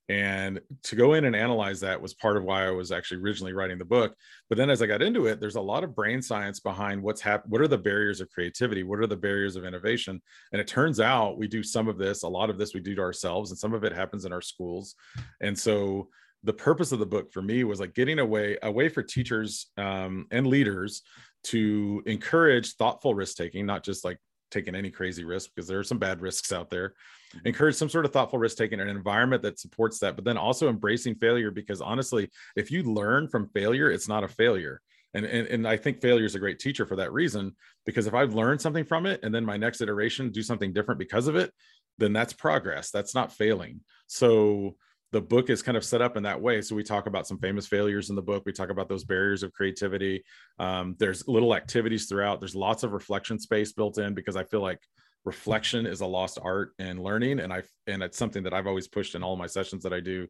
and 0.09 0.61
to 0.83 0.97
go 0.97 1.14
in 1.14 1.25
and 1.25 1.35
analyze 1.35 1.81
that 1.81 2.01
was 2.01 2.12
part 2.12 2.37
of 2.37 2.45
why 2.45 2.67
I 2.67 2.71
was 2.71 2.93
actually 2.93 3.23
originally 3.23 3.55
writing 3.55 3.79
the 3.79 3.85
book. 3.85 4.14
But 4.49 4.59
then 4.59 4.69
as 4.69 4.83
I 4.83 4.87
got 4.87 5.03
into 5.03 5.27
it, 5.27 5.40
there's 5.40 5.57
a 5.57 5.61
lot 5.61 5.83
of 5.83 5.95
brain 5.95 6.21
science 6.21 6.61
behind 6.61 7.03
what's 7.03 7.23
happening. 7.23 7.53
What 7.53 7.62
are 7.62 7.69
the 7.69 7.79
barriers 7.79 8.21
of 8.21 8.31
creativity? 8.31 8.83
What 8.83 8.99
are 8.99 9.07
the 9.07 9.17
barriers 9.17 9.57
of 9.57 9.64
innovation? 9.64 10.21
And 10.53 10.61
it 10.61 10.69
turns 10.69 11.01
out 11.01 11.38
we 11.38 11.49
do 11.49 11.62
some 11.62 11.88
of 11.88 11.97
this, 11.97 12.23
a 12.23 12.29
lot 12.29 12.51
of 12.51 12.59
this 12.59 12.75
we 12.75 12.81
do 12.81 12.95
to 12.95 13.03
ourselves, 13.03 13.51
and 13.51 13.59
some 13.59 13.73
of 13.73 13.85
it 13.85 13.93
happens 13.93 14.27
in 14.27 14.33
our 14.33 14.43
schools. 14.43 14.95
And 15.40 15.59
so 15.59 16.09
the 16.43 16.53
purpose 16.53 16.93
of 16.93 16.99
the 16.99 17.07
book 17.07 17.33
for 17.33 17.40
me 17.40 17.64
was 17.64 17.81
like 17.81 17.95
getting 17.95 18.19
away 18.19 18.59
a 18.62 18.71
way 18.71 18.90
for 18.90 19.03
teachers 19.03 19.69
um, 19.79 20.27
and 20.31 20.47
leaders 20.47 21.03
to 21.45 22.03
encourage 22.05 22.75
thoughtful 22.75 23.14
risk 23.14 23.37
taking, 23.37 23.64
not 23.64 23.83
just 23.83 24.05
like 24.05 24.19
taking 24.51 24.75
any 24.75 24.90
crazy 24.90 25.25
risk 25.25 25.51
because 25.55 25.67
there 25.67 25.79
are 25.79 25.85
some 25.85 25.99
bad 25.99 26.21
risks 26.21 26.53
out 26.53 26.69
there. 26.69 26.95
Mm-hmm. 27.35 27.49
Encourage 27.49 27.75
some 27.75 27.88
sort 27.88 28.05
of 28.05 28.12
thoughtful 28.12 28.38
risk 28.38 28.57
taking, 28.57 28.81
an 28.81 28.88
environment 28.88 29.42
that 29.42 29.59
supports 29.59 29.99
that, 30.01 30.16
but 30.16 30.25
then 30.25 30.37
also 30.37 30.68
embracing 30.68 31.14
failure 31.16 31.51
because 31.51 31.81
honestly, 31.81 32.31
if 32.57 32.70
you 32.70 32.83
learn 32.83 33.29
from 33.29 33.49
failure, 33.49 33.90
it's 33.90 34.09
not 34.09 34.25
a 34.25 34.29
failure. 34.29 34.81
And, 35.14 35.25
and, 35.25 35.47
and 35.47 35.68
I 35.68 35.77
think 35.77 36.01
failure 36.01 36.25
is 36.25 36.35
a 36.35 36.40
great 36.40 36.59
teacher 36.59 36.87
for 36.87 36.97
that 36.97 37.12
reason 37.12 37.55
because 37.87 38.07
if 38.07 38.14
I've 38.14 38.35
learned 38.35 38.61
something 38.61 38.85
from 38.85 39.07
it 39.07 39.20
and 39.23 39.33
then 39.33 39.44
my 39.44 39.57
next 39.57 39.81
iteration 39.81 40.31
do 40.31 40.42
something 40.42 40.73
different 40.73 40.99
because 40.99 41.29
of 41.29 41.37
it, 41.37 41.53
then 41.99 42.12
that's 42.12 42.33
progress. 42.33 42.90
That's 42.90 43.14
not 43.14 43.33
failing. 43.33 43.81
So 44.09 44.75
the 45.12 45.20
book 45.20 45.49
is 45.49 45.62
kind 45.62 45.77
of 45.77 45.85
set 45.85 46.03
up 46.03 46.16
in 46.16 46.25
that 46.25 46.40
way. 46.40 46.61
So 46.61 46.75
we 46.75 46.83
talk 46.83 47.07
about 47.07 47.29
some 47.29 47.38
famous 47.38 47.68
failures 47.68 48.11
in 48.11 48.16
the 48.16 48.23
book. 48.23 48.42
We 48.44 48.53
talk 48.53 48.70
about 48.70 48.88
those 48.88 49.05
barriers 49.05 49.44
of 49.44 49.53
creativity. 49.53 50.25
Um, 50.59 50.97
there's 50.99 51.29
little 51.29 51.55
activities 51.55 52.07
throughout. 52.07 52.40
There's 52.40 52.57
lots 52.57 52.83
of 52.83 52.92
reflection 52.92 53.38
space 53.38 53.73
built 53.73 53.99
in 53.99 54.14
because 54.14 54.35
I 54.35 54.42
feel 54.42 54.61
like 54.61 54.81
reflection 55.25 55.87
is 55.87 56.01
a 56.01 56.07
lost 56.07 56.39
art 56.43 56.73
in 56.79 57.03
learning, 57.03 57.41
and 57.41 57.53
I 57.53 57.63
and 57.87 58.03
it's 58.03 58.19
something 58.19 58.43
that 58.45 58.55
I've 58.55 58.67
always 58.67 58.89
pushed 58.89 59.15
in 59.15 59.23
all 59.23 59.37
my 59.37 59.47
sessions 59.47 59.83
that 59.85 59.93
I 59.93 60.01
do. 60.01 60.27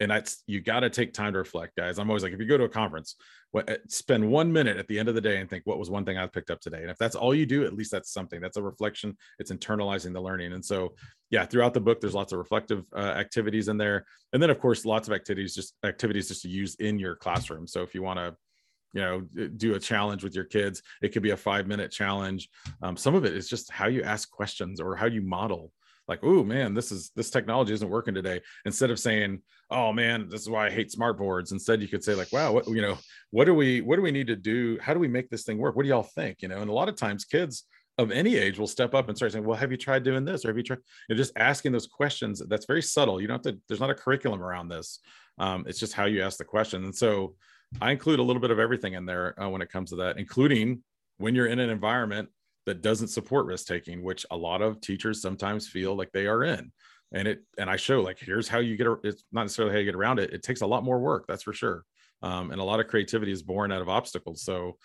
And 0.00 0.10
that's 0.10 0.42
you 0.46 0.60
got 0.60 0.80
to 0.80 0.90
take 0.90 1.12
time 1.12 1.34
to 1.34 1.38
reflect 1.38 1.76
guys. 1.76 1.98
I'm 1.98 2.10
always 2.10 2.24
like 2.24 2.32
if 2.32 2.40
you 2.40 2.46
go 2.46 2.56
to 2.56 2.64
a 2.64 2.68
conference 2.68 3.14
what, 3.52 3.68
eh, 3.68 3.76
spend 3.88 4.28
one 4.28 4.52
minute 4.52 4.78
at 4.78 4.88
the 4.88 4.98
end 4.98 5.08
of 5.08 5.14
the 5.14 5.20
day 5.20 5.38
and 5.38 5.48
think 5.48 5.64
what 5.64 5.78
was 5.78 5.90
one 5.90 6.04
thing 6.04 6.18
i 6.18 6.26
picked 6.26 6.50
up 6.50 6.60
today? 6.60 6.80
And 6.80 6.90
if 6.90 6.98
that's 6.98 7.14
all 7.14 7.34
you 7.34 7.46
do 7.46 7.64
at 7.64 7.74
least 7.74 7.92
that's 7.92 8.10
something. 8.12 8.40
That's 8.40 8.56
a 8.56 8.62
reflection. 8.62 9.16
It's 9.38 9.52
internalizing 9.52 10.12
the 10.12 10.20
learning. 10.20 10.54
And 10.54 10.64
so 10.64 10.94
yeah 11.30 11.44
throughout 11.44 11.74
the 11.74 11.80
book 11.80 12.00
there's 12.00 12.14
lots 12.14 12.32
of 12.32 12.38
reflective 12.38 12.84
uh, 12.96 13.00
activities 13.00 13.68
in 13.68 13.76
there. 13.76 14.06
And 14.32 14.42
then 14.42 14.50
of 14.50 14.58
course 14.58 14.84
lots 14.84 15.06
of 15.06 15.14
activities 15.14 15.54
just 15.54 15.74
activities 15.84 16.28
just 16.28 16.42
to 16.42 16.48
use 16.48 16.74
in 16.76 16.98
your 16.98 17.14
classroom. 17.14 17.66
So 17.66 17.82
if 17.82 17.94
you 17.94 18.02
want 18.02 18.18
to 18.18 18.34
you 18.92 19.00
know 19.00 19.20
do 19.56 19.74
a 19.74 19.78
challenge 19.78 20.22
with 20.22 20.34
your 20.34 20.44
kids 20.44 20.82
it 21.02 21.08
could 21.10 21.22
be 21.22 21.30
a 21.30 21.36
five 21.36 21.66
minute 21.66 21.90
challenge 21.90 22.48
um, 22.82 22.96
some 22.96 23.14
of 23.14 23.24
it 23.24 23.34
is 23.34 23.48
just 23.48 23.70
how 23.70 23.86
you 23.86 24.02
ask 24.02 24.30
questions 24.30 24.80
or 24.80 24.96
how 24.96 25.06
you 25.06 25.22
model 25.22 25.72
like, 26.08 26.20
oh 26.24 26.42
man, 26.42 26.74
this 26.74 26.90
is 26.90 27.10
this 27.14 27.30
technology 27.30 27.72
isn't 27.72 27.88
working 27.88 28.12
today. 28.12 28.40
Instead 28.66 28.90
of 28.90 28.98
saying, 28.98 29.40
oh 29.70 29.92
man, 29.92 30.28
this 30.28 30.40
is 30.40 30.50
why 30.50 30.66
I 30.66 30.70
hate 30.70 30.90
smart 30.90 31.16
boards. 31.16 31.52
Instead, 31.52 31.80
you 31.80 31.88
could 31.88 32.02
say 32.02 32.14
like, 32.14 32.32
wow, 32.32 32.52
what 32.52 32.66
you 32.66 32.82
know, 32.82 32.98
what 33.30 33.44
do 33.44 33.54
we 33.54 33.80
what 33.80 33.96
do 33.96 34.02
we 34.02 34.10
need 34.10 34.26
to 34.26 34.36
do? 34.36 34.78
How 34.80 34.94
do 34.94 35.00
we 35.00 35.08
make 35.08 35.30
this 35.30 35.44
thing 35.44 35.58
work? 35.58 35.76
What 35.76 35.84
do 35.84 35.88
y'all 35.88 36.02
think? 36.02 36.42
You 36.42 36.48
know, 36.48 36.58
and 36.58 36.68
a 36.68 36.74
lot 36.74 36.88
of 36.88 36.96
times 36.96 37.24
kids 37.24 37.64
of 37.98 38.10
any 38.10 38.36
age 38.36 38.58
will 38.58 38.66
step 38.66 38.94
up 38.94 39.08
and 39.08 39.16
start 39.16 39.32
saying, 39.32 39.44
well, 39.44 39.56
have 39.56 39.70
you 39.70 39.76
tried 39.76 40.02
doing 40.02 40.24
this? 40.24 40.44
Or 40.44 40.48
have 40.48 40.56
you 40.56 40.62
tried, 40.62 40.78
you 41.08 41.14
know, 41.14 41.18
just 41.18 41.32
asking 41.36 41.72
those 41.72 41.86
questions. 41.86 42.42
That's 42.48 42.66
very 42.66 42.82
subtle. 42.82 43.20
You 43.20 43.26
don't 43.26 43.44
have 43.44 43.54
to, 43.54 43.60
there's 43.68 43.80
not 43.80 43.90
a 43.90 43.94
curriculum 43.94 44.42
around 44.42 44.68
this. 44.68 45.00
Um, 45.38 45.64
it's 45.66 45.78
just 45.78 45.92
how 45.92 46.06
you 46.06 46.22
ask 46.22 46.38
the 46.38 46.44
question. 46.44 46.84
And 46.84 46.94
so 46.94 47.34
I 47.80 47.90
include 47.90 48.18
a 48.18 48.22
little 48.22 48.40
bit 48.40 48.50
of 48.50 48.58
everything 48.58 48.94
in 48.94 49.06
there 49.06 49.40
uh, 49.42 49.48
when 49.48 49.62
it 49.62 49.70
comes 49.70 49.90
to 49.90 49.96
that, 49.96 50.18
including 50.18 50.82
when 51.18 51.34
you're 51.34 51.46
in 51.46 51.58
an 51.58 51.70
environment 51.70 52.28
that 52.66 52.82
doesn't 52.82 53.08
support 53.08 53.46
risk 53.46 53.66
taking 53.66 54.02
which 54.02 54.24
a 54.30 54.36
lot 54.36 54.62
of 54.62 54.80
teachers 54.80 55.20
sometimes 55.20 55.68
feel 55.68 55.96
like 55.96 56.12
they 56.12 56.26
are 56.26 56.44
in. 56.44 56.72
And 57.14 57.28
it 57.28 57.44
and 57.58 57.68
i 57.68 57.76
show 57.76 58.00
like 58.00 58.18
here's 58.18 58.48
how 58.48 58.58
you 58.58 58.76
get 58.76 58.86
it's 59.04 59.24
not 59.32 59.42
necessarily 59.42 59.74
how 59.74 59.78
you 59.78 59.84
get 59.84 59.94
around 59.94 60.18
it. 60.18 60.32
It 60.32 60.42
takes 60.42 60.62
a 60.62 60.66
lot 60.66 60.84
more 60.84 60.98
work 60.98 61.26
that's 61.26 61.42
for 61.42 61.52
sure. 61.52 61.84
Um, 62.22 62.50
and 62.52 62.60
a 62.60 62.64
lot 62.64 62.80
of 62.80 62.86
creativity 62.86 63.32
is 63.32 63.42
born 63.42 63.72
out 63.72 63.82
of 63.82 63.88
obstacles. 63.88 64.42
So 64.42 64.78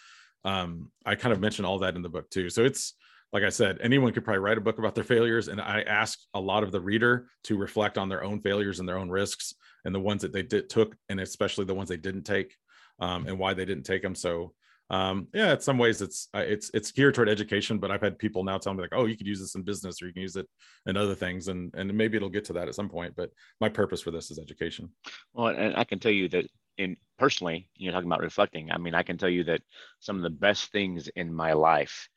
um, 0.43 0.91
i 1.05 1.15
kind 1.15 1.33
of 1.33 1.39
mention 1.39 1.65
all 1.65 1.79
that 1.79 1.95
in 1.95 2.01
the 2.01 2.09
book 2.09 2.29
too. 2.29 2.49
So 2.49 2.63
it's 2.63 2.93
like 3.33 3.43
i 3.43 3.49
said 3.49 3.77
anyone 3.81 4.13
could 4.13 4.23
probably 4.23 4.39
write 4.39 4.57
a 4.57 4.61
book 4.61 4.79
about 4.79 4.95
their 4.95 5.03
failures 5.03 5.49
and 5.49 5.59
i 5.59 5.81
ask 5.81 6.19
a 6.33 6.39
lot 6.39 6.63
of 6.63 6.71
the 6.71 6.79
reader 6.79 7.27
to 7.43 7.57
reflect 7.57 7.97
on 7.97 8.07
their 8.07 8.23
own 8.23 8.39
failures 8.39 8.79
and 8.79 8.87
their 8.87 8.97
own 8.97 9.09
risks 9.09 9.53
and 9.85 9.93
the 9.93 9.99
ones 9.99 10.21
that 10.21 10.31
they 10.31 10.43
did 10.43 10.69
took 10.69 10.95
and 11.09 11.19
especially 11.19 11.65
the 11.65 11.73
ones 11.73 11.89
they 11.89 11.97
didn't 11.97 12.23
take 12.23 12.55
um, 12.99 13.27
and 13.27 13.37
why 13.37 13.53
they 13.53 13.65
didn't 13.65 13.83
take 13.83 14.01
them 14.01 14.15
so 14.15 14.53
um, 14.89 15.27
yeah, 15.33 15.53
in 15.53 15.59
some 15.59 15.77
ways 15.77 16.01
it's 16.01 16.29
uh, 16.33 16.43
it's 16.47 16.71
it's 16.73 16.91
geared 16.91 17.13
toward 17.13 17.27
education, 17.27 17.77
but 17.77 17.91
I've 17.91 18.01
had 18.01 18.17
people 18.17 18.43
now 18.43 18.57
tell 18.57 18.73
me 18.73 18.81
like, 18.81 18.93
oh, 18.93 19.05
you 19.05 19.17
could 19.17 19.27
use 19.27 19.39
this 19.39 19.55
in 19.55 19.63
business 19.63 20.01
or 20.01 20.07
you 20.07 20.13
can 20.13 20.21
use 20.21 20.37
it 20.37 20.47
in 20.85 20.95
other 20.95 21.15
things, 21.15 21.49
and 21.49 21.73
and 21.75 21.93
maybe 21.93 22.15
it'll 22.15 22.29
get 22.29 22.45
to 22.45 22.53
that 22.53 22.69
at 22.69 22.75
some 22.75 22.87
point. 22.87 23.13
But 23.15 23.31
my 23.59 23.67
purpose 23.67 24.01
for 24.01 24.11
this 24.11 24.31
is 24.31 24.39
education. 24.39 24.89
Well, 25.33 25.47
and 25.47 25.75
I 25.75 25.83
can 25.83 25.99
tell 25.99 26.11
you 26.11 26.29
that 26.29 26.45
in 26.77 26.95
personally, 27.19 27.69
you're 27.75 27.91
talking 27.91 28.07
about 28.07 28.21
reflecting. 28.21 28.71
I 28.71 28.77
mean, 28.77 28.93
I 28.93 29.03
can 29.03 29.17
tell 29.17 29.29
you 29.29 29.43
that 29.45 29.61
some 29.99 30.15
of 30.15 30.23
the 30.23 30.29
best 30.29 30.71
things 30.71 31.09
in 31.15 31.33
my 31.33 31.51
life, 31.51 32.07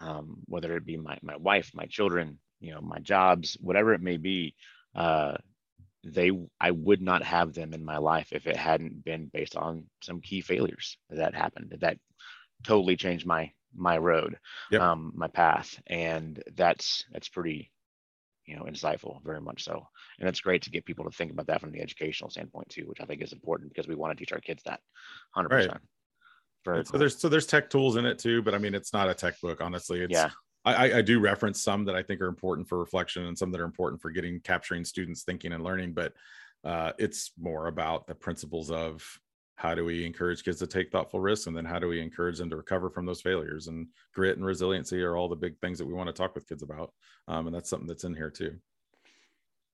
um, 0.00 0.38
whether 0.46 0.74
it 0.76 0.86
be 0.86 0.96
my 0.96 1.18
my 1.20 1.36
wife, 1.36 1.72
my 1.74 1.84
children, 1.84 2.38
you 2.60 2.72
know, 2.72 2.80
my 2.80 3.00
jobs, 3.00 3.58
whatever 3.60 3.92
it 3.92 4.00
may 4.00 4.16
be, 4.16 4.54
uh, 4.94 5.36
they 6.04 6.30
I 6.60 6.70
would 6.70 7.02
not 7.02 7.22
have 7.22 7.52
them 7.52 7.74
in 7.74 7.84
my 7.84 7.98
life 7.98 8.28
if 8.32 8.46
it 8.46 8.56
hadn't 8.56 9.04
been 9.04 9.26
based 9.32 9.56
on 9.56 9.84
some 10.02 10.20
key 10.20 10.40
failures 10.40 10.96
that 11.10 11.34
happened 11.34 11.76
that 11.80 11.98
totally 12.64 12.96
changed 12.96 13.26
my 13.26 13.50
my 13.74 13.98
road 13.98 14.36
yep. 14.70 14.80
um 14.80 15.12
my 15.14 15.28
path 15.28 15.80
and 15.86 16.42
that's 16.56 17.04
that's 17.12 17.28
pretty 17.28 17.70
you 18.46 18.56
know 18.56 18.64
insightful 18.64 19.22
very 19.24 19.40
much 19.40 19.62
so 19.62 19.86
and 20.18 20.28
it's 20.28 20.40
great 20.40 20.62
to 20.62 20.70
get 20.70 20.84
people 20.84 21.04
to 21.04 21.10
think 21.10 21.30
about 21.30 21.46
that 21.46 21.60
from 21.60 21.70
the 21.70 21.80
educational 21.80 22.30
standpoint 22.30 22.68
too 22.68 22.82
which 22.86 23.00
i 23.00 23.04
think 23.04 23.22
is 23.22 23.32
important 23.32 23.72
because 23.72 23.86
we 23.86 23.94
want 23.94 24.10
to 24.10 24.20
teach 24.20 24.32
our 24.32 24.40
kids 24.40 24.62
that 24.64 24.80
100% 25.36 25.50
right. 25.50 25.70
Very 26.64 26.84
so 26.84 26.90
cool. 26.90 26.98
there's 26.98 27.20
so 27.20 27.28
there's 27.28 27.46
tech 27.46 27.70
tools 27.70 27.96
in 27.96 28.04
it 28.04 28.18
too 28.18 28.42
but 28.42 28.54
i 28.54 28.58
mean 28.58 28.74
it's 28.74 28.92
not 28.92 29.08
a 29.08 29.14
tech 29.14 29.40
book 29.40 29.60
honestly 29.60 30.00
it's 30.00 30.12
yeah 30.12 30.30
I, 30.64 30.98
I, 30.98 31.02
do 31.02 31.20
reference 31.20 31.62
some 31.62 31.86
that 31.86 31.94
I 31.94 32.02
think 32.02 32.20
are 32.20 32.28
important 32.28 32.68
for 32.68 32.78
reflection 32.78 33.24
and 33.24 33.38
some 33.38 33.50
that 33.52 33.60
are 33.60 33.64
important 33.64 34.02
for 34.02 34.10
getting 34.10 34.40
capturing 34.40 34.84
students 34.84 35.22
thinking 35.22 35.52
and 35.52 35.64
learning, 35.64 35.94
but 35.94 36.12
uh, 36.64 36.92
it's 36.98 37.32
more 37.40 37.68
about 37.68 38.06
the 38.06 38.14
principles 38.14 38.70
of 38.70 39.02
how 39.56 39.74
do 39.74 39.84
we 39.84 40.04
encourage 40.04 40.42
kids 40.44 40.58
to 40.58 40.66
take 40.66 40.90
thoughtful 40.90 41.20
risks 41.20 41.46
and 41.46 41.56
then 41.56 41.64
how 41.64 41.78
do 41.78 41.86
we 41.86 42.00
encourage 42.00 42.38
them 42.38 42.50
to 42.50 42.56
recover 42.56 42.88
from 42.90 43.04
those 43.04 43.20
failures 43.20 43.68
and 43.68 43.86
grit 44.14 44.36
and 44.36 44.46
resiliency 44.46 45.02
are 45.02 45.16
all 45.16 45.28
the 45.28 45.36
big 45.36 45.58
things 45.60 45.78
that 45.78 45.86
we 45.86 45.92
want 45.92 46.08
to 46.08 46.12
talk 46.12 46.34
with 46.34 46.48
kids 46.48 46.62
about 46.62 46.92
um, 47.28 47.46
and 47.46 47.54
that's 47.54 47.68
something 47.68 47.86
that's 47.86 48.04
in 48.04 48.14
here 48.14 48.30
too. 48.30 48.56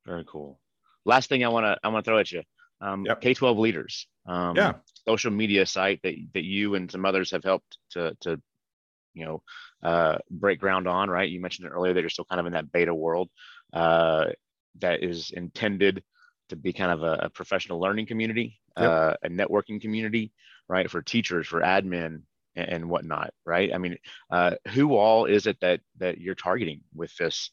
Very 0.04 0.24
cool. 0.24 0.60
Last 1.04 1.28
thing 1.28 1.44
i 1.44 1.48
want 1.48 1.64
to 1.64 1.76
i 1.84 1.88
want 1.88 2.04
to 2.04 2.08
throw 2.08 2.18
at 2.18 2.32
you 2.32 2.42
um, 2.80 3.06
yep. 3.06 3.20
k-12 3.20 3.58
leaders 3.58 4.06
um, 4.26 4.56
yeah. 4.56 4.74
social 5.06 5.30
media 5.30 5.64
site 5.64 6.00
that, 6.02 6.14
that 6.34 6.44
you 6.44 6.74
and 6.74 6.90
some 6.90 7.04
others 7.04 7.30
have 7.30 7.44
helped 7.44 7.78
to, 7.90 8.16
to 8.20 8.40
you 9.16 9.24
know 9.24 9.42
uh, 9.82 10.18
break 10.30 10.60
ground 10.60 10.86
on 10.86 11.10
right? 11.10 11.28
You 11.28 11.40
mentioned 11.40 11.66
it 11.66 11.70
earlier 11.70 11.94
that 11.94 12.00
you're 12.00 12.10
still 12.10 12.26
kind 12.26 12.38
of 12.38 12.46
in 12.46 12.52
that 12.52 12.70
beta 12.70 12.94
world 12.94 13.28
uh, 13.72 14.26
that 14.78 15.02
is 15.02 15.30
intended 15.30 16.04
to 16.50 16.56
be 16.56 16.72
kind 16.72 16.92
of 16.92 17.02
a, 17.02 17.24
a 17.24 17.30
professional 17.30 17.80
learning 17.80 18.06
community 18.06 18.60
yep. 18.78 18.88
uh, 18.88 19.14
a 19.24 19.28
networking 19.28 19.80
community 19.80 20.32
right? 20.68 20.90
For 20.90 21.00
teachers 21.00 21.46
for 21.46 21.60
admin 21.60 22.22
and, 22.54 22.68
and 22.68 22.88
whatnot 22.88 23.32
right? 23.44 23.72
I 23.74 23.78
mean 23.78 23.96
uh, 24.30 24.52
who 24.68 24.94
all 24.94 25.24
is 25.24 25.46
it 25.46 25.58
that 25.60 25.80
that 25.98 26.20
you're 26.20 26.34
targeting 26.36 26.82
with 26.94 27.14
this 27.16 27.50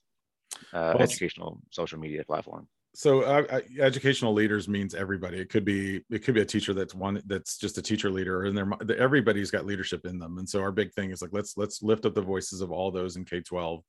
uh, 0.73 0.93
well, 0.93 1.01
educational 1.01 1.59
social 1.71 1.97
media 1.97 2.23
platform 2.23 2.67
so 2.95 3.21
uh, 3.21 3.59
educational 3.79 4.33
leaders 4.33 4.67
means 4.67 4.93
everybody. 4.93 5.39
It 5.39 5.49
could 5.49 5.65
be 5.65 6.03
it 6.11 6.19
could 6.19 6.35
be 6.35 6.41
a 6.41 6.45
teacher 6.45 6.75
that's 6.75 6.93
one 6.93 7.23
that's 7.25 7.57
just 7.57 7.79
a 7.79 7.81
teacher 7.81 8.11
leader 8.11 8.43
and 8.43 8.55
they're 8.55 8.99
everybody's 8.99 9.49
got 9.49 9.65
leadership 9.65 10.05
in 10.05 10.19
them. 10.19 10.37
And 10.37 10.47
so 10.47 10.61
our 10.61 10.71
big 10.71 10.93
thing 10.93 11.09
is 11.09 11.19
like 11.19 11.31
let's 11.33 11.57
let's 11.57 11.81
lift 11.81 12.05
up 12.05 12.13
the 12.13 12.21
voices 12.21 12.61
of 12.61 12.71
all 12.71 12.91
those 12.91 13.15
in 13.15 13.25
k-12 13.25 13.81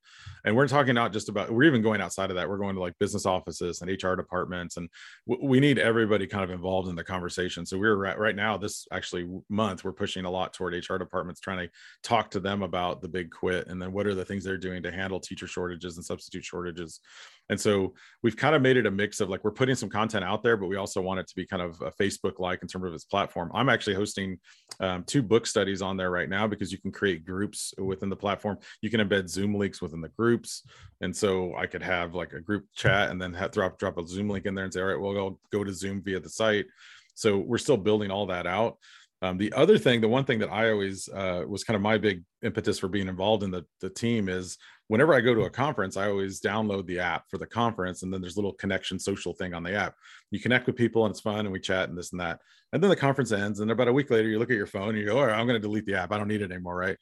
and 0.43 0.55
we're 0.55 0.67
talking 0.67 0.95
not 0.95 1.13
just 1.13 1.29
about 1.29 1.51
we're 1.51 1.65
even 1.65 1.83
going 1.83 2.01
outside 2.01 2.31
of 2.31 2.35
that. 2.37 2.49
We're 2.49 2.57
going 2.57 2.73
to 2.73 2.81
like 2.81 2.97
business 2.97 3.27
offices 3.27 3.81
and 3.81 3.91
hr 3.91 4.15
departments 4.15 4.77
and 4.77 4.89
w- 5.27 5.47
we 5.47 5.59
need 5.59 5.77
everybody 5.77 6.25
kind 6.25 6.43
of 6.43 6.49
involved 6.49 6.89
in 6.89 6.95
the 6.95 7.03
conversation. 7.03 7.63
So 7.63 7.77
we're 7.77 7.97
right, 7.97 8.17
right 8.17 8.35
now 8.35 8.57
this 8.57 8.87
actually 8.91 9.29
month 9.49 9.83
we're 9.83 9.91
pushing 9.91 10.25
a 10.25 10.31
lot 10.31 10.51
toward 10.51 10.73
hr 10.73 10.97
departments 10.97 11.39
trying 11.39 11.67
to 11.67 11.69
talk 12.01 12.31
to 12.31 12.39
them 12.39 12.63
about 12.63 13.03
the 13.03 13.07
big 13.07 13.29
quit 13.29 13.67
and 13.67 13.79
then 13.79 13.91
what 13.91 14.07
are 14.07 14.15
the 14.15 14.25
things 14.25 14.43
they're 14.43 14.57
doing 14.57 14.81
to 14.81 14.91
handle 14.91 15.19
teacher 15.19 15.45
shortages 15.45 15.95
and 15.97 16.05
substitute 16.05 16.43
shortages 16.43 17.01
and 17.49 17.59
so 17.59 17.93
we've 18.23 18.35
kind 18.35 18.55
of 18.55 18.61
made 18.61 18.77
it 18.77 18.85
a 18.85 18.91
mix 18.91 19.19
of 19.19 19.29
like 19.29 19.43
we're 19.43 19.51
putting 19.51 19.75
some 19.75 19.89
content 19.89 20.23
out 20.23 20.41
there, 20.41 20.57
but 20.57 20.67
we 20.67 20.77
also 20.77 21.01
want 21.01 21.19
it 21.19 21.27
to 21.27 21.35
be 21.35 21.45
kind 21.45 21.61
of 21.61 21.79
a 21.81 21.91
Facebook 21.91 22.39
like 22.39 22.61
in 22.61 22.67
terms 22.67 22.85
of 22.85 22.93
its 22.93 23.05
platform. 23.05 23.51
I'm 23.53 23.69
actually 23.69 23.95
hosting 23.95 24.39
um, 24.79 25.03
two 25.03 25.21
book 25.21 25.45
studies 25.45 25.81
on 25.81 25.95
there 25.97 26.09
right 26.09 26.29
now 26.29 26.47
because 26.47 26.71
you 26.71 26.79
can 26.79 26.91
create 26.91 27.25
groups 27.25 27.73
within 27.77 28.09
the 28.09 28.15
platform. 28.15 28.57
You 28.81 28.89
can 28.89 28.99
embed 28.99 29.29
Zoom 29.29 29.53
links 29.53 29.81
within 29.81 30.01
the 30.01 30.09
groups. 30.09 30.63
And 31.01 31.15
so 31.15 31.55
I 31.55 31.67
could 31.67 31.83
have 31.83 32.15
like 32.15 32.33
a 32.33 32.41
group 32.41 32.65
chat 32.75 33.11
and 33.11 33.21
then 33.21 33.33
have, 33.33 33.51
drop, 33.51 33.77
drop 33.77 33.97
a 33.97 34.07
Zoom 34.07 34.29
link 34.29 34.45
in 34.45 34.55
there 34.55 34.65
and 34.65 34.73
say, 34.73 34.81
all 34.81 34.87
right, 34.87 34.99
well, 34.99 35.13
go, 35.13 35.39
go 35.51 35.63
to 35.63 35.73
Zoom 35.73 36.01
via 36.01 36.19
the 36.19 36.29
site. 36.29 36.65
So 37.13 37.37
we're 37.37 37.57
still 37.57 37.77
building 37.77 38.11
all 38.11 38.25
that 38.27 38.47
out. 38.47 38.77
Um, 39.21 39.37
the 39.37 39.53
other 39.53 39.77
thing, 39.77 40.01
the 40.01 40.07
one 40.07 40.25
thing 40.25 40.39
that 40.39 40.51
I 40.51 40.71
always 40.71 41.09
uh, 41.09 41.43
was 41.47 41.63
kind 41.63 41.75
of 41.75 41.81
my 41.81 41.97
big 41.97 42.23
impetus 42.43 42.79
for 42.79 42.87
being 42.87 43.07
involved 43.07 43.43
in 43.43 43.51
the, 43.51 43.65
the 43.81 43.89
team 43.89 44.27
is 44.29 44.57
whenever 44.87 45.13
I 45.13 45.21
go 45.21 45.33
to 45.33 45.43
a 45.43 45.49
conference, 45.49 45.97
I 45.97 46.09
always 46.09 46.41
download 46.41 46.85
the 46.85 46.99
app 46.99 47.23
for 47.29 47.37
the 47.37 47.47
conference. 47.47 48.03
And 48.03 48.13
then 48.13 48.21
there's 48.21 48.35
a 48.35 48.39
little 48.39 48.53
connection 48.53 48.99
social 48.99 49.33
thing 49.33 49.53
on 49.53 49.63
the 49.63 49.73
app. 49.73 49.95
You 50.31 50.39
connect 50.39 50.67
with 50.67 50.75
people 50.75 51.05
and 51.05 51.11
it's 51.11 51.21
fun 51.21 51.39
and 51.39 51.51
we 51.51 51.59
chat 51.59 51.89
and 51.89 51.97
this 51.97 52.11
and 52.11 52.21
that. 52.21 52.39
And 52.73 52.83
then 52.83 52.89
the 52.89 52.95
conference 52.95 53.31
ends. 53.31 53.61
And 53.61 53.71
about 53.71 53.87
a 53.87 53.93
week 53.93 54.11
later, 54.11 54.27
you 54.27 54.37
look 54.37 54.51
at 54.51 54.57
your 54.57 54.67
phone 54.67 54.89
and 54.89 54.97
you 54.97 55.05
go, 55.05 55.17
all 55.17 55.25
right, 55.25 55.37
I'm 55.37 55.47
going 55.47 55.59
to 55.59 55.67
delete 55.67 55.85
the 55.85 55.95
app. 55.95 56.11
I 56.11 56.17
don't 56.17 56.27
need 56.27 56.41
it 56.41 56.51
anymore. 56.51 56.75
Right. 56.75 56.97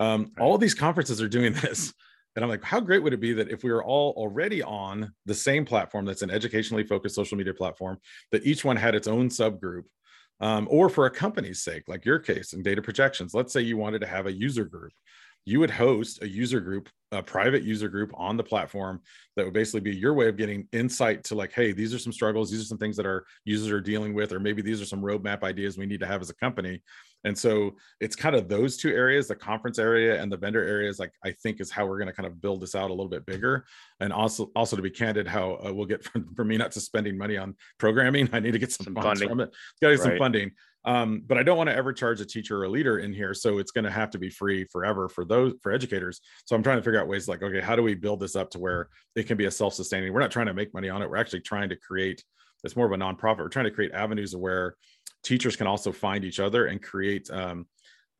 Um, 0.00 0.32
all 0.38 0.58
these 0.58 0.74
conferences 0.74 1.20
are 1.20 1.28
doing 1.28 1.52
this. 1.62 1.92
And 2.36 2.44
I'm 2.44 2.50
like, 2.50 2.62
how 2.62 2.78
great 2.78 3.02
would 3.02 3.12
it 3.12 3.20
be 3.20 3.32
that 3.32 3.50
if 3.50 3.64
we 3.64 3.72
were 3.72 3.82
all 3.82 4.12
already 4.16 4.62
on 4.62 5.12
the 5.26 5.34
same 5.34 5.64
platform 5.64 6.04
that's 6.04 6.22
an 6.22 6.30
educationally 6.30 6.84
focused 6.84 7.16
social 7.16 7.36
media 7.36 7.52
platform, 7.52 7.98
that 8.30 8.46
each 8.46 8.64
one 8.64 8.76
had 8.76 8.94
its 8.94 9.08
own 9.08 9.28
subgroup 9.28 9.82
um, 10.40 10.68
or 10.70 10.88
for 10.88 11.06
a 11.06 11.10
company's 11.10 11.62
sake, 11.62 11.84
like 11.88 12.04
your 12.04 12.18
case 12.18 12.52
in 12.52 12.62
data 12.62 12.82
projections, 12.82 13.34
let's 13.34 13.52
say 13.52 13.60
you 13.60 13.76
wanted 13.76 14.00
to 14.00 14.06
have 14.06 14.26
a 14.26 14.32
user 14.32 14.64
group, 14.64 14.92
you 15.44 15.60
would 15.60 15.70
host 15.70 16.22
a 16.22 16.28
user 16.28 16.60
group, 16.60 16.88
a 17.10 17.22
private 17.22 17.62
user 17.62 17.88
group 17.88 18.12
on 18.14 18.36
the 18.36 18.44
platform 18.44 19.00
that 19.34 19.44
would 19.44 19.54
basically 19.54 19.80
be 19.80 19.96
your 19.96 20.12
way 20.12 20.28
of 20.28 20.36
getting 20.36 20.68
insight 20.72 21.24
to 21.24 21.34
like, 21.34 21.52
hey, 21.52 21.72
these 21.72 21.94
are 21.94 21.98
some 21.98 22.12
struggles, 22.12 22.50
these 22.50 22.60
are 22.60 22.66
some 22.66 22.78
things 22.78 22.96
that 22.96 23.06
our 23.06 23.24
users 23.44 23.70
are 23.70 23.80
dealing 23.80 24.12
with, 24.12 24.32
or 24.32 24.40
maybe 24.40 24.60
these 24.60 24.80
are 24.80 24.84
some 24.84 25.00
roadmap 25.00 25.42
ideas 25.42 25.78
we 25.78 25.86
need 25.86 26.00
to 26.00 26.06
have 26.06 26.20
as 26.20 26.30
a 26.30 26.34
company. 26.34 26.82
And 27.28 27.36
so 27.36 27.76
it's 28.00 28.16
kind 28.16 28.34
of 28.34 28.48
those 28.48 28.78
two 28.78 28.90
areas, 28.90 29.28
the 29.28 29.36
conference 29.36 29.78
area 29.78 30.20
and 30.20 30.32
the 30.32 30.36
vendor 30.38 30.64
areas, 30.64 30.98
like 30.98 31.12
I 31.22 31.32
think 31.32 31.60
is 31.60 31.70
how 31.70 31.84
we're 31.84 31.98
going 31.98 32.08
to 32.08 32.14
kind 32.14 32.26
of 32.26 32.40
build 32.40 32.62
this 32.62 32.74
out 32.74 32.88
a 32.88 32.94
little 32.94 33.08
bit 33.08 33.26
bigger. 33.26 33.66
And 34.00 34.14
also, 34.14 34.50
also 34.56 34.76
to 34.76 34.82
be 34.82 34.90
candid, 34.90 35.28
how 35.28 35.58
uh, 35.64 35.72
we'll 35.72 35.86
get 35.86 36.02
from, 36.04 36.34
for 36.34 36.44
me 36.44 36.56
not 36.56 36.72
to 36.72 36.80
spending 36.80 37.18
money 37.18 37.36
on 37.36 37.54
programming, 37.78 38.30
I 38.32 38.40
need 38.40 38.52
to 38.52 38.58
get 38.58 38.72
some, 38.72 38.84
some 38.84 38.94
funding 38.94 39.28
from 39.28 39.40
it. 39.40 39.54
Got 39.82 39.90
to 39.90 39.96
get 39.96 40.00
right. 40.00 40.10
some 40.12 40.18
funding. 40.18 40.52
Um, 40.86 41.22
but 41.26 41.36
I 41.36 41.42
don't 41.42 41.58
want 41.58 41.68
to 41.68 41.76
ever 41.76 41.92
charge 41.92 42.22
a 42.22 42.24
teacher 42.24 42.58
or 42.58 42.64
a 42.64 42.68
leader 42.70 43.00
in 43.00 43.12
here, 43.12 43.34
so 43.34 43.58
it's 43.58 43.72
going 43.72 43.84
to 43.84 43.90
have 43.90 44.10
to 44.10 44.18
be 44.18 44.30
free 44.30 44.64
forever 44.72 45.06
for 45.06 45.26
those 45.26 45.52
for 45.62 45.70
educators. 45.70 46.22
So 46.46 46.56
I'm 46.56 46.62
trying 46.62 46.78
to 46.78 46.82
figure 46.82 46.98
out 46.98 47.08
ways 47.08 47.28
like, 47.28 47.42
okay, 47.42 47.60
how 47.60 47.76
do 47.76 47.82
we 47.82 47.94
build 47.94 48.20
this 48.20 48.36
up 48.36 48.48
to 48.52 48.58
where 48.58 48.88
it 49.14 49.26
can 49.26 49.36
be 49.36 49.44
a 49.44 49.50
self-sustaining? 49.50 50.14
We're 50.14 50.20
not 50.20 50.30
trying 50.30 50.46
to 50.46 50.54
make 50.54 50.72
money 50.72 50.88
on 50.88 51.02
it. 51.02 51.10
We're 51.10 51.16
actually 51.16 51.40
trying 51.40 51.68
to 51.68 51.76
create. 51.76 52.24
It's 52.64 52.74
more 52.74 52.86
of 52.86 52.92
a 52.92 52.96
nonprofit. 52.96 53.38
We're 53.38 53.48
trying 53.48 53.66
to 53.66 53.70
create 53.70 53.92
avenues 53.92 54.32
of 54.32 54.40
where 54.40 54.76
teachers 55.28 55.56
can 55.56 55.66
also 55.66 55.92
find 55.92 56.24
each 56.24 56.40
other 56.40 56.66
and 56.66 56.82
create 56.82 57.30
um, 57.30 57.66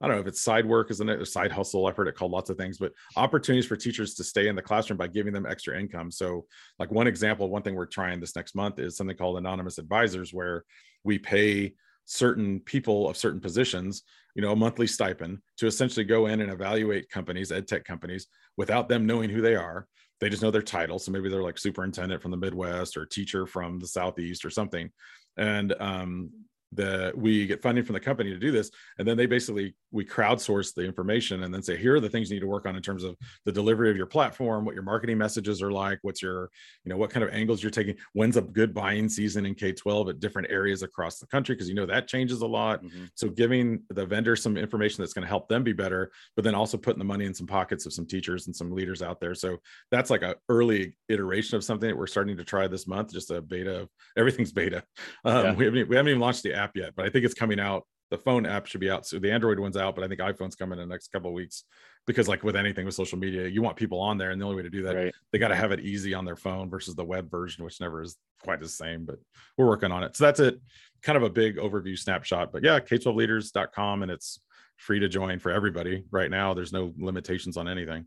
I 0.00 0.06
don't 0.06 0.16
know 0.16 0.20
if 0.20 0.28
it's 0.28 0.40
side 0.40 0.64
work, 0.64 0.92
isn't 0.92 1.09
it? 1.09 1.20
A 1.20 1.26
side 1.26 1.50
hustle 1.50 1.88
effort. 1.88 2.06
It 2.06 2.14
called 2.14 2.30
lots 2.30 2.50
of 2.50 2.56
things, 2.56 2.78
but 2.78 2.92
opportunities 3.16 3.66
for 3.66 3.74
teachers 3.74 4.14
to 4.14 4.22
stay 4.22 4.46
in 4.46 4.54
the 4.54 4.62
classroom 4.62 4.96
by 4.96 5.09
giving 5.09 5.32
them 5.32 5.44
extra 5.44 5.76
income. 5.76 6.12
So, 6.12 6.46
like 6.78 6.92
one 6.92 7.09
example, 7.09 7.50
one 7.50 7.62
thing 7.62 7.74
we're 7.74 7.86
trying 7.86 8.20
this 8.20 8.36
next 8.36 8.54
month 8.54 8.78
is 8.78 8.96
something 8.96 9.16
called 9.16 9.38
anonymous 9.38 9.78
advisors, 9.78 10.32
where 10.32 10.64
we 11.02 11.18
pay 11.18 11.74
certain 12.04 12.61
people 12.61 13.09
of 13.09 13.16
certain 13.16 13.40
positions, 13.40 14.04
you 14.36 14.42
know, 14.42 14.52
a 14.52 14.56
monthly 14.56 14.86
stipend 14.86 15.38
to 15.56 15.66
essentially 15.66 16.04
go 16.04 16.26
in 16.26 16.40
and 16.40 16.52
evaluate 16.52 17.11
companies, 17.11 17.50
ed 17.50 17.66
tech 17.66 17.84
companies, 17.84 18.28
without 18.56 18.88
them 18.88 19.04
knowing 19.04 19.30
who 19.30 19.42
they 19.42 19.56
are. 19.56 19.88
They 20.20 20.28
just 20.28 20.42
know 20.42 20.52
their 20.52 20.62
title. 20.62 21.00
So 21.00 21.11
maybe 21.11 21.28
they're 21.28 21.42
like 21.42 21.59
superintendent 21.59 22.22
from 22.22 22.30
the 22.30 22.36
Midwest 22.36 22.96
or 22.96 23.04
teacher 23.04 23.46
from 23.46 23.80
the 23.80 23.86
Southeast 23.86 24.44
or 24.44 24.50
something. 24.50 24.90
And 25.36 25.74
um, 25.80 26.30
that 26.72 27.16
we 27.16 27.46
get 27.46 27.62
funding 27.62 27.84
from 27.84 27.94
the 27.94 28.00
company 28.00 28.30
to 28.30 28.38
do 28.38 28.50
this 28.50 28.70
and 28.98 29.08
then 29.08 29.16
they 29.16 29.26
basically 29.26 29.74
we 29.90 30.04
crowdsource 30.04 30.74
the 30.74 30.84
information 30.84 31.44
and 31.44 31.54
then 31.54 31.62
say 31.62 31.76
here 31.76 31.96
are 31.96 32.00
the 32.00 32.08
things 32.08 32.28
you 32.28 32.36
need 32.36 32.40
to 32.40 32.46
work 32.46 32.66
on 32.66 32.76
in 32.76 32.82
terms 32.82 33.04
of 33.04 33.16
the 33.46 33.52
delivery 33.52 33.90
of 33.90 33.96
your 33.96 34.06
platform 34.06 34.64
what 34.64 34.74
your 34.74 34.82
marketing 34.82 35.16
messages 35.16 35.62
are 35.62 35.72
like 35.72 35.98
what's 36.02 36.20
your 36.20 36.50
you 36.84 36.90
know 36.90 36.96
what 36.96 37.10
kind 37.10 37.24
of 37.24 37.30
angles 37.32 37.62
you're 37.62 37.70
taking 37.70 37.96
when's 38.12 38.36
a 38.36 38.42
good 38.42 38.74
buying 38.74 39.08
season 39.08 39.46
in 39.46 39.54
k-12 39.54 40.10
at 40.10 40.20
different 40.20 40.50
areas 40.50 40.82
across 40.82 41.18
the 41.18 41.26
country 41.28 41.54
because 41.54 41.68
you 41.68 41.74
know 41.74 41.86
that 41.86 42.06
changes 42.06 42.42
a 42.42 42.46
lot 42.46 42.82
mm-hmm. 42.82 43.04
so 43.14 43.28
giving 43.28 43.82
the 43.90 44.04
vendor 44.04 44.36
some 44.36 44.58
information 44.58 45.02
that's 45.02 45.14
going 45.14 45.22
to 45.22 45.28
help 45.28 45.48
them 45.48 45.62
be 45.62 45.72
better 45.72 46.10
but 46.36 46.44
then 46.44 46.54
also 46.54 46.76
putting 46.76 46.98
the 46.98 47.04
money 47.04 47.24
in 47.24 47.32
some 47.32 47.46
pockets 47.46 47.86
of 47.86 47.94
some 47.94 48.06
teachers 48.06 48.46
and 48.46 48.54
some 48.54 48.70
leaders 48.70 49.00
out 49.00 49.20
there 49.20 49.34
so 49.34 49.56
that's 49.90 50.10
like 50.10 50.22
a 50.22 50.36
early 50.50 50.94
iteration 51.08 51.56
of 51.56 51.64
something 51.64 51.88
that 51.88 51.96
we're 51.96 52.06
starting 52.06 52.36
to 52.36 52.44
try 52.44 52.66
this 52.66 52.86
month 52.86 53.10
just 53.10 53.30
a 53.30 53.40
beta 53.40 53.80
of 53.80 53.88
everything's 54.18 54.52
beta 54.52 54.82
um, 55.24 55.44
yeah. 55.44 55.54
we, 55.54 55.64
haven't, 55.64 55.88
we 55.88 55.96
haven't 55.96 56.10
even 56.10 56.20
launched 56.20 56.42
the 56.42 56.57
app 56.59 56.76
yet, 56.76 56.92
but 56.96 57.06
I 57.06 57.11
think 57.11 57.24
it's 57.24 57.34
coming 57.34 57.61
out. 57.61 57.86
The 58.11 58.18
phone 58.18 58.46
app 58.46 58.66
should 58.66 58.80
be 58.80 58.90
out. 58.90 59.06
So 59.06 59.18
the 59.18 59.30
Android 59.30 59.59
one's 59.59 59.76
out, 59.76 59.94
but 59.94 60.02
I 60.02 60.09
think 60.09 60.20
iPhone's 60.20 60.56
coming 60.56 60.78
in 60.78 60.88
the 60.88 60.94
next 60.94 61.12
couple 61.12 61.28
of 61.28 61.34
weeks 61.34 61.64
because 62.06 62.26
like 62.26 62.42
with 62.42 62.56
anything 62.56 62.86
with 62.86 62.94
social 62.94 63.18
media, 63.18 63.46
you 63.46 63.61
want 63.61 63.76
people 63.76 64.00
on 64.00 64.16
there. 64.16 64.30
And 64.30 64.40
the 64.40 64.46
only 64.46 64.56
way 64.56 64.62
to 64.62 64.70
do 64.70 64.82
that, 64.84 64.96
right. 64.96 65.14
they 65.30 65.38
got 65.38 65.48
to 65.48 65.54
have 65.54 65.72
it 65.72 65.80
easy 65.80 66.14
on 66.14 66.24
their 66.24 66.36
phone 66.36 66.70
versus 66.70 66.94
the 66.94 67.04
web 67.04 67.30
version, 67.30 67.64
which 67.64 67.80
never 67.80 68.00
is 68.00 68.16
quite 68.42 68.61
the 68.61 68.68
same, 68.68 69.04
but 69.04 69.18
we're 69.59 69.66
working 69.66 69.92
on 69.92 70.02
it. 70.02 70.16
So 70.16 70.24
that's 70.24 70.40
it. 70.40 70.59
Kind 71.02 71.16
of 71.18 71.22
a 71.22 71.30
big 71.30 71.56
overview 71.56 71.98
snapshot, 71.98 72.50
but 72.50 72.64
yeah, 72.64 72.80
k12leaders.com 72.80 74.02
and 74.02 74.11
it's 74.11 74.40
free 74.78 75.00
to 75.00 75.09
join 75.09 75.38
for 75.38 75.52
everybody 75.52 76.04
right 76.11 76.30
now. 76.30 76.54
There's 76.54 76.72
no 76.72 76.94
limitations 76.96 77.56
on 77.56 77.68
anything. 77.68 78.06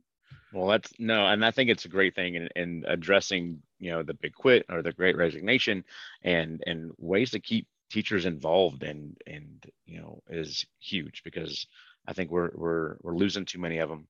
Well, 0.53 0.67
that's 0.67 0.91
no, 0.99 1.27
and 1.27 1.45
I 1.45 1.51
think 1.51 1.69
it's 1.69 1.85
a 1.85 1.89
great 1.89 2.15
thing 2.15 2.35
in, 2.35 2.49
in 2.55 2.83
addressing, 2.87 3.61
you 3.79 3.91
know, 3.91 4.03
the 4.03 4.13
big 4.13 4.33
quit 4.33 4.65
or 4.69 4.81
the 4.81 4.91
great 4.91 5.15
resignation 5.15 5.85
and 6.23 6.61
and 6.65 6.91
ways 6.97 7.31
to 7.31 7.39
keep 7.39 7.67
teachers 7.91 8.25
involved 8.25 8.83
and 8.83 9.17
and 9.27 9.65
you 9.85 9.99
know 9.99 10.21
is 10.29 10.65
huge 10.79 11.21
because 11.23 11.67
I 12.07 12.13
think 12.13 12.31
we're 12.31 12.51
we're 12.55 12.95
we're 13.01 13.15
losing 13.15 13.45
too 13.45 13.59
many 13.59 13.79
of 13.79 13.89
them. 13.89 14.07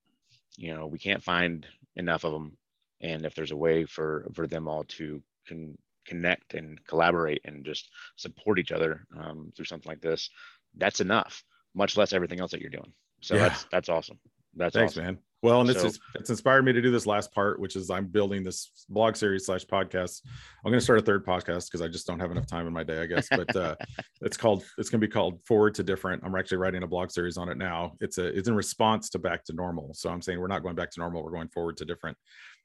You 0.58 0.76
know, 0.76 0.88
we 0.88 1.00
can't 1.00 1.24
find 1.24 1.66
enough 1.96 2.24
of 2.24 2.34
them, 2.34 2.58
and 3.02 3.26
if 3.26 3.36
there's 3.36 3.52
a 3.52 3.58
way 3.58 3.86
for 3.86 4.28
for 4.34 4.48
them 4.48 4.68
all 4.68 4.84
to 4.84 5.22
can 5.48 5.78
connect 6.06 6.54
and 6.54 6.84
collaborate 6.86 7.42
and 7.46 7.66
just 7.66 7.90
support 8.16 8.60
each 8.60 8.72
other 8.72 9.06
um, 9.18 9.52
through 9.56 9.66
something 9.66 9.90
like 9.90 10.02
this, 10.02 10.30
that's 10.76 11.00
enough. 11.02 11.44
Much 11.74 11.98
less 11.98 12.14
everything 12.14 12.40
else 12.40 12.52
that 12.52 12.62
you're 12.62 12.70
doing. 12.70 12.94
So 13.22 13.36
yeah. 13.36 13.50
that's 13.50 13.64
that's 13.72 13.90
awesome. 13.90 14.20
That's 14.56 14.76
thanks, 14.76 14.94
awesome. 14.94 15.04
man. 15.04 15.18
Well, 15.44 15.62
and 15.62 15.70
so, 15.72 15.88
it's 15.88 16.00
it's 16.14 16.30
inspired 16.30 16.66
me 16.66 16.74
to 16.74 16.82
do 16.82 16.92
this 16.92 17.08
last 17.08 17.34
part, 17.34 17.60
which 17.60 17.76
is 17.76 17.90
I'm 17.90 18.06
building 18.06 18.44
this 18.44 18.86
blog 18.90 19.16
series 19.16 19.48
slash 19.48 19.66
podcast. 19.66 20.22
I'm 20.64 20.72
going 20.72 20.80
to 20.80 20.84
start 20.84 21.00
a 21.00 21.02
third 21.02 21.26
podcast 21.26 21.66
because 21.66 21.82
I 21.82 21.88
just 21.88 22.06
don't 22.06 22.20
have 22.20 22.30
enough 22.30 22.46
time 22.46 22.68
in 22.68 22.74
my 22.74 22.84
day, 22.84 23.02
I 23.02 23.08
guess. 23.08 23.28
But 23.28 23.56
uh, 23.56 23.76
it's 24.22 24.38
called 24.38 24.64
it's 24.78 24.90
going 24.90 25.02
to 25.02 25.08
be 25.08 25.12
called 25.12 25.44
Forward 25.46 25.74
to 25.76 25.84
Different. 25.84 26.24
I'm 26.24 26.36
actually 26.36 26.58
writing 26.58 26.84
a 26.84 26.88
blog 26.88 27.10
series 27.10 27.38
on 27.38 27.50
it 27.50 27.58
now. 27.58 27.94
It's 28.02 28.20
a 28.20 28.26
it's 28.28 28.50
in 28.50 28.56
response 28.56 29.10
to 29.12 29.20
Back 29.20 29.44
to 29.46 29.54
Normal. 29.54 29.96
So 29.96 30.12
I'm 30.12 30.22
saying 30.22 30.40
we're 30.40 30.48
not 30.48 30.62
going 30.62 30.76
back 30.76 30.92
to 30.92 31.00
normal. 31.00 31.24
We're 31.24 31.32
going 31.32 31.50
forward 31.50 31.78
to 31.78 31.86
different, 31.86 32.18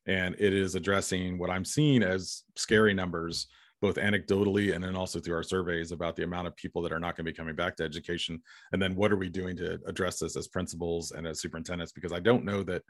and 0.07 0.35
it 0.39 0.53
is 0.53 0.74
addressing 0.74 1.39
what 1.39 1.49
I'm 1.49 1.64
seeing 1.64 2.03
as 2.03 2.43
scary 2.57 2.93
numbers 2.93 3.47
both 3.83 3.97
anecdotally 3.97 4.74
and 4.74 4.83
then 4.83 4.97
also 4.97 5.20
through 5.20 5.35
our 5.35 5.43
surveys 5.43 5.93
about 5.93 6.16
the 6.16 6.24
amount 6.24 6.47
of 6.47 6.57
people 6.57 6.83
that 6.83 6.93
are 6.93 7.01
not 7.01 7.16
going 7.16 7.27
to 7.27 7.33
be 7.33 7.37
coming 7.37 7.55
back 7.55 7.77
to 7.77 7.85
education. 7.85 8.41
And 8.72 8.81
then 8.81 8.95
what 8.95 9.12
are 9.12 9.16
we 9.16 9.29
doing 9.29 9.57
to 9.59 9.79
address 9.87 10.18
this 10.18 10.37
as 10.37 10.49
principals 10.49 11.12
and 11.12 11.27
as 11.27 11.41
superintendents? 11.41 11.93
Because 11.93 12.12
i 12.12 12.20
don't 12.20 12.45
know 12.45 12.62
that 12.62 12.83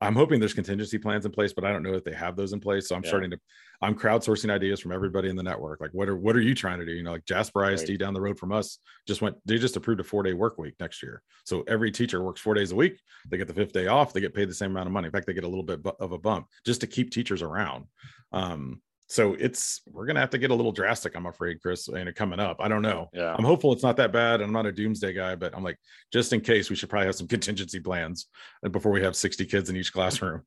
i'm 0.00 0.14
hoping 0.14 0.38
there's 0.38 0.54
contingency 0.54 0.96
plans 0.96 1.26
in 1.26 1.32
place 1.32 1.52
but 1.52 1.64
i 1.64 1.72
don't 1.72 1.82
know 1.82 1.94
if 1.94 2.04
they 2.04 2.12
have 2.12 2.36
those 2.36 2.52
in 2.52 2.60
place. 2.60 2.88
So 2.88 2.94
i'm 2.94 3.02
yeah. 3.02 3.08
starting 3.08 3.30
to 3.30 3.38
i'm 3.82 3.94
crowdsourcing 3.94 4.50
ideas 4.50 4.80
from 4.80 4.92
everybody 4.92 5.28
in 5.28 5.36
the 5.36 5.42
network. 5.42 5.80
Like 5.80 5.90
what 5.92 6.08
are 6.08 6.16
what 6.16 6.36
are 6.36 6.40
you 6.40 6.54
trying 6.54 6.78
to 6.78 6.86
do? 6.86 6.92
You 6.92 7.02
know 7.02 7.12
like 7.12 7.24
jasper 7.24 7.60
isd 7.60 7.88
right. 7.88 7.98
down 7.98 8.14
the 8.14 8.20
road 8.20 8.38
from 8.38 8.52
us 8.52 8.78
just 9.06 9.22
went 9.22 9.36
they 9.44 9.58
just 9.58 9.76
approved 9.76 10.00
a 10.00 10.04
four 10.04 10.22
day 10.22 10.34
work 10.34 10.58
week 10.58 10.74
next 10.78 11.02
year. 11.02 11.22
So 11.44 11.64
every 11.66 11.90
teacher 11.90 12.22
works 12.22 12.40
four 12.40 12.54
days 12.54 12.72
a 12.72 12.76
week. 12.76 13.00
They 13.28 13.38
get 13.38 13.48
the 13.48 13.54
fifth 13.54 13.72
day 13.72 13.86
off. 13.86 14.12
They 14.12 14.20
get 14.20 14.34
paid 14.34 14.48
the 14.48 14.54
same 14.54 14.70
amount 14.70 14.86
of 14.86 14.92
money. 14.92 15.06
In 15.06 15.12
fact 15.12 15.26
they 15.26 15.34
get 15.34 15.44
a 15.44 15.48
little 15.48 15.64
bit 15.64 15.80
of 15.98 16.12
a 16.12 16.18
bump 16.18 16.46
just 16.64 16.80
to 16.82 16.86
keep 16.86 17.10
teachers 17.10 17.42
around. 17.42 17.86
Um, 18.32 18.82
so 19.08 19.34
it's 19.34 19.80
we're 19.90 20.06
gonna 20.06 20.20
have 20.20 20.30
to 20.30 20.38
get 20.38 20.50
a 20.50 20.54
little 20.54 20.72
drastic, 20.72 21.16
I'm 21.16 21.26
afraid, 21.26 21.62
Chris, 21.62 21.88
and 21.88 22.14
coming 22.14 22.38
up. 22.38 22.58
I 22.60 22.68
don't 22.68 22.82
know. 22.82 23.08
Yeah. 23.14 23.34
I'm 23.36 23.44
hopeful 23.44 23.72
it's 23.72 23.82
not 23.82 23.96
that 23.96 24.12
bad. 24.12 24.42
I'm 24.42 24.52
not 24.52 24.66
a 24.66 24.72
doomsday 24.72 25.14
guy, 25.14 25.34
but 25.34 25.56
I'm 25.56 25.64
like, 25.64 25.78
just 26.12 26.32
in 26.34 26.42
case, 26.42 26.68
we 26.68 26.76
should 26.76 26.90
probably 26.90 27.06
have 27.06 27.14
some 27.14 27.26
contingency 27.28 27.80
plans 27.80 28.26
before 28.70 28.92
we 28.92 29.02
have 29.02 29.16
60 29.16 29.46
kids 29.46 29.70
in 29.70 29.76
each 29.76 29.92
classroom. 29.94 30.42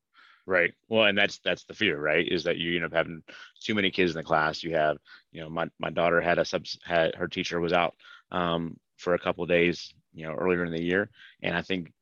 Right. 0.46 0.72
Well, 0.88 1.04
and 1.04 1.18
that's 1.18 1.40
that's 1.44 1.64
the 1.64 1.74
fear, 1.74 2.00
right? 2.00 2.26
Is 2.26 2.44
that 2.44 2.56
you 2.56 2.76
end 2.76 2.84
up 2.84 2.92
having 2.92 3.22
too 3.60 3.74
many 3.74 3.90
kids 3.90 4.12
in 4.12 4.16
the 4.16 4.24
class. 4.24 4.62
You 4.62 4.74
have, 4.74 4.96
you 5.32 5.40
know, 5.40 5.50
my 5.50 5.68
my 5.80 5.90
daughter 5.90 6.20
had 6.20 6.38
a 6.38 6.44
sub 6.44 6.64
had 6.84 7.16
her 7.16 7.28
teacher 7.28 7.60
was 7.60 7.72
out 7.72 7.94
um, 8.30 8.76
for 8.96 9.14
a 9.14 9.18
couple 9.18 9.42
of 9.42 9.50
days, 9.50 9.92
you 10.14 10.26
know, 10.26 10.34
earlier 10.34 10.64
in 10.64 10.72
the 10.72 10.82
year, 10.82 11.10
and 11.42 11.56
I 11.56 11.62
think 11.62 11.92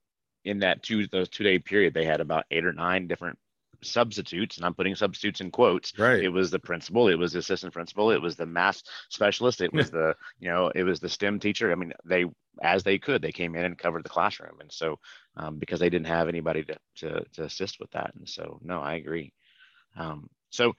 in 0.45 0.61
that 0.61 0.83
two 0.83 1.07
those 1.07 1.29
two 1.29 1.45
day 1.45 1.59
period 1.59 1.93
they 1.93 2.05
had 2.05 2.21
about 2.21 2.47
eight 2.51 2.65
or 2.65 2.73
nine 2.73 3.07
different 3.07 3.39
substitutes 3.83 4.57
and 4.57 4.67
i'm 4.67 4.75
putting 4.75 4.95
substitutes 4.95 5.41
in 5.41 5.51
quotes 5.51 5.99
right. 5.99 6.23
it 6.23 6.29
was 6.29 6.51
the 6.51 6.59
principal 6.59 7.09
it 7.09 7.19
was 7.19 7.33
the 7.33 7.39
assistant 7.39 7.73
principal 7.73 8.11
it 8.11 8.21
was 8.21 8.37
the 8.37 8.47
math 8.47 8.83
specialist 9.09 9.61
it 9.61 9.73
was 9.73 9.91
the 9.91 10.15
you 10.39 10.49
know 10.49 10.71
it 10.75 10.83
was 10.83 11.01
the 11.01 11.09
stem 11.09 11.39
teacher. 11.39 11.71
I 11.73 11.75
mean 11.75 11.93
they 12.05 12.27
as 12.63 12.83
they 12.83 12.99
could 12.99 13.23
they 13.23 13.33
came 13.33 13.55
in 13.55 13.65
and 13.65 13.79
covered 13.79 14.05
the 14.05 14.09
classroom. 14.09 14.61
And 14.61 14.71
so 14.73 14.99
um, 15.37 15.59
because 15.59 15.81
they 15.81 15.91
didn't 15.91 16.09
have 16.09 16.29
anybody 16.29 16.65
to, 16.65 16.77
to, 16.97 17.25
to 17.35 17.45
assist 17.45 17.81
with 17.81 17.91
that. 17.93 18.13
And 18.15 18.29
so 18.29 18.61
no 18.63 18.81
i 18.81 18.95
agree. 18.95 19.33
Um, 19.97 20.29
so 20.51 20.75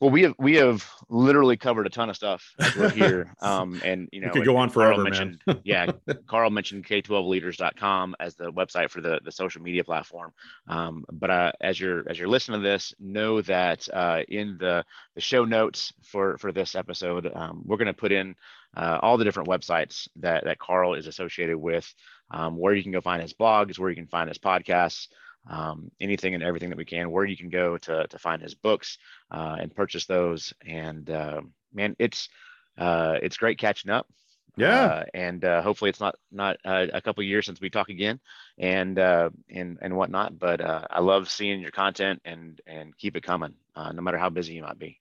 well, 0.00 0.10
we 0.10 0.22
have 0.22 0.34
we 0.38 0.56
have 0.56 0.88
literally 1.08 1.56
covered 1.56 1.86
a 1.86 1.90
ton 1.90 2.08
of 2.08 2.16
stuff 2.16 2.54
as 2.58 2.76
we're 2.76 2.90
here. 2.90 3.34
Um, 3.42 3.80
and 3.84 4.08
you 4.12 4.20
know, 4.20 4.30
we 4.32 4.40
could 4.40 4.46
go 4.46 4.56
on 4.56 4.68
forever, 4.68 5.02
man. 5.02 5.38
yeah, 5.64 5.90
Carl 6.26 6.50
mentioned 6.50 6.86
K12leaders.com 6.86 8.16
as 8.20 8.34
the 8.34 8.52
website 8.52 8.90
for 8.90 9.00
the, 9.00 9.18
the 9.24 9.32
social 9.32 9.62
media 9.62 9.82
platform. 9.82 10.32
Um, 10.68 11.04
but 11.10 11.30
uh, 11.30 11.52
as 11.60 11.80
you're 11.80 12.08
as 12.08 12.18
you're 12.18 12.28
listening 12.28 12.60
to 12.60 12.68
this, 12.68 12.94
know 13.00 13.40
that 13.42 13.88
uh, 13.92 14.22
in 14.28 14.58
the 14.58 14.84
the 15.14 15.20
show 15.20 15.44
notes 15.44 15.92
for 16.02 16.36
for 16.38 16.52
this 16.52 16.74
episode, 16.74 17.30
um, 17.34 17.62
we're 17.64 17.78
going 17.78 17.86
to 17.86 17.94
put 17.94 18.12
in 18.12 18.34
uh, 18.76 18.98
all 19.00 19.16
the 19.16 19.24
different 19.24 19.48
websites 19.48 20.08
that 20.16 20.44
that 20.44 20.58
Carl 20.58 20.94
is 20.94 21.06
associated 21.06 21.56
with, 21.56 21.92
um, 22.30 22.56
where 22.56 22.74
you 22.74 22.82
can 22.82 22.92
go 22.92 23.00
find 23.00 23.22
his 23.22 23.32
blogs, 23.32 23.78
where 23.78 23.90
you 23.90 23.96
can 23.96 24.06
find 24.06 24.28
his 24.28 24.38
podcasts 24.38 25.08
um, 25.48 25.90
anything 26.00 26.34
and 26.34 26.42
everything 26.42 26.70
that 26.70 26.78
we 26.78 26.84
can, 26.84 27.10
where 27.10 27.24
you 27.24 27.36
can 27.36 27.48
go 27.48 27.78
to, 27.78 28.06
to 28.06 28.18
find 28.18 28.42
his 28.42 28.54
books 28.54 28.98
uh, 29.30 29.56
and 29.60 29.74
purchase 29.74 30.06
those. 30.06 30.52
And 30.66 31.08
uh, 31.08 31.40
man, 31.72 31.96
it's 31.98 32.28
uh, 32.78 33.18
it's 33.22 33.36
great 33.36 33.58
catching 33.58 33.90
up. 33.90 34.06
Yeah, 34.56 34.84
uh, 34.84 35.04
and 35.14 35.44
uh, 35.44 35.62
hopefully 35.62 35.90
it's 35.90 36.00
not 36.00 36.16
not 36.32 36.58
uh, 36.64 36.86
a 36.92 37.00
couple 37.00 37.22
years 37.22 37.46
since 37.46 37.60
we 37.60 37.70
talk 37.70 37.88
again, 37.88 38.20
and 38.58 38.98
and 38.98 39.78
and 39.80 39.96
whatnot. 39.96 40.38
But 40.38 40.60
I 40.60 41.00
love 41.00 41.30
seeing 41.30 41.60
your 41.60 41.70
content 41.70 42.20
and 42.24 42.60
and 42.66 42.96
keep 42.96 43.16
it 43.16 43.22
coming, 43.22 43.54
no 43.76 44.02
matter 44.02 44.18
how 44.18 44.28
busy 44.28 44.54
you 44.54 44.62
might 44.62 44.78
be. 44.78 45.00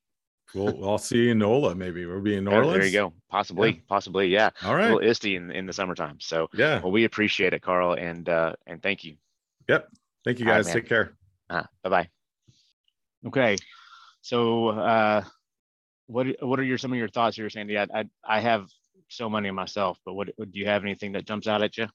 Well, 0.53 0.89
I'll 0.89 0.97
see 0.97 1.25
you 1.25 1.31
in 1.31 1.39
NOLA. 1.39 1.75
Maybe 1.75 2.05
we'll 2.05 2.21
be 2.21 2.35
in 2.35 2.47
Orleans. 2.47 2.73
There 2.73 2.85
you 2.85 2.91
go. 2.91 3.13
Possibly, 3.29 3.69
yeah. 3.69 3.79
possibly. 3.87 4.27
Yeah. 4.27 4.49
All 4.63 4.73
right. 4.73 4.89
A 4.89 4.95
little 4.95 5.09
ISTE 5.09 5.35
in, 5.35 5.51
in 5.51 5.65
the 5.67 5.73
summertime. 5.73 6.17
So 6.19 6.49
yeah. 6.53 6.79
Well, 6.81 6.91
we 6.91 7.03
appreciate 7.03 7.53
it, 7.53 7.61
Carl, 7.61 7.93
and 7.93 8.27
uh, 8.27 8.53
and 8.65 8.81
thank 8.81 9.03
you. 9.03 9.15
Yep. 9.67 9.89
Thank 10.25 10.39
you 10.39 10.45
guys. 10.45 10.65
Right, 10.67 10.75
Take 10.75 10.89
care. 10.89 11.13
Uh, 11.49 11.63
bye 11.83 11.89
bye. 11.89 12.09
Okay. 13.27 13.57
So, 14.21 14.69
uh, 14.69 15.23
what 16.07 16.27
what 16.41 16.59
are 16.59 16.63
your 16.63 16.77
some 16.77 16.91
of 16.91 16.97
your 16.97 17.07
thoughts 17.07 17.35
here, 17.37 17.49
Sandy? 17.49 17.77
I, 17.77 17.87
I, 17.93 18.05
I 18.27 18.39
have 18.39 18.67
so 19.09 19.29
many 19.29 19.51
myself, 19.51 19.99
but 20.05 20.13
what 20.13 20.27
do 20.37 20.59
you 20.59 20.65
have 20.67 20.83
anything 20.83 21.13
that 21.13 21.25
jumps 21.25 21.47
out 21.47 21.61
at 21.61 21.77
you? 21.77 21.87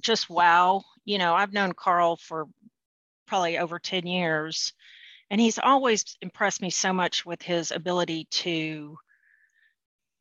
Just 0.00 0.28
wow. 0.28 0.82
You 1.04 1.18
know, 1.18 1.34
I've 1.34 1.52
known 1.52 1.72
Carl 1.72 2.16
for 2.16 2.46
probably 3.26 3.58
over 3.58 3.78
10 3.78 4.06
years, 4.06 4.72
and 5.30 5.40
he's 5.40 5.58
always 5.58 6.16
impressed 6.20 6.62
me 6.62 6.70
so 6.70 6.92
much 6.92 7.24
with 7.24 7.42
his 7.42 7.70
ability 7.70 8.26
to 8.30 8.96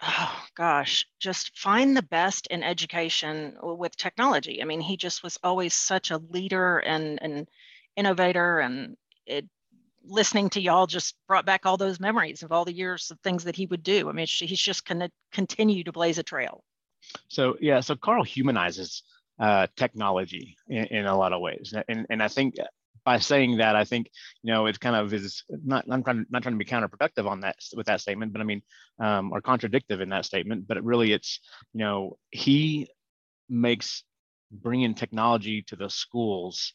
oh 0.02 0.44
gosh, 0.56 1.06
just 1.20 1.58
find 1.58 1.96
the 1.96 2.04
best 2.04 2.48
in 2.48 2.64
education 2.64 3.58
with 3.62 3.96
technology. 3.96 4.62
I 4.62 4.66
mean, 4.66 4.82
he 4.82 4.98
just 4.98 5.24
was 5.24 5.38
always 5.44 5.74
such 5.74 6.12
a 6.12 6.18
leader 6.18 6.80
and 6.80 7.22
an 7.22 7.48
innovator, 7.96 8.60
and 8.60 8.98
it, 9.26 9.46
listening 10.04 10.50
to 10.52 10.62
y'all 10.62 10.88
just 10.88 11.16
brought 11.28 11.46
back 11.46 11.66
all 11.66 11.78
those 11.78 12.00
memories 12.00 12.44
of 12.44 12.52
all 12.52 12.66
the 12.66 12.74
years 12.74 13.10
of 13.12 13.20
things 13.22 13.44
that 13.46 13.56
he 13.56 13.66
would 13.66 13.84
do. 13.84 14.10
I 14.10 14.12
mean, 14.12 14.28
he's 14.28 14.60
just 14.60 14.86
going 14.86 15.00
to 15.00 15.10
continue 15.32 15.84
to 15.84 15.92
blaze 15.92 16.18
a 16.18 16.24
trail. 16.24 16.64
So 17.28 17.56
yeah, 17.60 17.80
so 17.80 17.96
Carl 17.96 18.24
humanizes 18.24 19.04
uh, 19.40 19.68
technology 19.76 20.56
in, 20.68 20.86
in, 20.86 21.06
a 21.06 21.18
lot 21.18 21.34
of 21.34 21.42
ways, 21.42 21.74
and 21.88 22.06
and 22.10 22.24
I 22.24 22.28
think 22.28 22.56
by 23.06 23.20
saying 23.20 23.58
that, 23.58 23.76
I 23.76 23.86
think 23.86 24.10
you 24.44 24.52
know 24.52 24.66
it's 24.66 24.78
kind 24.78 24.96
of 24.96 25.14
is 25.14 25.44
not 25.50 25.86
I'm 25.90 26.04
trying 26.04 26.26
not 26.30 26.42
trying 26.42 26.56
to 26.56 26.66
be 26.66 26.66
counterproductive 26.66 27.30
on 27.30 27.42
that 27.42 27.56
with 27.76 27.86
that 27.88 28.02
statement, 28.02 28.34
but 28.34 28.42
I 28.42 28.44
mean 28.44 28.62
um, 29.00 29.32
or 29.32 29.42
contradictive 29.42 30.02
in 30.02 30.10
that 30.10 30.26
statement. 30.26 30.68
But 30.68 30.78
it 30.78 30.84
really, 30.84 31.14
it's 31.14 31.40
you 31.74 31.80
know 31.80 32.18
he 32.32 32.90
makes 33.48 34.04
bringing 34.52 34.96
technology 34.96 35.62
to 35.68 35.76
the 35.76 35.90
schools 35.90 36.74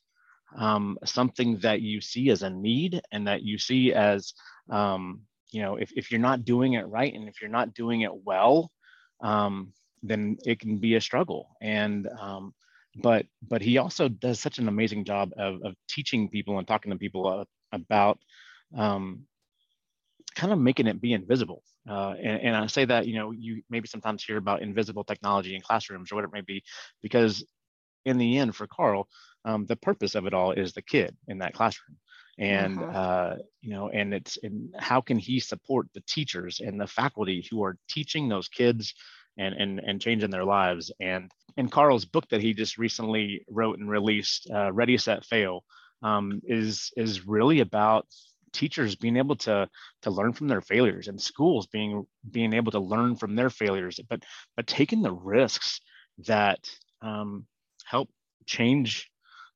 um, 0.56 0.98
something 1.04 1.58
that 1.58 1.80
you 1.80 2.00
see 2.00 2.30
as 2.30 2.42
a 2.42 2.50
need 2.50 3.00
and 3.12 3.26
that 3.26 3.42
you 3.42 3.58
see 3.58 3.92
as 3.92 4.34
um, 4.70 5.22
you 5.50 5.62
know 5.62 5.76
if, 5.76 5.92
if 5.96 6.10
you're 6.10 6.20
not 6.20 6.44
doing 6.44 6.74
it 6.74 6.86
right 6.86 7.12
and 7.14 7.28
if 7.28 7.40
you're 7.40 7.50
not 7.50 7.74
doing 7.74 8.02
it 8.02 8.14
well 8.24 8.70
um, 9.22 9.72
then 10.02 10.36
it 10.44 10.58
can 10.58 10.78
be 10.78 10.94
a 10.94 11.00
struggle 11.00 11.56
and 11.60 12.08
um, 12.20 12.54
but 12.96 13.26
but 13.46 13.62
he 13.62 13.78
also 13.78 14.08
does 14.08 14.40
such 14.40 14.58
an 14.58 14.68
amazing 14.68 15.04
job 15.04 15.30
of, 15.36 15.62
of 15.62 15.74
teaching 15.88 16.28
people 16.28 16.58
and 16.58 16.66
talking 16.66 16.90
to 16.90 16.98
people 16.98 17.46
about 17.72 18.18
um, 18.76 19.22
kind 20.34 20.52
of 20.52 20.58
making 20.58 20.86
it 20.86 21.00
be 21.00 21.12
invisible. 21.12 21.62
Uh, 21.88 22.14
and, 22.22 22.42
and, 22.42 22.56
I 22.56 22.66
say 22.66 22.84
that 22.84 23.06
you 23.06 23.14
know 23.14 23.30
you 23.30 23.62
maybe 23.70 23.88
sometimes 23.88 24.22
hear 24.22 24.36
about 24.36 24.62
invisible 24.62 25.04
technology 25.04 25.54
in 25.54 25.62
classrooms 25.62 26.12
or 26.12 26.16
whatever 26.16 26.36
it 26.36 26.40
may 26.40 26.54
be, 26.54 26.62
because 27.00 27.44
in 28.04 28.18
the 28.18 28.38
end, 28.38 28.54
for 28.54 28.66
Carl, 28.66 29.08
um, 29.44 29.66
the 29.66 29.76
purpose 29.76 30.14
of 30.14 30.26
it 30.26 30.34
all 30.34 30.52
is 30.52 30.72
the 30.72 30.82
kid 30.82 31.16
in 31.28 31.38
that 31.38 31.54
classroom. 31.54 31.96
And 32.38 32.78
uh-huh. 32.78 32.98
uh, 32.98 33.36
you 33.60 33.70
know, 33.70 33.88
and 33.88 34.14
it's 34.14 34.38
and 34.42 34.74
how 34.78 35.00
can 35.00 35.18
he 35.18 35.40
support 35.40 35.88
the 35.94 36.02
teachers 36.06 36.60
and 36.60 36.80
the 36.80 36.86
faculty 36.86 37.46
who 37.50 37.62
are 37.64 37.76
teaching 37.88 38.28
those 38.28 38.48
kids 38.48 38.94
and 39.40 39.54
and 39.54 39.80
and 39.80 40.00
changing 40.00 40.30
their 40.30 40.44
lives. 40.44 40.92
And 41.00 41.30
in 41.56 41.68
Carl's 41.68 42.04
book 42.04 42.28
that 42.30 42.42
he 42.42 42.54
just 42.54 42.78
recently 42.78 43.44
wrote 43.48 43.78
and 43.78 43.90
released, 43.90 44.48
uh, 44.54 44.72
Ready 44.72 44.98
Set 44.98 45.24
Fail, 45.24 45.64
um, 46.02 46.40
is 46.44 46.92
is 46.96 47.26
really 47.26 47.60
about 47.60 48.06
teachers 48.52 48.96
being 48.96 49.16
able 49.16 49.36
to 49.36 49.68
to 50.02 50.10
learn 50.10 50.32
from 50.32 50.48
their 50.48 50.60
failures 50.60 51.08
and 51.08 51.20
schools 51.20 51.66
being 51.66 52.06
being 52.30 52.52
able 52.52 52.72
to 52.72 52.80
learn 52.80 53.16
from 53.16 53.34
their 53.34 53.50
failures, 53.50 53.98
but 54.08 54.22
but 54.56 54.66
taking 54.66 55.02
the 55.02 55.12
risks 55.12 55.80
that 56.26 56.60
um, 57.02 57.46
help 57.84 58.08
change 58.46 59.10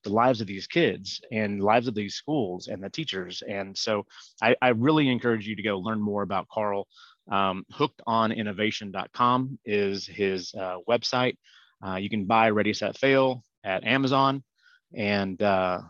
the 0.04 0.10
lives 0.10 0.40
of 0.40 0.46
these 0.46 0.66
kids 0.66 1.20
and 1.32 1.62
lives 1.62 1.88
of 1.88 1.94
these 1.94 2.14
schools 2.14 2.68
and 2.68 2.82
the 2.82 2.90
teachers. 2.90 3.42
And 3.48 3.76
so 3.76 4.06
I, 4.42 4.54
I 4.60 4.68
really 4.68 5.08
encourage 5.08 5.46
you 5.46 5.56
to 5.56 5.62
go 5.62 5.78
learn 5.78 6.00
more 6.00 6.22
about 6.22 6.48
Carl. 6.48 6.86
Um, 7.30 7.64
hookedoninnovation.com 7.72 9.58
is 9.64 10.06
his 10.06 10.54
uh, 10.54 10.76
website. 10.88 11.36
Uh, 11.84 11.96
you 11.96 12.10
can 12.10 12.24
buy 12.24 12.50
Ready 12.50 12.74
Set 12.74 12.98
Fail 12.98 13.42
at 13.62 13.84
Amazon, 13.84 14.42
and 14.94 15.40
uh, 15.40 15.80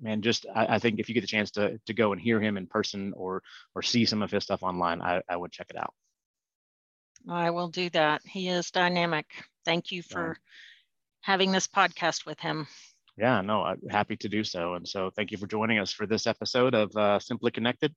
man, 0.00 0.22
just 0.22 0.46
I, 0.54 0.74
I, 0.74 0.78
think 0.78 0.98
if 0.98 1.08
you 1.08 1.14
get 1.14 1.20
the 1.20 1.26
chance 1.26 1.50
to 1.52 1.78
to 1.86 1.94
go 1.94 2.12
and 2.12 2.20
hear 2.20 2.40
him 2.40 2.56
in 2.56 2.66
person 2.66 3.12
or 3.14 3.42
or 3.74 3.82
see 3.82 4.04
some 4.04 4.22
of 4.22 4.30
his 4.30 4.44
stuff 4.44 4.62
online, 4.62 5.02
I, 5.02 5.22
I 5.28 5.36
would 5.36 5.52
check 5.52 5.68
it 5.70 5.76
out. 5.76 5.94
I 7.28 7.50
will 7.50 7.68
do 7.68 7.88
that. 7.90 8.22
He 8.24 8.48
is 8.48 8.70
dynamic. 8.70 9.26
Thank 9.64 9.92
you 9.92 10.02
for 10.02 10.36
having 11.20 11.52
this 11.52 11.68
podcast 11.68 12.26
with 12.26 12.40
him. 12.40 12.66
Yeah, 13.16 13.42
no, 13.42 13.62
I'm 13.62 13.80
happy 13.90 14.16
to 14.16 14.28
do 14.28 14.42
so. 14.42 14.74
And 14.74 14.88
so 14.88 15.10
thank 15.10 15.30
you 15.30 15.38
for 15.38 15.46
joining 15.46 15.78
us 15.78 15.92
for 15.92 16.06
this 16.06 16.26
episode 16.26 16.74
of 16.74 16.96
uh, 16.96 17.18
Simply 17.18 17.50
Connected. 17.50 17.94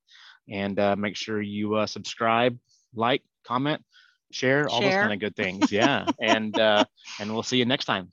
And 0.49 0.79
uh, 0.79 0.95
make 0.95 1.15
sure 1.15 1.41
you 1.41 1.75
uh, 1.75 1.87
subscribe, 1.87 2.57
like, 2.93 3.23
comment, 3.43 3.83
share, 4.31 4.67
all 4.69 4.81
those 4.81 4.93
kind 4.93 5.13
of 5.13 5.19
good 5.19 5.35
things. 5.35 5.71
Yeah. 5.71 6.05
and 6.21 6.57
uh, 6.59 6.85
and 7.19 7.33
we'll 7.33 7.43
see 7.43 7.57
you 7.57 7.65
next 7.65 7.85
time. 7.85 8.11